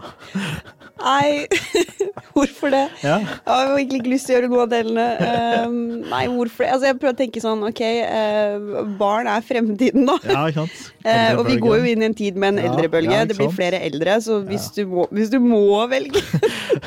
Nei, 0.99 1.47
hvorfor 2.35 2.71
det? 2.73 2.85
Ja. 3.03 3.17
Jeg 3.23 3.47
har 3.47 3.73
egentlig 3.77 4.01
ikke 4.01 4.11
lyst 4.13 4.27
til 4.27 4.35
å 4.35 4.37
gjøre 4.37 4.49
noe 4.51 4.63
av 4.65 4.71
delene. 4.73 5.05
Eh, 5.25 5.67
nei, 6.11 6.23
hvorfor 6.31 6.65
det? 6.65 6.71
Altså, 6.73 6.89
jeg 6.89 6.97
prøver 6.99 7.15
å 7.15 7.19
tenke 7.21 7.43
sånn, 7.43 7.63
ok, 7.69 7.81
uh, 8.03 8.79
barn 8.99 9.29
er 9.31 9.45
fremtiden, 9.45 10.07
da. 10.09 10.17
ja, 10.27 10.43
ikke 10.49 10.65
sant? 10.65 10.81
Uh, 11.05 11.31
og 11.39 11.43
vi 11.47 11.59
går 11.63 11.77
jo 11.79 11.93
inn 11.93 12.03
i 12.03 12.09
en 12.09 12.17
tid 12.17 12.39
med 12.39 12.53
en 12.53 12.63
Ja, 12.63 12.71
eldrebølge. 12.71 13.15
ja, 13.15 13.27
det 13.29 13.37
blir 13.39 13.53
flere 13.55 13.79
eldre, 13.87 14.17
så 14.23 14.41
hvis, 14.47 14.69
du, 14.75 14.83
må, 14.91 15.07
hvis 15.15 15.31
du 15.31 15.39
må 15.43 15.61
velge 15.91 16.21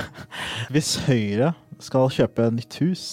Hvis 0.72 0.94
Høyre 1.06 1.54
skal 1.82 2.12
kjøpe 2.12 2.50
nytt 2.54 2.76
hus, 2.82 3.06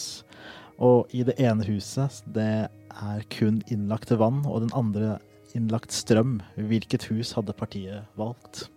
og 0.79 1.11
i 1.15 1.23
det 1.27 1.35
ene 1.41 1.65
huset 1.67 2.21
det 2.27 2.69
er 2.69 3.23
kun 3.31 3.63
innlagt 3.71 4.11
vann, 4.19 4.43
og 4.47 4.65
den 4.65 4.75
andre 4.77 5.17
innlagt 5.57 5.95
strøm, 5.95 6.39
hvilket 6.69 7.07
hus 7.09 7.33
hadde 7.37 7.55
partiet 7.57 8.05
valgt? 8.19 8.67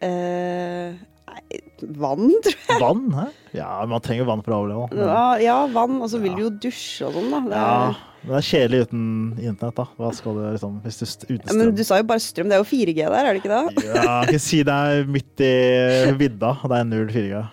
Eh, 0.00 0.94
vann, 1.98 2.28
tror 2.44 2.54
jeg. 2.54 2.80
Vann, 2.82 3.06
hæ? 3.14 3.26
Ja, 3.56 3.70
man 3.88 4.02
trenger 4.04 4.26
vann 4.28 4.42
for 4.44 4.54
å 4.54 4.60
overleve. 4.62 4.88
men- 4.92 5.06
Ja, 5.08 5.24
ja, 5.42 5.56
vann, 5.72 6.00
og 6.02 6.08
så 6.12 6.20
vil 6.22 6.34
du 6.36 6.42
jo 6.46 6.50
dusje 6.50 7.06
og 7.08 7.14
sånn, 7.18 7.30
da. 7.32 7.40
Det 7.48 7.56
Ja, 7.56 7.72
er, 7.88 7.98
men 8.22 8.32
det 8.34 8.38
er 8.40 8.48
kjedelig 8.48 8.80
uten 8.88 9.04
internett, 9.38 9.76
da. 9.78 9.86
Hva 9.98 10.12
skal 10.14 10.34
du 10.34 10.40
liksom 10.52 10.80
Hvis 10.84 10.98
du 10.98 11.04
uten 11.34 11.46
strøm? 11.48 11.58
men 11.58 11.74
du 11.74 11.84
sa 11.84 11.96
jo 12.00 12.08
bare 12.08 12.24
strøm. 12.24 12.48
Det 12.50 12.58
er 12.58 12.64
jo 12.64 12.68
4G 12.72 12.96
der, 13.04 13.12
er 13.24 13.32
det 13.32 13.42
ikke 13.42 13.54
det? 13.54 13.84
Ja, 13.86 14.20
jeg 14.22 14.34
kan 14.34 14.42
si 14.48 14.62
det 14.66 14.74
er 14.74 15.04
midt 15.06 15.40
i 15.46 16.12
vidda, 16.18 16.56
det 16.68 16.80
er 16.80 16.84
null 16.84 17.08
4G. 17.14 17.44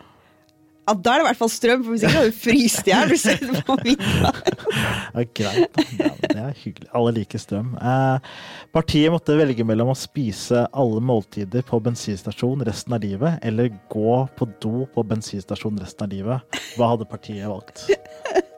Ja, 0.86 0.94
da 0.94 1.14
er 1.16 1.18
det 1.18 1.24
i 1.24 1.28
hvert 1.32 1.40
fall 1.40 1.50
strøm, 1.50 1.82
for 1.82 1.96
hvis 1.96 2.04
ikke 2.06 2.14
hadde 2.14 2.30
du 2.30 2.38
fryst 2.38 2.86
i 2.86 2.92
hjel. 2.92 3.10
du 3.10 3.18
sitter 3.18 3.62
på 3.66 3.78
middag. 3.82 4.42
Ja, 5.16 5.24
greit. 5.40 5.78
Ja, 5.96 6.10
det 6.22 6.36
er 6.44 6.58
hyggelig. 6.60 6.90
Alle 7.00 7.14
liker 7.16 7.40
strøm. 7.42 7.72
Eh, 7.80 8.28
partiet 8.76 9.14
måtte 9.14 9.38
velge 9.40 9.64
mellom 9.66 9.94
å 9.94 9.98
spise 9.98 10.66
alle 10.76 11.02
måltider 11.02 11.64
på 11.66 11.80
bensinstasjon 11.86 12.62
resten 12.68 12.98
av 12.98 13.06
livet, 13.06 13.40
eller 13.48 13.72
gå 13.94 14.18
på 14.38 14.50
do 14.62 14.84
på 14.94 15.06
bensinstasjon 15.08 15.80
resten 15.82 16.06
av 16.06 16.12
livet. 16.14 16.62
Hva 16.76 16.92
hadde 16.94 17.10
partiet 17.10 17.48
valgt? 17.50 17.88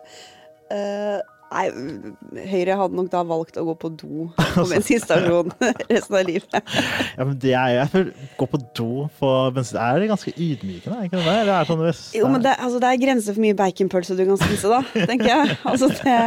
Eh, 0.68 1.20
nei, 1.52 2.44
Høyre 2.52 2.76
hadde 2.80 2.98
nok 2.98 3.10
da 3.12 3.22
valgt 3.28 3.60
å 3.60 3.64
gå 3.68 3.76
på 3.82 3.92
do 4.00 4.28
på 4.36 4.66
bensinstasjon 4.72 5.54
resten 5.90 6.18
av 6.20 6.26
livet. 6.28 6.74
Ja, 7.18 7.24
men 7.26 7.36
det 7.42 7.54
er 7.58 7.76
jo 7.78 8.04
Gå 8.40 8.50
på 8.52 8.60
do 8.78 8.90
på 9.20 9.32
bensin... 9.56 9.80
Er 9.82 10.02
det 10.02 10.10
ganske 10.12 10.34
ydmykende? 10.34 11.00
er 11.00 11.10
Ikke 11.10 11.22
det? 11.22 11.26
Eller 11.32 11.54
er 11.54 11.64
det 11.64 11.72
sånn 11.72 11.84
hvis 11.86 12.04
Jo, 12.18 12.28
men 12.34 12.44
det, 12.46 12.54
altså, 12.58 12.82
det 12.84 12.92
er 12.92 13.02
grenser 13.02 13.38
for 13.38 13.46
mye 13.46 13.58
baconpølse 13.58 14.18
du 14.20 14.26
kan 14.28 14.42
spise, 14.44 14.72
da, 14.74 14.84
tenker 14.98 15.32
jeg. 15.32 15.58
Altså, 15.72 15.90
det, 16.02 16.18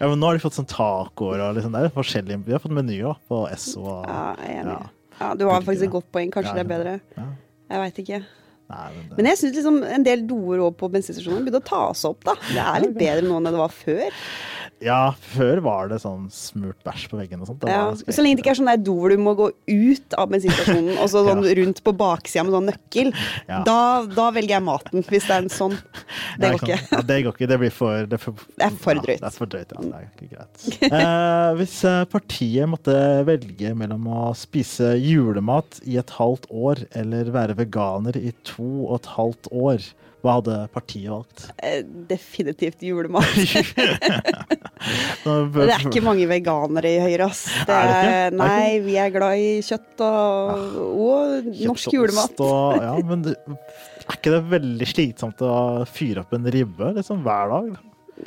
Ja, 0.00 0.08
men 0.08 0.18
nå 0.20 0.28
har 0.30 0.38
de 0.38 0.42
fått 0.44 0.58
sånn 0.58 0.68
tacoer 0.70 1.42
og 1.46 1.56
liksom, 1.58 1.74
det 1.74 1.86
er 1.86 1.94
forskjellige 1.94 2.42
Vi 2.48 2.56
har 2.56 2.62
fått 2.62 2.74
menyer 2.76 3.16
på 3.30 3.44
Esso 3.52 3.82
og 3.82 4.04
ja, 4.08 4.26
jeg 4.42 4.56
er 4.56 4.60
enig. 4.64 4.76
Ja. 4.80 4.98
Ja, 5.22 5.34
du 5.38 5.44
har 5.46 5.62
faktisk 5.62 5.86
et 5.86 5.92
godt 5.92 6.08
poeng. 6.14 6.30
Kanskje 6.34 6.54
Ja, 6.54 6.58
det 6.58 6.64
er 6.64 6.70
bedre. 6.72 6.94
Ja. 7.16 7.26
Jeg 7.72 7.82
veit 7.84 8.00
ikke. 8.02 8.22
Nei, 8.72 8.86
men 8.94 9.04
det, 9.08 9.16
Men 9.18 9.28
jeg 9.28 9.38
syns 9.40 9.56
liksom 9.58 9.78
en 9.84 10.06
del 10.06 10.24
doer 10.28 10.64
på 10.78 10.88
bensinstasjonen 10.92 11.44
begynner 11.44 11.62
å 11.62 11.68
ta 11.68 11.82
seg 11.98 12.14
opp, 12.14 12.24
da. 12.26 12.34
Det 12.48 12.64
er 12.64 12.84
litt 12.86 12.96
bedre 12.98 13.26
nå 13.26 13.38
enn 13.38 13.48
det 13.50 13.58
var 13.58 13.74
før. 13.76 14.18
Ja, 14.84 15.12
før 15.32 15.60
var 15.64 15.88
det 15.92 16.00
sånn 16.02 16.26
smurt 16.32 16.78
bæsj 16.86 17.06
på 17.12 17.18
veggen 17.20 17.40
og 17.44 17.48
sånt. 17.48 17.64
Ja. 17.70 17.84
Så 17.94 18.22
lenge 18.24 18.36
det 18.38 18.42
ikke 18.44 18.52
er 18.54 18.58
sånn 18.60 18.70
der 18.72 18.80
do 18.82 18.94
hvor 18.98 19.12
du 19.14 19.16
må 19.22 19.34
gå 19.38 19.48
ut 19.70 20.16
av 20.18 20.28
bensinstasjonen 20.32 20.98
og 20.98 21.08
så 21.12 21.22
sånn 21.28 21.44
Ja. 21.46 21.54
rundt 21.60 21.82
på 21.86 21.94
baksida 21.96 22.44
med 22.46 22.56
sånn 22.56 22.68
nøkkel, 22.70 23.12
Ja. 23.48 23.62
da, 23.66 23.78
da 24.06 24.30
velger 24.34 24.56
jeg 24.58 24.64
maten. 24.66 25.04
Hvis 25.08 25.26
det 25.30 25.36
er 25.36 25.46
en 25.46 25.52
sånn. 25.52 25.78
Det 26.42 26.48
Ja, 26.48 26.52
går 26.56 26.62
ikke. 26.66 26.78
Ja, 26.92 27.00
det 27.12 27.18
går 27.26 27.34
ikke. 27.36 27.48
Det 27.52 27.58
blir 27.62 27.72
for 27.74 28.06
Det 28.06 28.18
er 28.18 28.22
for, 28.22 28.32
Det 28.56 28.66
er 28.66 28.76
for 28.84 28.94
drøyt. 28.94 29.20
det 29.22 29.28
er 29.30 29.36
for 29.36 29.46
drøyt, 29.46 29.72
ja. 29.72 29.80
Det 29.82 29.94
er 29.94 30.06
ikke 30.10 30.30
greit. 30.36 30.92
Eh, 30.92 31.54
hvis 31.60 31.76
eh, 31.88 32.04
partiet 32.12 32.68
måtte 32.72 32.96
velge 33.28 33.74
mellom 33.76 34.06
å 34.12 34.22
spise 34.36 34.94
julemat 35.00 35.80
i 35.86 35.98
et 36.00 36.10
halvt 36.18 36.46
år 36.50 36.84
eller 36.96 37.30
være 37.34 37.56
veganer 37.58 38.16
i 38.16 38.32
to 38.44 38.86
og 38.88 38.96
et 39.00 39.10
halvt 39.16 39.48
år, 39.52 39.84
hva 40.22 40.36
hadde 40.38 40.56
partiet 40.74 41.10
valgt? 41.10 41.48
Eh, 41.58 41.82
Definitivt 42.08 42.82
julemat. 42.86 43.26
Det 45.22 45.66
er 45.68 45.84
ikke 45.86 46.02
mange 46.02 46.26
veganere 46.26 46.90
i 46.90 46.98
Høyre, 47.02 47.28
ass. 47.30 47.44
Det 47.66 47.74
Er 47.74 47.90
er, 47.92 48.30
det 48.32 48.38
nei, 48.40 48.80
vi 48.82 48.96
er 48.98 49.12
glad 49.14 49.38
i 49.38 49.52
kjøtt 49.62 50.02
og, 50.02 50.74
og 50.90 51.46
Kjøtt 51.46 51.68
norsk 51.70 51.90
og 51.92 51.96
julemat. 51.98 52.42
Og, 52.42 52.76
ja, 52.88 52.94
men 53.06 53.22
det, 53.28 53.36
er 54.02 54.16
ikke 54.18 54.34
det 54.34 54.42
veldig 54.50 54.88
slitsomt 54.90 55.44
å 55.46 55.54
fyre 55.90 56.24
opp 56.24 56.34
en 56.38 56.50
ribbe 56.54 56.92
liksom, 56.98 57.22
hver 57.26 57.54
dag? 57.54 57.72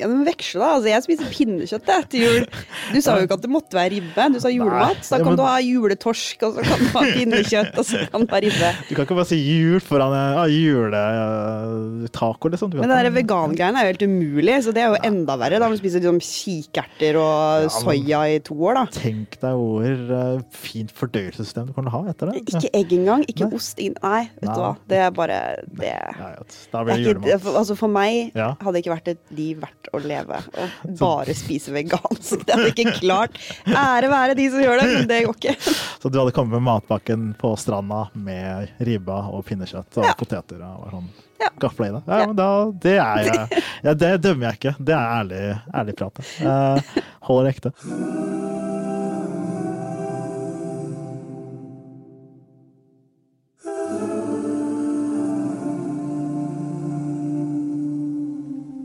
Ja, 0.00 0.08
men 0.10 0.24
veksle, 0.26 0.58
da. 0.60 0.68
Altså, 0.76 0.88
jeg 0.90 1.04
spiser 1.06 1.28
pinnekjøtt 1.32 1.86
jeg, 1.88 2.06
til 2.12 2.24
jul. 2.26 2.46
Du 2.92 2.98
sa 3.00 3.14
jo 3.16 3.24
ikke 3.24 3.36
at 3.38 3.44
det 3.46 3.50
måtte 3.54 3.76
være 3.78 3.92
ribbe, 3.94 4.24
du 4.34 4.40
sa 4.42 4.50
julemat. 4.52 4.98
Så 5.06 5.14
da 5.14 5.20
ja, 5.20 5.24
kan 5.24 5.32
men- 5.32 5.38
du 5.38 5.44
ha 5.46 5.54
juletorsk, 5.62 6.42
og 6.48 6.56
så 6.58 6.64
kan 6.66 6.82
du 6.82 6.88
ha 6.96 7.02
pinnekjøtt, 7.16 7.78
og 7.80 7.84
så 7.86 8.02
kan 8.10 8.26
du 8.26 8.34
ha 8.34 8.40
ribbe. 8.44 8.70
Du 8.88 8.92
kan 8.96 9.06
ikke 9.06 9.16
bare 9.16 9.28
si 9.30 9.38
jul 9.40 9.78
foran 9.80 10.12
ja, 10.16 10.44
juletaco, 10.50 12.50
liksom. 12.52 12.74
Men 12.76 12.90
den 12.92 13.14
vegangreiene 13.14 13.80
er 13.80 13.88
jo 13.88 13.92
helt 13.94 14.04
umulig, 14.08 14.56
så 14.66 14.74
det 14.76 14.82
er 14.84 14.92
jo 14.94 15.00
enda 15.08 15.36
verre. 15.40 15.60
Da 15.62 15.68
må 15.70 15.76
du 15.76 15.80
spise 15.80 16.00
liksom 16.02 16.20
kikerter 16.22 17.18
og 17.22 17.66
Ja, 17.66 17.70
soya 17.78 18.20
i 18.34 18.38
to 18.44 18.56
år, 18.58 18.80
da. 18.80 18.84
Tenk 18.96 19.38
deg 19.42 19.56
hvor 19.62 20.14
eh, 20.18 20.44
fint 20.66 20.92
fordøyelsessystem 20.96 21.70
du 21.70 21.74
kan 21.76 21.88
ha 21.92 22.02
etter 22.12 22.32
det. 22.32 22.42
Ikke 22.44 22.70
egg 22.76 22.92
engang. 22.98 23.24
Ikke 23.30 23.46
Nei. 23.48 23.56
ost. 23.56 23.78
ingen- 23.78 23.96
Nei, 24.02 24.22
vet 24.40 24.50
du 24.52 24.60
hva. 24.60 24.74
Det 24.88 24.98
er 25.06 25.10
bare 25.10 25.40
Det, 25.66 25.86
Ja, 25.86 26.36
ja, 26.36 26.42
det 26.44 26.74
er 26.74 26.84
det 27.14 27.16
ikke, 27.16 27.56
altså 27.56 27.76
for 27.76 27.88
meg 27.88 28.32
Ja. 28.34 28.54
hadde 28.60 28.72
det 28.74 28.84
ikke 28.84 28.94
vært 28.96 29.08
et 29.08 29.18
liv 29.30 29.60
verdt 29.60 29.85
å 29.94 30.00
leve 30.02 30.38
og 30.58 30.96
bare 30.98 31.34
spise 31.36 31.72
vegansk. 31.74 32.42
Det 32.46 32.54
hadde 32.56 32.72
ikke 32.72 32.96
klart. 33.00 33.36
Ære 33.66 34.08
være 34.12 34.34
de 34.38 34.48
som 34.50 34.62
gjør 34.62 34.80
det, 34.82 34.88
men 34.94 35.08
det 35.10 35.20
går 35.26 35.36
ikke. 35.38 35.54
Så 36.02 36.10
du 36.12 36.18
hadde 36.20 36.34
kommet 36.36 36.56
med 36.58 36.66
matpakken 36.68 37.28
på 37.40 37.52
stranda 37.60 38.06
med 38.14 38.68
ribba 38.86 39.20
og 39.32 39.44
pinnekjøtt 39.48 40.00
og 40.02 40.08
Ja. 40.10 40.14
poteter 40.18 40.62
og 40.62 40.84
var 40.86 40.96
sånn 40.98 41.08
Ja. 41.40 41.50
gafla 41.60 41.86
i 41.86 41.92
det. 41.92 42.02
Ja, 42.08 42.26
men 42.26 42.36
da, 42.36 42.48
det 42.72 42.96
er 42.96 43.48
ja, 43.84 43.94
Det 43.94 44.14
dømmer 44.24 44.50
jeg 44.50 44.58
ikke. 44.60 44.74
Det 44.80 44.94
er 44.96 45.20
ærlig, 45.20 45.42
ærlig 45.74 45.96
prat. 45.96 46.14
det. 46.14 46.26
Eh, 46.40 47.02
holder 47.28 47.52
ekte. 47.52 48.35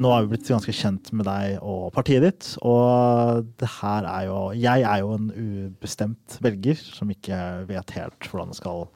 Nå 0.02 0.10
har 0.10 0.24
vi 0.26 0.32
blitt 0.34 0.48
ganske 0.50 0.74
kjent 0.74 1.12
med 1.14 1.28
deg 1.28 1.60
og 1.62 1.92
partiet 1.94 2.24
ditt, 2.26 2.48
og 2.66 3.44
det 3.62 3.68
her 3.80 4.08
er 4.10 4.24
jo 4.30 4.38
Jeg 4.58 4.82
er 4.88 5.04
jo 5.04 5.12
en 5.18 5.28
ubestemt 5.36 6.40
velger 6.42 6.80
som 6.82 7.12
ikke 7.14 7.38
vet 7.70 7.94
helt 8.00 8.30
hvordan 8.32 8.50
det 8.50 8.58
skal 8.58 8.88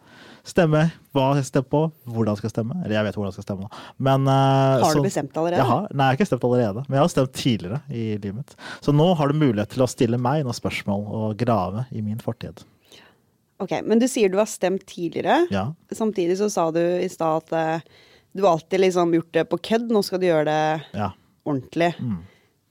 stemme, 0.46 0.82
hva 1.14 1.24
jeg 1.34 1.46
skal 1.46 1.50
stemme 1.50 1.70
på, 1.74 1.82
hvordan 2.14 2.36
jeg 2.36 2.42
skal 2.44 2.52
stemme. 2.54 2.76
Eller 2.84 2.96
jeg 3.00 3.08
vet 3.08 3.16
hvordan 3.18 3.32
jeg 3.32 3.38
skal 3.40 3.46
stemme, 3.48 3.66
da. 3.66 3.84
Men 4.08 4.28
uh, 4.30 4.82
Har 4.84 4.94
du 4.94 5.00
så- 5.00 5.06
bestemt 5.06 5.38
allerede? 5.42 5.58
Jeg 5.62 5.70
har, 5.72 5.88
nei, 5.90 6.06
jeg 6.06 6.12
har 6.12 6.20
ikke 6.20 6.30
stemt 6.30 6.46
allerede, 6.50 6.84
men 6.86 6.98
jeg 6.98 7.04
har 7.04 7.14
stemt 7.16 7.34
tidligere 7.34 7.80
i 7.90 8.06
livet 8.14 8.36
mitt. 8.42 8.56
Så 8.86 8.94
nå 8.94 9.08
har 9.18 9.30
du 9.34 9.40
mulighet 9.42 9.74
til 9.74 9.86
å 9.86 9.90
stille 9.90 10.20
meg 10.22 10.46
noen 10.46 10.58
spørsmål 10.58 11.06
og 11.22 11.38
grave 11.42 11.86
i 11.92 12.02
min 12.06 12.22
fortid. 12.22 12.62
Ok, 13.64 13.72
Men 13.88 14.02
du 14.02 14.08
sier 14.12 14.30
du 14.30 14.38
har 14.38 14.50
stemt 14.52 14.86
tidligere. 14.90 15.46
Ja. 15.54 15.70
Samtidig 15.96 16.38
så 16.42 16.50
sa 16.52 16.68
du 16.76 16.82
i 16.82 17.08
stad 17.10 17.46
at 17.46 17.54
eh, 17.56 17.96
Du 18.36 18.44
har 18.44 18.58
alltid 18.58 18.82
liksom 18.84 19.14
gjort 19.16 19.32
det 19.38 19.46
på 19.50 19.58
kødd, 19.64 19.92
nå 19.96 20.02
skal 20.04 20.20
du 20.20 20.26
gjøre 20.28 20.46
det 20.50 20.98
Ja. 21.00 21.12
ordentlig. 21.48 21.94
Mm. 22.04 22.18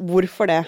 Hvorfor 0.05 0.47
det? 0.51 0.63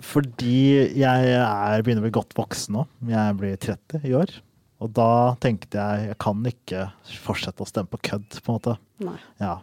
Fordi 0.00 0.94
jeg 0.96 1.30
er, 1.34 1.82
begynner 1.82 2.04
å 2.04 2.06
bli 2.06 2.14
godt 2.14 2.36
voksen 2.38 2.76
nå. 2.78 2.84
Jeg 3.10 3.36
blir 3.40 3.56
30 3.58 4.04
i 4.06 4.12
år. 4.16 4.32
Og 4.80 4.92
da 4.94 5.34
tenkte 5.42 5.74
jeg 5.80 6.06
jeg 6.12 6.18
kan 6.22 6.44
ikke 6.46 6.84
fortsette 7.18 7.64
å 7.64 7.68
stemme 7.68 7.90
på 7.90 7.98
kødd, 8.06 8.28
på 8.44 8.52
en 8.52 8.58
måte. 8.60 8.76
Nei. 9.02 9.16
Ja. 9.42 9.56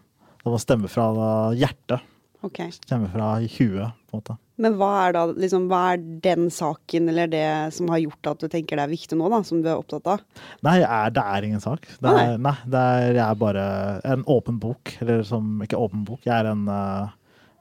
Da 0.44 0.52
må 0.52 0.60
stemme 0.62 0.92
fra 0.92 1.08
hjertet. 1.56 2.04
Okay. 2.46 2.70
Stemme 2.76 3.08
fra 3.10 3.38
huet, 3.40 3.96
på 4.16 4.18
en 4.18 4.22
måte. 4.24 4.38
Men 4.64 4.78
hva 4.80 4.90
er 5.10 5.14
da 5.18 5.26
liksom, 5.36 5.66
hva 5.68 5.82
er 5.94 6.04
den 6.24 6.46
saken 6.54 7.10
eller 7.12 7.28
det 7.28 7.44
som 7.76 7.90
har 7.92 8.00
gjort 8.00 8.30
at 8.32 8.40
du 8.40 8.48
tenker 8.48 8.80
det 8.80 8.86
er 8.86 8.94
viktig 8.94 9.18
nå, 9.20 9.28
da, 9.34 9.42
som 9.44 9.60
du 9.62 9.68
er 9.68 9.76
opptatt 9.82 10.08
av? 10.14 10.24
Nei, 10.64 10.78
er, 10.80 11.12
det 11.12 11.26
er 11.36 11.48
ingen 11.50 11.64
sak. 11.64 11.86
Det 12.00 12.08
Ah, 12.14 12.22
er, 12.24 12.38
nei, 12.40 12.56
det 12.72 12.84
er, 12.94 13.10
jeg 13.20 13.26
er 13.28 13.42
bare 13.44 13.66
en 14.16 14.24
åpen 14.32 14.58
bok. 14.64 14.96
Eller 15.04 15.24
som 15.28 15.60
Ikke 15.66 15.78
åpen 15.84 16.06
bok, 16.08 16.24
jeg 16.24 16.34
er 16.40 16.52
en 16.54 16.64
uh, 16.72 17.12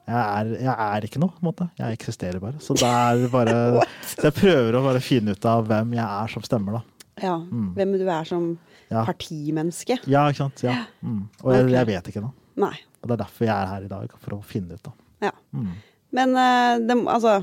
jeg 0.05 0.21
er, 0.21 0.49
jeg 0.61 0.75
er 0.85 1.05
ikke 1.07 1.19
noe, 1.19 1.33
på 1.33 1.41
en 1.43 1.49
måte. 1.49 1.65
Jeg 1.81 1.97
eksisterer 1.97 2.39
bare. 2.39 2.59
Så 2.61 2.75
det 2.77 2.85
er 2.87 3.23
bare 3.33 3.55
Så 4.13 4.27
jeg 4.29 4.35
prøver 4.37 4.77
å 4.79 4.83
bare 4.85 5.01
finne 5.03 5.33
ut 5.35 5.47
av 5.49 5.65
hvem 5.67 5.95
jeg 5.97 6.05
er 6.05 6.31
som 6.35 6.45
stemmer, 6.45 6.77
da. 6.79 6.83
Ja, 7.25 7.35
Hvem 7.41 7.93
du 7.99 8.07
er 8.07 8.23
som 8.31 8.47
Mm. 8.85 8.91
Ja. 8.93 9.01
partimenneske? 9.07 9.95
Ja, 10.05 10.27
ikke 10.29 10.43
sant. 10.43 10.61
Ja. 10.61 10.75
Mm. 11.01 11.23
Og 11.41 11.55
jeg, 11.55 11.71
jeg 11.73 11.87
vet 11.89 12.09
ikke 12.11 12.21
nå. 12.21 12.27
Og 12.61 13.07
det 13.09 13.15
er 13.15 13.21
derfor 13.23 13.47
jeg 13.47 13.55
er 13.55 13.71
her 13.71 13.85
i 13.87 13.89
dag, 13.89 14.11
for 14.21 14.35
å 14.37 14.43
finne 14.45 14.77
ut, 14.77 14.83
da. 14.85 14.91
Ja. 15.25 15.31
Mm. 15.57 15.71
Men 16.15 16.35
eh, 16.39 16.79
det, 16.87 16.95
altså 17.11 17.41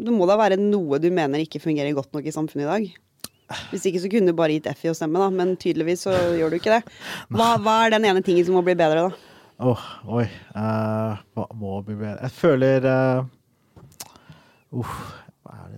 Det 0.00 0.14
må 0.14 0.26
da 0.28 0.38
være 0.40 0.58
noe 0.60 1.00
du 1.02 1.10
mener 1.12 1.42
ikke 1.42 1.62
fungerer 1.62 1.96
godt 1.96 2.12
nok 2.16 2.26
i 2.26 2.34
samfunnet 2.34 2.64
i 2.64 2.70
dag? 2.70 2.90
Hvis 3.72 3.88
ikke 3.88 4.00
så 4.04 4.10
kunne 4.12 4.30
du 4.30 4.38
bare 4.38 4.54
gitt 4.54 4.68
F 4.70 4.84
i 4.86 4.92
å 4.92 4.94
stemme, 4.96 5.18
da. 5.18 5.26
Men 5.34 5.56
tydeligvis 5.58 6.06
så 6.06 6.14
gjør 6.38 6.52
du 6.52 6.60
ikke 6.60 6.76
det. 6.76 6.84
Hva, 7.34 7.56
hva 7.58 7.80
er 7.84 7.96
den 7.96 8.06
ene 8.06 8.22
tingen 8.22 8.46
som 8.46 8.54
må 8.54 8.62
bli 8.66 8.76
bedre, 8.78 9.08
da? 9.08 9.30
Åh, 9.60 9.86
oi. 10.20 10.26
Uh, 10.54 11.18
hva 11.34 11.46
må 11.58 11.80
bli 11.84 11.96
bedre? 11.98 12.28
Jeg 12.28 12.36
føler 12.36 12.86
uh, 12.86 13.26
uh, 14.78 14.94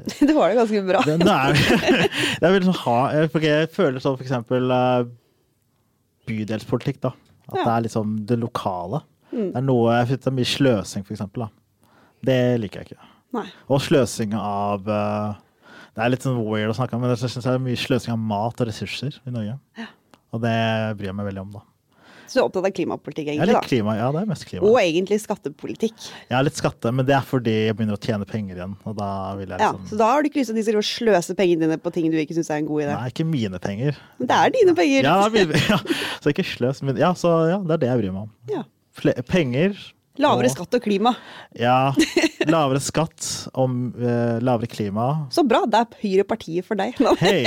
det 0.05 0.19
Det 0.29 0.37
var 0.37 0.53
det 0.53 0.61
ganske 0.61 0.85
bra. 0.85 1.01
Det, 1.09 1.17
det 1.25 1.33
er, 1.33 2.05
jeg 2.45 2.55
vil 2.59 2.69
sånn 2.69 2.79
ha 2.85 2.99
jeg, 3.17 3.33
føler 3.73 4.05
sånn 4.05 4.21
for 4.21 4.27
eksempel 4.27 4.77
bydelspolitikk, 6.29 7.01
da. 7.09 7.15
At 7.49 7.57
Ja. 7.57 7.65
det 7.65 7.73
er 7.73 7.87
liksom 7.89 8.15
det 8.29 8.39
lokale. 8.39 9.03
Mm. 9.33 9.49
Det 9.49 9.59
er 9.59 9.65
noe 9.65 9.97
Jeg 9.97 10.13
synes 10.13 10.23
det 10.23 10.31
er 10.31 10.39
mye 10.39 10.53
sløsing, 10.53 11.09
for 11.09 11.17
eksempel. 11.17 11.47
Da. 11.49 11.62
Det 12.27 12.39
liker 12.63 12.83
jeg 12.83 12.93
ikke. 12.93 13.09
Nei. 13.33 13.47
Og 13.73 13.81
sløsing 13.81 14.35
av 14.37 14.87
eh, 14.93 15.35
Det 15.97 16.05
er 16.05 16.13
litt 16.13 16.25
sånn 16.27 16.39
weird 16.45 16.71
å 16.73 16.77
snakke 16.77 16.97
om, 16.97 17.03
men 17.05 17.13
jeg 17.15 17.23
synes 17.25 17.45
det 17.45 17.53
er 17.57 17.61
mye 17.65 17.81
sløsing 17.81 18.13
av 18.15 18.21
mat 18.33 18.61
og 18.63 18.69
ressurser 18.69 19.19
i 19.29 19.33
Norge. 19.35 19.59
Og 20.33 20.41
det 20.45 20.57
bryr 20.99 21.11
jeg 21.11 21.17
meg 21.19 21.27
veldig 21.33 21.43
om, 21.47 21.51
da. 21.59 21.63
Så 22.33 22.39
du 22.39 22.41
er 22.41 22.47
opptatt 22.47 22.65
av 22.65 22.73
klimapolitikk, 22.73 23.27
egentlig? 23.29 23.53
litt 23.53 23.67
klima, 23.69 23.93
ja, 23.99 24.07
det 24.15 24.21
er 24.23 24.29
mest 24.31 24.47
klima. 24.49 24.65
Og 24.65 24.79
egentlig 24.81 25.19
skattepolitikk. 25.21 26.07
Er 26.33 26.47
litt 26.47 26.57
skatte, 26.57 26.89
men 26.97 27.05
det 27.05 27.13
er 27.19 27.27
fordi 27.29 27.53
jeg 27.67 27.75
begynner 27.77 27.99
å 27.99 28.01
tjene 28.01 28.25
penger 28.31 28.57
igjen. 28.57 28.77
Og 28.89 28.95
da 28.97 29.09
vil 29.37 29.51
jeg 29.53 29.61
Ja, 29.61 29.73
liksom 29.75 29.91
så 29.91 29.99
da 30.01 30.07
har 30.15 30.23
du 30.25 30.31
ikke 30.31 30.41
lyst 30.41 30.49
til 30.49 30.57
at 30.57 30.61
de 30.63 30.65
skal 30.71 30.87
sløse 30.89 31.37
pengene 31.37 31.67
dine 31.67 31.77
på 31.83 31.93
ting 31.93 32.09
du 32.09 32.17
ikke 32.23 32.33
syns 32.39 32.49
er 32.49 32.63
en 32.63 32.71
god 32.71 32.87
idé. 32.87 32.95
Nei, 32.97 33.11
ikke 33.13 33.27
mine 33.29 33.61
penger. 33.61 33.99
Men 34.23 34.31
det 34.31 34.39
er 34.39 34.55
dine 34.57 34.75
penger. 34.79 35.09
Ja, 35.11 35.19
mine- 35.35 35.61
ja, 35.75 35.81
så 36.25 36.33
ikke 36.33 36.47
sløs. 36.49 36.81
Men 36.89 36.97
ja, 37.03 37.13
så 37.21 37.35
ja, 37.53 37.59
det 37.69 37.77
er 37.77 37.83
det 37.85 37.91
jeg 37.93 38.01
bryr 38.01 38.17
meg 38.17 38.23
om. 38.25 38.33
Ja. 38.55 38.63
Fle 38.97 39.15
penger. 39.29 39.77
Lavere 40.21 40.51
og- 40.51 40.53
skatt 40.53 40.75
og 40.77 40.83
klima. 40.85 41.15
Ja. 41.57 41.93
Lavere 42.53 42.81
skatt 42.85 43.29
og 43.55 43.71
uh, 43.97 44.37
lavere 44.45 44.69
klima. 44.69 45.07
Så 45.33 45.45
bra, 45.49 45.63
det 45.65 45.81
er 45.81 46.01
Høyre 46.03 46.27
partiet 46.29 46.67
for 46.69 46.77
deg. 46.77 46.99
Hei! 47.23 47.47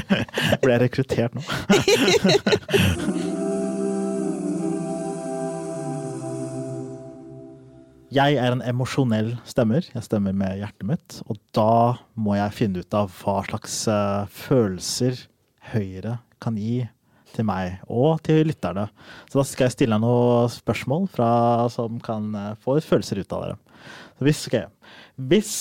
Ble 0.62 0.76
jeg 0.78 0.84
rekruttert 0.86 1.36
nå? 1.36 1.44
Jeg 8.08 8.38
er 8.40 8.54
en 8.54 8.62
emosjonell 8.64 9.34
stemmer. 9.44 9.84
Jeg 9.92 10.04
stemmer 10.06 10.32
med 10.36 10.56
hjertet 10.62 10.86
mitt. 10.88 11.18
Og 11.28 11.36
da 11.56 11.98
må 12.16 12.38
jeg 12.38 12.54
finne 12.56 12.80
ut 12.80 12.96
av 12.96 13.12
hva 13.20 13.42
slags 13.44 13.82
eh, 13.92 14.30
følelser 14.32 15.26
Høyre 15.74 16.14
kan 16.40 16.56
gi 16.56 16.86
til 17.34 17.46
meg 17.48 17.80
og 17.90 18.20
til 18.26 18.44
lytterne. 18.48 18.86
Så 19.28 19.40
da 19.40 19.44
skal 19.48 19.68
jeg 19.68 19.76
stille 19.76 19.96
deg 19.96 20.04
noen 20.04 20.52
spørsmål 20.52 21.08
fra, 21.12 21.30
som 21.72 21.98
kan 22.04 22.30
eh, 22.38 22.54
få 22.62 22.78
følelser 22.84 23.22
ut 23.22 23.34
av 23.36 23.44
dere. 23.44 23.58
Så 24.18 24.26
hvis, 24.28 24.44
okay. 24.50 24.94
hvis 25.30 25.52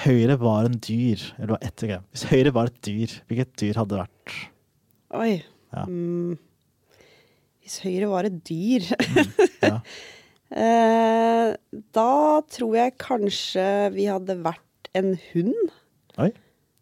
Høyre 0.00 0.36
var 0.40 0.68
en 0.68 0.78
dyr, 0.78 1.22
eller 1.38 1.56
var 1.56 1.64
ett, 1.66 1.82
okay. 1.82 1.98
Hvis 2.14 2.24
Høyre 2.30 2.52
var 2.54 2.70
et 2.70 2.78
dyr, 2.86 3.14
hvilket 3.28 3.56
dyr 3.60 3.80
hadde 3.80 3.96
det 3.96 4.04
vært? 4.04 4.36
Oi. 5.18 5.32
Ja. 5.74 5.84
Mm. 5.90 6.38
Hvis 7.60 7.80
Høyre 7.84 8.08
var 8.10 8.26
et 8.26 8.38
dyr 8.48 8.86
Ja. 9.62 9.76
eh, 10.62 11.50
Da 11.94 12.12
tror 12.50 12.78
jeg 12.78 12.96
kanskje 13.02 13.66
vi 13.94 14.08
hadde 14.10 14.38
vært 14.42 14.90
en 14.98 15.12
hund. 15.30 15.74
Oi. 16.18 16.32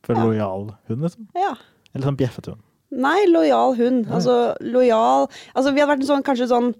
For 0.06 0.16
Ja. 0.16 0.24
lojal 0.24 0.70
hund, 0.88 1.04
liksom? 1.04 1.28
Ja. 1.36 1.52
Eller 1.92 2.08
sånn 2.08 2.20
bjeffet 2.20 2.52
hund? 2.52 2.64
Nei, 2.90 3.26
lojal 3.28 3.74
hund. 3.76 4.06
Altså 4.08 4.54
lojal 4.64 5.26
Altså 5.54 5.72
vi 5.74 5.80
hadde 5.82 5.92
vært 5.92 6.04
en 6.06 6.10
sånn 6.14 6.24
kanskje 6.26 6.48
sånn 6.48 6.74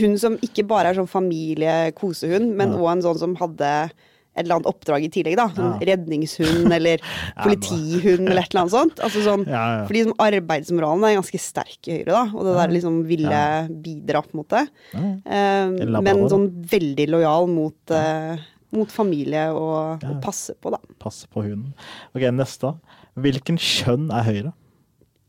hund 0.00 0.18
som 0.20 0.36
ikke 0.44 0.64
bare 0.68 0.90
er 0.90 0.98
sånn 0.98 1.08
familiekosehund, 1.10 2.54
men 2.56 2.72
Ja. 2.72 2.92
en 2.92 3.02
sånn 3.02 3.18
som 3.18 3.34
hadde 3.36 3.90
et 4.38 4.44
eller 4.44 4.56
annet 4.56 4.66
oppdrag 4.70 5.04
i 5.04 5.08
tillegg, 5.10 5.36
da. 5.36 5.48
Sånn 5.48 5.80
Ja. 5.80 5.86
redningshund 5.96 6.72
eller 6.72 6.98
politihund 7.42 8.28
eller 8.28 8.42
et 8.42 8.54
eller 8.54 8.62
annet 8.62 8.72
sånt. 8.72 9.00
Altså 9.02 9.22
sånn, 9.24 9.46
Ja, 9.46 9.80
ja. 9.80 9.86
Fordi 9.86 10.04
liksom, 10.04 10.14
arbeidsmoralen 10.18 11.04
er 11.04 11.20
ganske 11.20 11.40
sterk 11.42 11.88
i 11.88 11.98
Høyre, 11.98 12.12
da. 12.12 12.22
Og 12.34 12.44
det 12.44 12.54
der 12.54 12.74
liksom 12.76 13.04
ville 13.06 13.68
bidra, 13.82 14.22
en 14.22 14.38
måte. 14.44 14.68
Ja. 14.94 15.00
Eh, 15.26 16.00
men 16.00 16.28
sånn 16.30 16.64
veldig 16.64 17.08
lojal 17.10 17.48
mot, 17.48 17.74
uh, 17.90 18.36
mot 18.72 18.88
familie 18.88 19.48
og, 19.52 20.04
og 20.04 20.22
passe 20.22 20.54
på, 20.60 20.70
da. 20.70 20.78
Passe 21.00 21.26
på 21.26 21.42
hunden. 21.42 21.74
Ok, 22.14 22.22
neste. 22.30 22.74
Hvilken 23.18 23.58
kjønn 23.58 24.10
er 24.12 24.22
Høyre? 24.22 24.52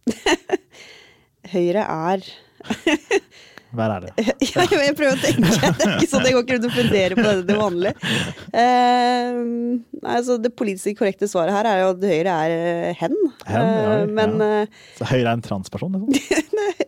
Høyre 1.53 1.85
er 1.85 2.25
Vær 3.69 3.91
ærlig. 3.93 4.09
ja, 4.49 4.63
jo, 4.65 4.77
jeg 4.81 4.95
prøver 4.97 5.13
å 5.13 5.19
tenke. 5.21 5.49
Det 5.53 5.85
er 5.85 5.91
ikke 5.99 6.07
sånn 6.09 6.23
jeg 6.25 6.33
går 6.33 6.41
ikke 6.45 6.55
rundt 6.55 6.65
og 6.65 6.73
funderer 6.73 7.13
på 7.19 7.25
det 7.27 7.43
til 7.45 7.59
vanlig. 7.59 7.91
Uh, 8.49 10.07
altså, 10.09 10.39
det 10.41 10.51
politisk 10.57 10.97
korrekte 10.97 11.29
svaret 11.29 11.53
her 11.53 11.69
er 11.69 11.83
jo 11.83 11.91
at 11.93 12.07
Høyre 12.09 12.33
er 12.47 12.55
eh, 12.55 12.97
hen. 12.97 13.13
Hen, 13.45 13.53
ja, 13.53 13.61
Eh, 13.69 13.93
ja. 13.99 14.07
men 14.17 14.41
eh, 14.41 14.81
Så 14.97 15.05
Høyre 15.11 15.21
er 15.27 15.35
en 15.37 15.45
transperson, 15.45 15.99
liksom? 15.99 16.41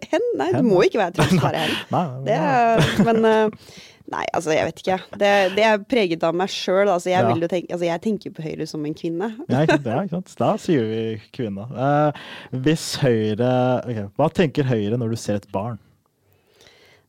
hen? 0.10 0.26
Nei, 0.41 0.50
Hen, 0.56 0.58
du 0.65 0.71
må 0.74 0.82
ikke 0.88 1.04
være 1.04 1.15
trans 1.19 1.38
å 1.38 1.54
hen. 1.54 1.78
Nei, 1.93 2.04
Det 2.26 2.39
er, 2.41 2.84
men 3.12 3.30
eh, 3.30 3.69
Nei, 4.12 4.26
altså, 4.36 4.52
jeg 4.52 4.65
vet 4.67 4.82
ikke. 4.82 4.95
Det, 5.21 5.30
det 5.56 5.63
er 5.63 5.78
preget 5.88 6.24
av 6.28 6.36
meg 6.36 6.50
sjøl. 6.52 6.89
Altså, 6.91 7.08
jeg, 7.13 7.24
Ja. 7.24 7.47
tenke- 7.47 7.71
altså, 7.71 7.86
jeg 7.88 8.02
tenker 8.04 8.34
på 8.36 8.43
Høyre 8.43 8.67
som 8.67 8.86
en 8.86 8.93
kvinne. 8.97 9.30
Ja, 9.50 9.62
ikke, 9.63 10.10
sant? 10.12 10.34
Da 10.41 10.50
sier 10.60 10.84
vi 10.89 11.04
kvinne. 11.32 11.63
Eh, 11.71 12.26
hvis 12.65 12.89
Høyre 13.00 13.52
okay. 13.86 14.10
Hva 14.19 14.28
tenker 14.36 14.67
Høyre 14.67 15.00
når 15.00 15.13
du 15.15 15.15
ser 15.21 15.39
et 15.39 15.47
barn? 15.54 15.80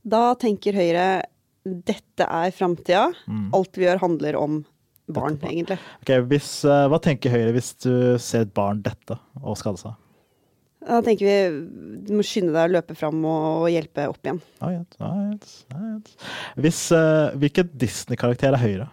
Da 0.07 0.35
tenker 0.39 0.75
Høyre 0.79 1.09
dette 1.63 2.27
er 2.27 2.51
framtida. 2.55 3.05
Alt 3.55 3.77
vi 3.79 3.85
gjør, 3.87 4.01
handler 4.03 4.39
om 4.39 4.61
barn, 5.09 5.37
barn. 5.37 5.51
egentlig. 5.53 5.79
Ok, 6.03 6.15
hvis, 6.31 6.49
eh, 6.67 6.87
hva 6.91 6.99
tenker 7.03 7.31
Høyre 7.35 7.53
hvis 7.55 7.73
du 7.83 7.93
ser 8.23 8.47
et 8.47 8.55
barn 8.55 8.81
dette 8.83 9.19
og 9.43 9.59
skade 9.61 9.79
seg? 9.83 9.99
Da 10.83 10.99
tenker 11.07 11.29
vi 11.29 11.37
du 12.07 12.15
må 12.19 12.25
skynde 12.27 12.55
deg 12.55 12.71
å 12.71 12.73
løpe 12.77 12.97
fram 12.99 13.21
og, 13.29 13.69
hjelpe 13.71 14.09
opp 14.11 14.27
igjen. 14.27 14.41
Ah, 14.59 14.73
ah, 14.99 15.21
yes, 15.31 15.53
ah, 15.71 15.85
yes. 15.95 16.17
Hvis, 16.65 16.81
uh, 16.97 17.31
hvilken 17.39 17.71
Disney-karakter 17.79 18.57
er 18.57 18.63
Høyre? 18.63 18.89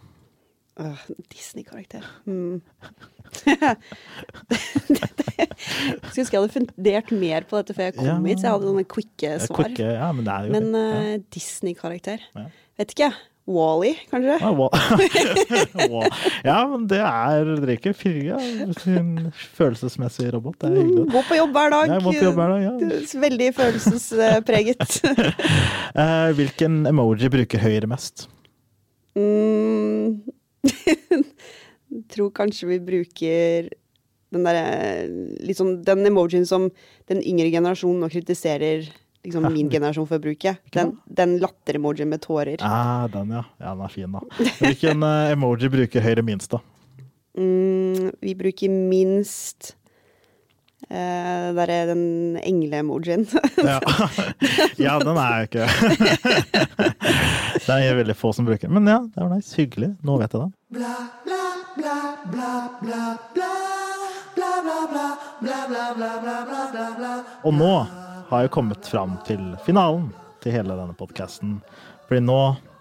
Uh, 0.79 0.99
Disney-karakter. 1.33 2.05
mm. 2.29 2.61
jeg 3.45 3.79
skulle 6.09 6.23
ønske 6.23 6.33
jeg 6.33 6.39
hadde 6.39 6.53
fundert 6.53 7.11
mer 7.13 7.45
på 7.49 7.59
dette 7.59 7.75
før 7.77 7.89
jeg 7.89 7.97
kom 7.97 8.07
Ja. 8.07 8.15
hit, 8.23 8.39
så 8.39 8.47
jeg 8.47 8.55
hadde 8.55 8.69
sånne 8.69 8.85
quicke 8.93 9.33
Eh, 9.33 9.41
svar. 9.43 9.59
Quick, 9.59 9.81
ja, 9.83 10.11
men 10.15 10.29
Men 10.53 10.69
uh, 10.77 11.17
Disney-karakter? 11.35 12.23
Ja. 12.37 12.45
Vet 12.79 12.95
ikke. 12.95 13.11
Wally, 13.49 13.95
kanskje? 14.11 14.35
Ja. 14.37 14.49
Ah, 14.49 14.51
wow. 15.89 16.03
ja, 16.45 16.57
men 16.69 16.85
det 16.89 16.99
er 17.01 17.47
Det 17.57 17.65
er 17.65 17.75
ikke 17.79 17.93
Firja. 17.97 18.37
En 18.93 19.31
følelsesmessig 19.57 20.29
robot. 20.35 20.59
Det 20.61 20.69
er 20.69 20.75
hyggelig. 20.83 21.05
Gå 21.15 21.23
på 21.25 21.39
jobb 21.39 21.55
hver 21.57 21.73
dag. 21.73 21.93
Ja, 21.95 21.97
på 22.05 22.13
jobb 22.13 22.37
hver 22.37 22.53
dag, 22.53 22.67
ja. 22.67 22.99
Veldig 23.25 23.49
følelsespreget. 23.57 24.99
Eh, 25.99 26.29
hvilken 26.37 26.83
emoji 26.87 27.27
bruker 27.33 27.59
Høyre 27.63 27.87
mest? 27.89 28.27
Mm. 29.17 30.21
Tror 32.13 32.29
kanskje 32.35 32.69
vi 32.69 32.77
bruker 32.83 33.69
den 34.29 34.45
derre 34.45 35.53
sånn 35.57 35.79
Den 35.85 36.05
emojien 36.07 36.45
som 36.47 36.67
den 37.09 37.23
yngre 37.25 37.49
generasjonen 37.51 38.03
nå 38.05 38.11
kritiserer 38.13 38.85
liksom 39.25 39.47
min 39.53 39.69
generasjon 39.71 40.07
for 40.09 40.19
å 40.19 40.23
bruke. 40.23 40.55
Den, 40.75 40.95
den 41.05 41.37
latter-emojien 41.41 42.09
med 42.09 42.23
tårer. 42.23 42.61
Ah, 42.65 43.07
den, 43.11 43.33
ja. 43.35 43.43
ja. 43.59 43.73
Den 43.73 43.83
er 43.85 43.93
fin, 43.93 44.15
da. 44.15 44.23
Hvilken 44.61 45.03
eh, 45.07 45.33
emoji 45.33 45.71
bruker 45.73 46.05
Høyre 46.05 46.25
minst, 46.25 46.55
da? 46.55 46.61
Mm, 47.39 48.15
vi 48.21 48.37
bruker 48.39 48.69
minst 48.71 49.75
Uh, 50.89 51.53
der 51.53 51.69
er 51.69 51.85
den 51.91 52.37
engle-emojien. 52.39 53.27
Ja. 53.61 53.79
ja, 54.79 54.95
den 55.03 55.17
er 55.21 55.35
jo 55.37 55.43
ikke 55.45 55.67
Det 57.67 57.75
er 57.75 57.97
veldig 57.99 58.15
få 58.17 58.31
som 58.33 58.47
bruker 58.47 58.65
den. 58.65 58.73
Men 58.79 58.87
ja, 58.89 58.99
det 59.03 59.21
var 59.21 59.29
nice. 59.35 59.53
Hyggelig. 59.59 59.91
Nå 60.01 60.17
vet 60.17 60.33
jeg 60.33 60.41
det. 60.41 60.51
Og 67.43 67.53
nå 67.53 67.73
har 68.29 68.45
jo 68.45 68.51
kommet 68.53 68.85
fram 68.89 69.17
til 69.27 69.41
finalen 69.65 70.09
til 70.43 70.53
hele 70.55 70.75
denne 70.77 70.95
podkasten. 70.97 71.59
Fordi 72.07 72.21
nå 72.25 72.39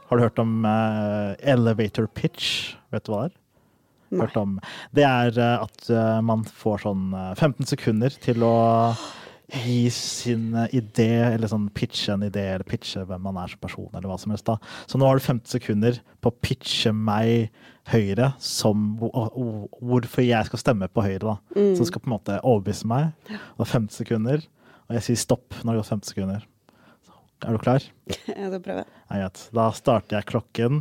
har 0.09 0.17
du 0.17 0.25
hørt 0.25 0.41
om 0.43 0.65
uh, 0.65 1.35
elevator 1.41 2.07
pitch. 2.17 2.75
Vet 2.93 3.05
du 3.09 3.13
hva 3.13 3.27
det 3.27 3.33
er? 3.33 3.39
Hørt 4.23 4.37
om. 4.41 4.55
Det 4.97 5.05
er 5.05 5.35
uh, 5.37 5.65
at 5.67 5.89
uh, 5.93 6.19
man 6.25 6.45
får 6.49 6.85
sånn 6.87 7.09
eh, 7.13 7.33
15 7.37 7.67
sekunder 7.75 8.15
til 8.25 8.45
å 8.47 8.55
gi 9.53 9.89
sin 9.93 10.51
idé, 10.77 11.07
eller 11.35 11.49
sånn 11.49 11.71
pitche 11.77 12.13
en 12.13 12.25
idé, 12.27 12.43
eller 12.55 12.65
pitche 12.69 13.01
hvem 13.09 13.23
man 13.25 13.37
er 13.41 13.49
som 13.53 13.61
person, 13.65 13.89
eller 13.95 14.09
hva 14.11 14.19
som 14.21 14.33
helst. 14.35 14.45
da. 14.49 14.59
Så 14.89 15.01
nå 15.01 15.09
har 15.09 15.17
du 15.17 15.25
15 15.25 15.47
sekunder 15.55 16.01
på 16.21 16.33
å 16.33 16.39
pitche 16.45 16.93
meg 16.93 17.49
Høyre 17.89 18.35
som 18.45 18.99
hvor- 19.01 19.31
hvor- 19.33 19.69
hvorfor 19.81 20.21
jeg 20.21 20.45
skal 20.51 20.61
stemme 20.61 20.89
på 20.93 21.01
Høyre. 21.07 21.21
da. 21.25 21.37
Som 21.79 21.87
skal 21.89 22.03
på 22.05 22.11
en 22.11 22.17
måte 22.19 22.37
overbevise 22.45 22.85
meg. 22.85 23.15
Og 23.57 23.65
det 23.65 23.69
er 23.69 23.73
15 23.73 23.89
sekunder, 24.05 24.43
og 24.89 24.97
jeg 24.97 25.05
sier 25.05 25.21
stopp 25.21 25.57
når 25.61 25.77
det 25.77 25.81
går 25.83 25.89
15 25.99 26.09
sekunder. 26.09 26.45
Så, 27.05 27.17
er 27.45 27.57
du 27.57 27.61
klar? 27.61 27.89
Jeg 28.41 28.53
skal 28.53 28.63
prøve. 28.65 28.85
Nei, 29.11 29.19
greit. 29.21 29.43
Da 29.57 29.67
starter 29.77 30.19
jeg 30.19 30.29
klokken. 30.31 30.81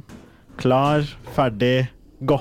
Klar, 0.57 1.03
ferdig, 1.35 1.89
gå! 2.23 2.37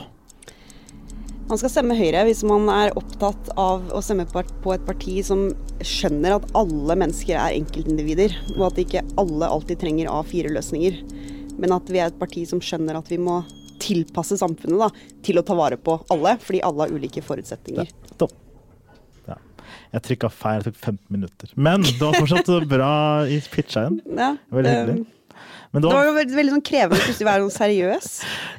Man 1.47 1.61
skal 1.61 1.71
stemme 1.71 1.95
Høyre 1.95 2.25
hvis 2.27 2.41
man 2.47 2.65
er 2.73 2.95
opptatt 2.99 3.51
av 3.61 3.85
å 3.95 4.01
stemme 4.03 4.25
på 4.31 4.73
et 4.73 4.87
parti 4.87 5.19
som 5.27 5.45
skjønner 5.85 6.39
at 6.39 6.49
alle 6.59 6.97
mennesker 6.99 7.37
er 7.39 7.59
enkeltindivider, 7.59 8.35
og 8.57 8.65
at 8.71 8.81
ikke 8.83 9.05
alle 9.21 9.51
alltid 9.51 9.83
trenger 9.83 10.11
A4-løsninger. 10.11 11.03
Men 11.61 11.77
at 11.77 11.93
vi 11.93 12.01
er 12.03 12.11
et 12.11 12.19
parti 12.19 12.43
som 12.51 12.63
skjønner 12.63 12.99
at 12.99 13.13
vi 13.13 13.21
må 13.23 13.43
tilpasse 13.83 14.39
samfunnet 14.41 14.81
da, 14.87 14.91
til 15.27 15.39
å 15.39 15.45
ta 15.47 15.55
vare 15.59 15.79
på 15.79 16.01
alle, 16.15 16.35
fordi 16.43 16.65
alle 16.67 16.87
har 16.87 16.95
ulike 16.97 17.23
forutsetninger. 17.23 17.91
Ja. 17.91 18.07
Jeg 19.93 20.03
trykka 20.03 20.31
feil, 20.33 20.63
det 20.63 20.73
tok 20.75 20.81
15 20.83 20.99
minutter. 21.11 21.53
Men 21.57 21.83
det 21.87 22.01
var 22.01 22.15
fortsatt 22.21 22.51
bra 22.75 22.93
i 23.31 23.41
pitcha 23.53 23.87
igjen. 23.87 24.01
Ja, 24.17 24.33
Veldig 24.51 24.65
det, 24.71 24.77
hyggelig. 24.81 25.07
Men 25.73 25.83
det 25.83 25.89
det 25.91 25.97
var 25.99 26.05
jo 26.07 26.13
veldig, 26.17 26.37
veldig 26.37 26.53
sånn 26.55 26.63
krevende 26.65 27.03
plutselig 27.05 27.27
å 27.27 27.29
være 27.31 27.43
noe 27.43 27.53
seriøs. 27.55 28.13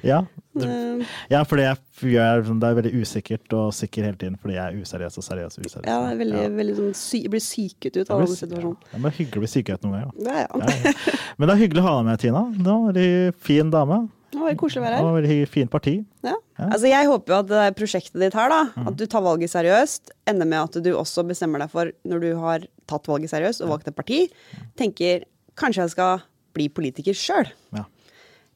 ja, 0.06 0.20
det, 0.58 0.68
Eh, 0.68 1.02
ja, 1.30 1.44
fordi 1.46 1.62
jeg, 1.68 1.78
gjør, 2.16 2.40
sånn- 2.48 2.60
det 2.60 2.68
er 2.70 2.76
veldig 2.80 2.92
usikkert 3.02 3.54
og 3.54 3.68
sikker 3.78 4.04
hele 4.08 4.18
tiden 4.18 4.38
fordi 4.42 4.56
jeg 4.56 4.64
er 4.74 4.80
useriøs 4.82 5.18
og 5.22 5.24
seriøs 5.28 5.58
og 5.60 5.66
useriøs. 5.68 5.86
Ja, 5.86 5.98
det 6.02 6.12
er 6.16 6.18
veldig, 6.24 6.40
Ja. 6.42 6.50
veldig 6.58 6.76
sånn 6.80 6.96
sy 6.98 7.20
jeg 7.22 7.30
blir 7.32 7.44
syket 7.46 7.92
ut 7.98 8.08
Det 8.08 8.10
av 8.10 8.20
alle 8.24 8.28
situasjoner. 8.40 8.78
Ja, 8.94 8.98
det 8.98 9.06
er 9.06 9.18
hyggelig 9.20 9.38
å 9.38 9.44
bli 9.46 9.52
syket 9.54 9.74
ut 9.78 9.84
noen 9.86 9.94
ganger. 9.94 10.12
Ja, 10.26 10.48
ja. 10.50 10.94
Men 11.38 11.48
det 11.48 11.54
er 11.56 11.62
hyggelig 11.62 11.84
å 11.84 11.88
ha 11.88 11.94
deg 12.02 12.06
med, 12.10 12.20
Tina. 12.26 12.42
Du 12.58 12.72
er 12.74 13.28
en 13.28 13.34
fin 13.34 13.70
dame. 13.70 14.00
Det 14.32 14.40
var 14.42 14.56
koselig 14.60 14.82
å 14.82 14.86
være 14.86 14.98
her. 15.00 15.22
Det 15.24 15.36
var 15.40 15.52
fint 15.54 15.72
parti. 15.72 15.94
Ja. 16.26 16.34
Ja. 16.60 16.66
Altså, 16.68 16.88
jeg 16.90 17.08
håper 17.08 17.34
jo 17.34 17.38
at 17.40 17.48
det 17.52 17.66
prosjektet 17.78 18.20
ditt 18.20 18.34
her, 18.36 18.50
da, 18.50 18.64
Mm. 18.76 18.88
at 18.90 18.96
du 18.98 19.06
tar 19.06 19.22
valget 19.22 19.50
seriøst, 19.54 20.12
ender 20.28 20.46
med 20.46 20.60
at 20.64 20.84
du 20.84 20.90
også 20.94 21.24
bestemmer 21.28 21.60
deg 21.60 21.70
for, 21.72 21.92
når 22.06 22.20
du 22.22 22.36
har 22.42 22.60
tatt 22.88 23.06
valget 23.08 23.30
seriøst 23.32 23.62
og 23.64 23.70
valgt 23.70 23.88
et 23.88 23.96
parti, 23.96 24.30
tenker 24.76 25.24
kanskje 25.56 25.84
jeg 25.86 25.90
skal 25.92 26.22
bli 26.54 26.68
politiker 26.70 27.14
sjøl. 27.14 27.48
Ja. 27.74 27.86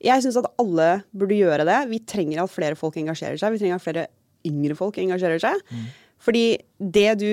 Jeg 0.02 0.24
syns 0.24 0.38
at 0.38 0.50
alle 0.60 1.04
burde 1.16 1.38
gjøre 1.38 1.64
det. 1.66 1.90
Vi 1.90 2.00
trenger 2.00 2.44
at 2.44 2.50
flere 2.50 2.76
folk 2.76 2.96
engasjerer 2.98 3.38
seg. 3.38 3.52
Vi 3.54 3.60
trenger 3.62 3.76
at 3.76 3.86
flere 3.86 4.08
yngre 4.44 4.76
folk 4.76 4.96
engasjerer 4.98 5.40
seg. 5.40 5.62
Mm. 5.70 5.86
Fordi 6.22 6.46
det 6.78 7.10
du 7.22 7.32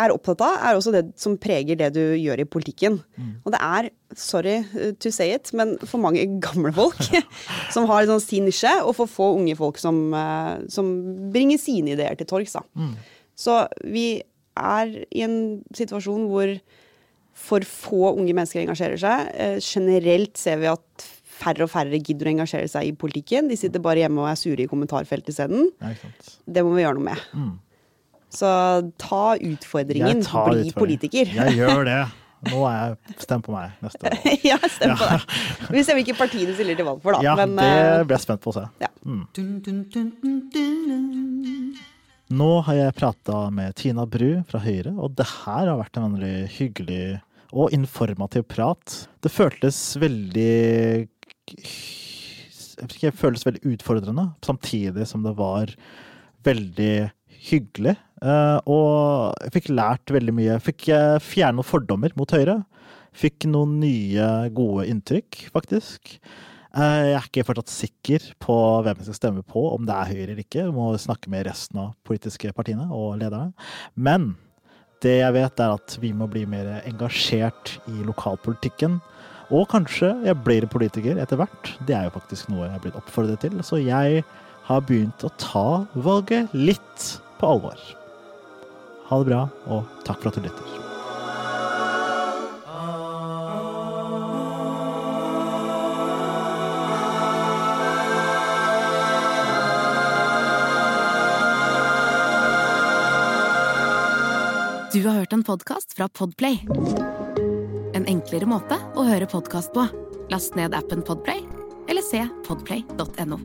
er 0.00 0.12
opptatt 0.14 0.40
av, 0.44 0.56
er 0.64 0.76
også 0.76 0.92
det 0.94 1.02
som 1.20 1.36
preger 1.40 1.76
det 1.76 1.90
du 1.92 2.02
gjør 2.16 2.40
i 2.40 2.48
politikken. 2.48 2.98
Mm. 3.20 3.34
Og 3.44 3.52
det 3.52 3.60
er, 3.66 3.90
sorry 4.16 4.56
to 5.02 5.12
say 5.12 5.34
it, 5.36 5.52
men 5.56 5.76
for 5.84 6.00
mange 6.02 6.24
gamle 6.42 6.72
folk 6.74 7.02
som 7.74 7.88
har 7.90 8.08
sånn 8.08 8.22
sin 8.24 8.48
nisje, 8.48 8.72
og 8.80 8.94
for 8.96 9.10
få 9.10 9.30
unge 9.36 9.56
folk 9.60 9.80
som, 9.82 10.08
uh, 10.16 10.56
som 10.72 10.88
bringer 11.34 11.60
sine 11.60 11.94
ideer 11.96 12.16
til 12.16 12.28
torgs. 12.32 12.56
Mm. 12.72 12.94
Så 13.38 13.62
vi 13.84 14.22
er 14.60 14.94
i 15.12 15.24
en 15.24 15.38
situasjon 15.76 16.28
hvor 16.30 16.56
for 17.40 17.64
få 17.64 18.12
unge 18.18 18.34
mennesker 18.36 18.62
engasjerer 18.64 19.00
seg. 19.00 19.30
Eh, 19.32 19.56
generelt 19.64 20.36
ser 20.36 20.60
vi 20.60 20.68
at 20.68 21.06
færre 21.40 21.64
og 21.64 21.72
færre 21.72 21.96
gidder 21.96 22.28
å 22.28 22.34
engasjere 22.34 22.68
seg 22.68 22.90
i 22.90 22.96
politikken. 22.96 23.48
De 23.48 23.56
sitter 23.56 23.82
bare 23.82 24.02
hjemme 24.02 24.20
og 24.20 24.28
er 24.28 24.36
sure 24.36 24.64
i 24.64 24.68
kommentarfeltet 24.68 25.32
isteden. 25.32 25.70
Det 26.44 26.64
må 26.66 26.74
vi 26.76 26.84
gjøre 26.84 26.98
noe 26.98 27.06
med. 27.06 27.22
Mm. 27.32 27.54
Så 28.30 28.48
ta 29.00 29.36
utfordringen, 29.36 30.22
tar 30.24 30.50
bli 30.50 30.68
utfordringen. 30.68 30.74
politiker. 30.78 31.32
Jeg 31.34 31.56
gjør 31.58 31.84
det. 31.88 32.00
Nå 32.50 32.62
er 32.64 32.76
jeg 32.78 33.18
Stem 33.26 33.42
på 33.44 33.52
meg 33.52 33.74
neste 33.84 34.00
år. 34.08 34.14
ja, 34.50 34.56
stem 34.64 34.94
på 34.96 35.08
deg. 35.10 35.24
Vi 35.74 35.82
stemmer 35.84 36.04
ikke 36.06 36.16
partiet 36.22 36.48
du 36.48 36.54
stiller 36.56 36.78
til 36.78 36.86
valg 36.88 37.02
for, 37.04 37.18
da. 37.18 37.20
Ja, 37.26 37.34
Men 37.36 37.52
det 37.58 37.66
eh, 37.68 38.04
blir 38.06 38.16
jeg 38.16 38.24
spent 38.24 38.40
på 38.44 38.54
å 38.54 38.56
se. 38.56 38.64
ja. 38.80 38.88
Nå 42.30 42.48
har 42.62 42.76
jeg 42.78 42.94
prata 42.94 43.40
med 43.50 43.74
Tina 43.76 44.04
Bru 44.06 44.38
fra 44.48 44.60
Høyre, 44.62 44.92
og 45.02 45.16
det 45.18 45.26
her 45.42 45.66
har 45.66 45.80
vært 45.80 45.98
en 45.98 46.14
veldig 46.14 46.46
hyggelig 46.54 47.04
og 47.50 47.72
informativ 47.74 48.44
prat. 48.46 49.08
Det 49.20 49.32
føltes 49.34 49.80
veldig 49.98 50.52
jeg 51.50 52.86
vet 52.86 52.94
ikke, 52.94 53.10
Det 53.10 53.18
føltes 53.18 53.46
veldig 53.48 53.64
utfordrende, 53.74 54.28
samtidig 54.46 55.08
som 55.10 55.26
det 55.26 55.34
var 55.36 55.74
veldig 56.46 57.10
hyggelig. 57.50 57.96
Eh, 58.20 58.58
og 58.68 59.32
jeg 59.46 59.54
fikk 59.56 59.70
lært 59.72 60.12
veldig 60.12 60.34
mye. 60.36 60.58
Fikk 60.62 60.90
eh, 60.92 61.16
fjerne 61.24 61.60
noen 61.60 61.68
fordommer 61.68 62.12
mot 62.18 62.30
Høyre. 62.34 62.60
Fikk 63.16 63.48
noen 63.50 63.78
nye, 63.82 64.28
gode 64.54 64.86
inntrykk, 64.90 65.46
faktisk. 65.54 66.18
Eh, 66.76 67.06
Jeg 67.10 67.16
er 67.16 67.24
ikke 67.26 67.46
fortsatt 67.48 67.72
sikker 67.72 68.28
på 68.42 68.56
hvem 68.84 69.00
jeg 69.00 69.08
skal 69.08 69.18
stemme 69.18 69.42
på, 69.46 69.64
om 69.72 69.88
det 69.88 69.96
er 69.96 70.12
Høyre 70.12 70.26
eller 70.28 70.44
ikke. 70.44 70.66
Jeg 70.66 70.76
må 70.76 70.92
snakke 71.00 71.32
med 71.32 71.48
resten 71.48 71.80
av 71.82 71.94
politiske 72.06 72.52
partiene 72.56 72.86
og 72.92 73.16
lederne. 73.22 73.54
Men 73.96 74.34
det 75.00 75.16
jeg 75.22 75.32
vet, 75.32 75.62
er 75.64 75.78
at 75.78 75.96
vi 76.02 76.12
må 76.12 76.28
bli 76.30 76.44
mer 76.48 76.82
engasjert 76.84 77.78
i 77.88 78.04
lokalpolitikken. 78.04 79.00
Og 79.50 79.64
kanskje 79.72 80.12
jeg 80.28 80.36
blir 80.44 80.68
politiker 80.70 81.18
etter 81.18 81.40
hvert. 81.40 81.72
Det 81.88 81.96
er 81.96 82.06
jo 82.06 82.14
faktisk 82.14 82.52
noe 82.52 82.68
jeg 82.68 82.74
har 82.76 82.84
blitt 82.84 83.00
oppfordret 83.00 83.40
til. 83.42 83.56
Så 83.66 83.80
jeg 83.82 84.22
har 84.68 84.84
begynt 84.86 85.24
å 85.26 85.32
ta 85.40 85.64
valget 85.96 86.52
litt 86.54 87.08
på 87.40 87.56
alvor. 87.56 87.80
Ha 89.10 89.18
det 89.18 89.26
bra, 89.26 89.40
og 89.66 90.04
takk 90.06 90.20
for 90.22 90.30
at 90.30 90.36
du 90.38 90.44
lytter. 90.46 90.76
Du 104.92 105.04
har 105.06 105.14
hørt 105.14 105.32
en 105.32 105.42
podkast 105.46 105.96
fra 105.98 106.08
Podplay. 106.08 106.60
En 107.94 108.06
enklere 108.06 108.46
måte 108.46 108.78
å 108.94 109.06
høre 109.06 109.26
podkast 109.30 109.74
på. 109.74 109.88
Last 110.30 110.58
ned 110.58 110.74
appen 110.74 111.02
Podplay, 111.06 111.42
eller 111.90 112.06
se 112.06 112.22
podplay.no. 112.46 113.42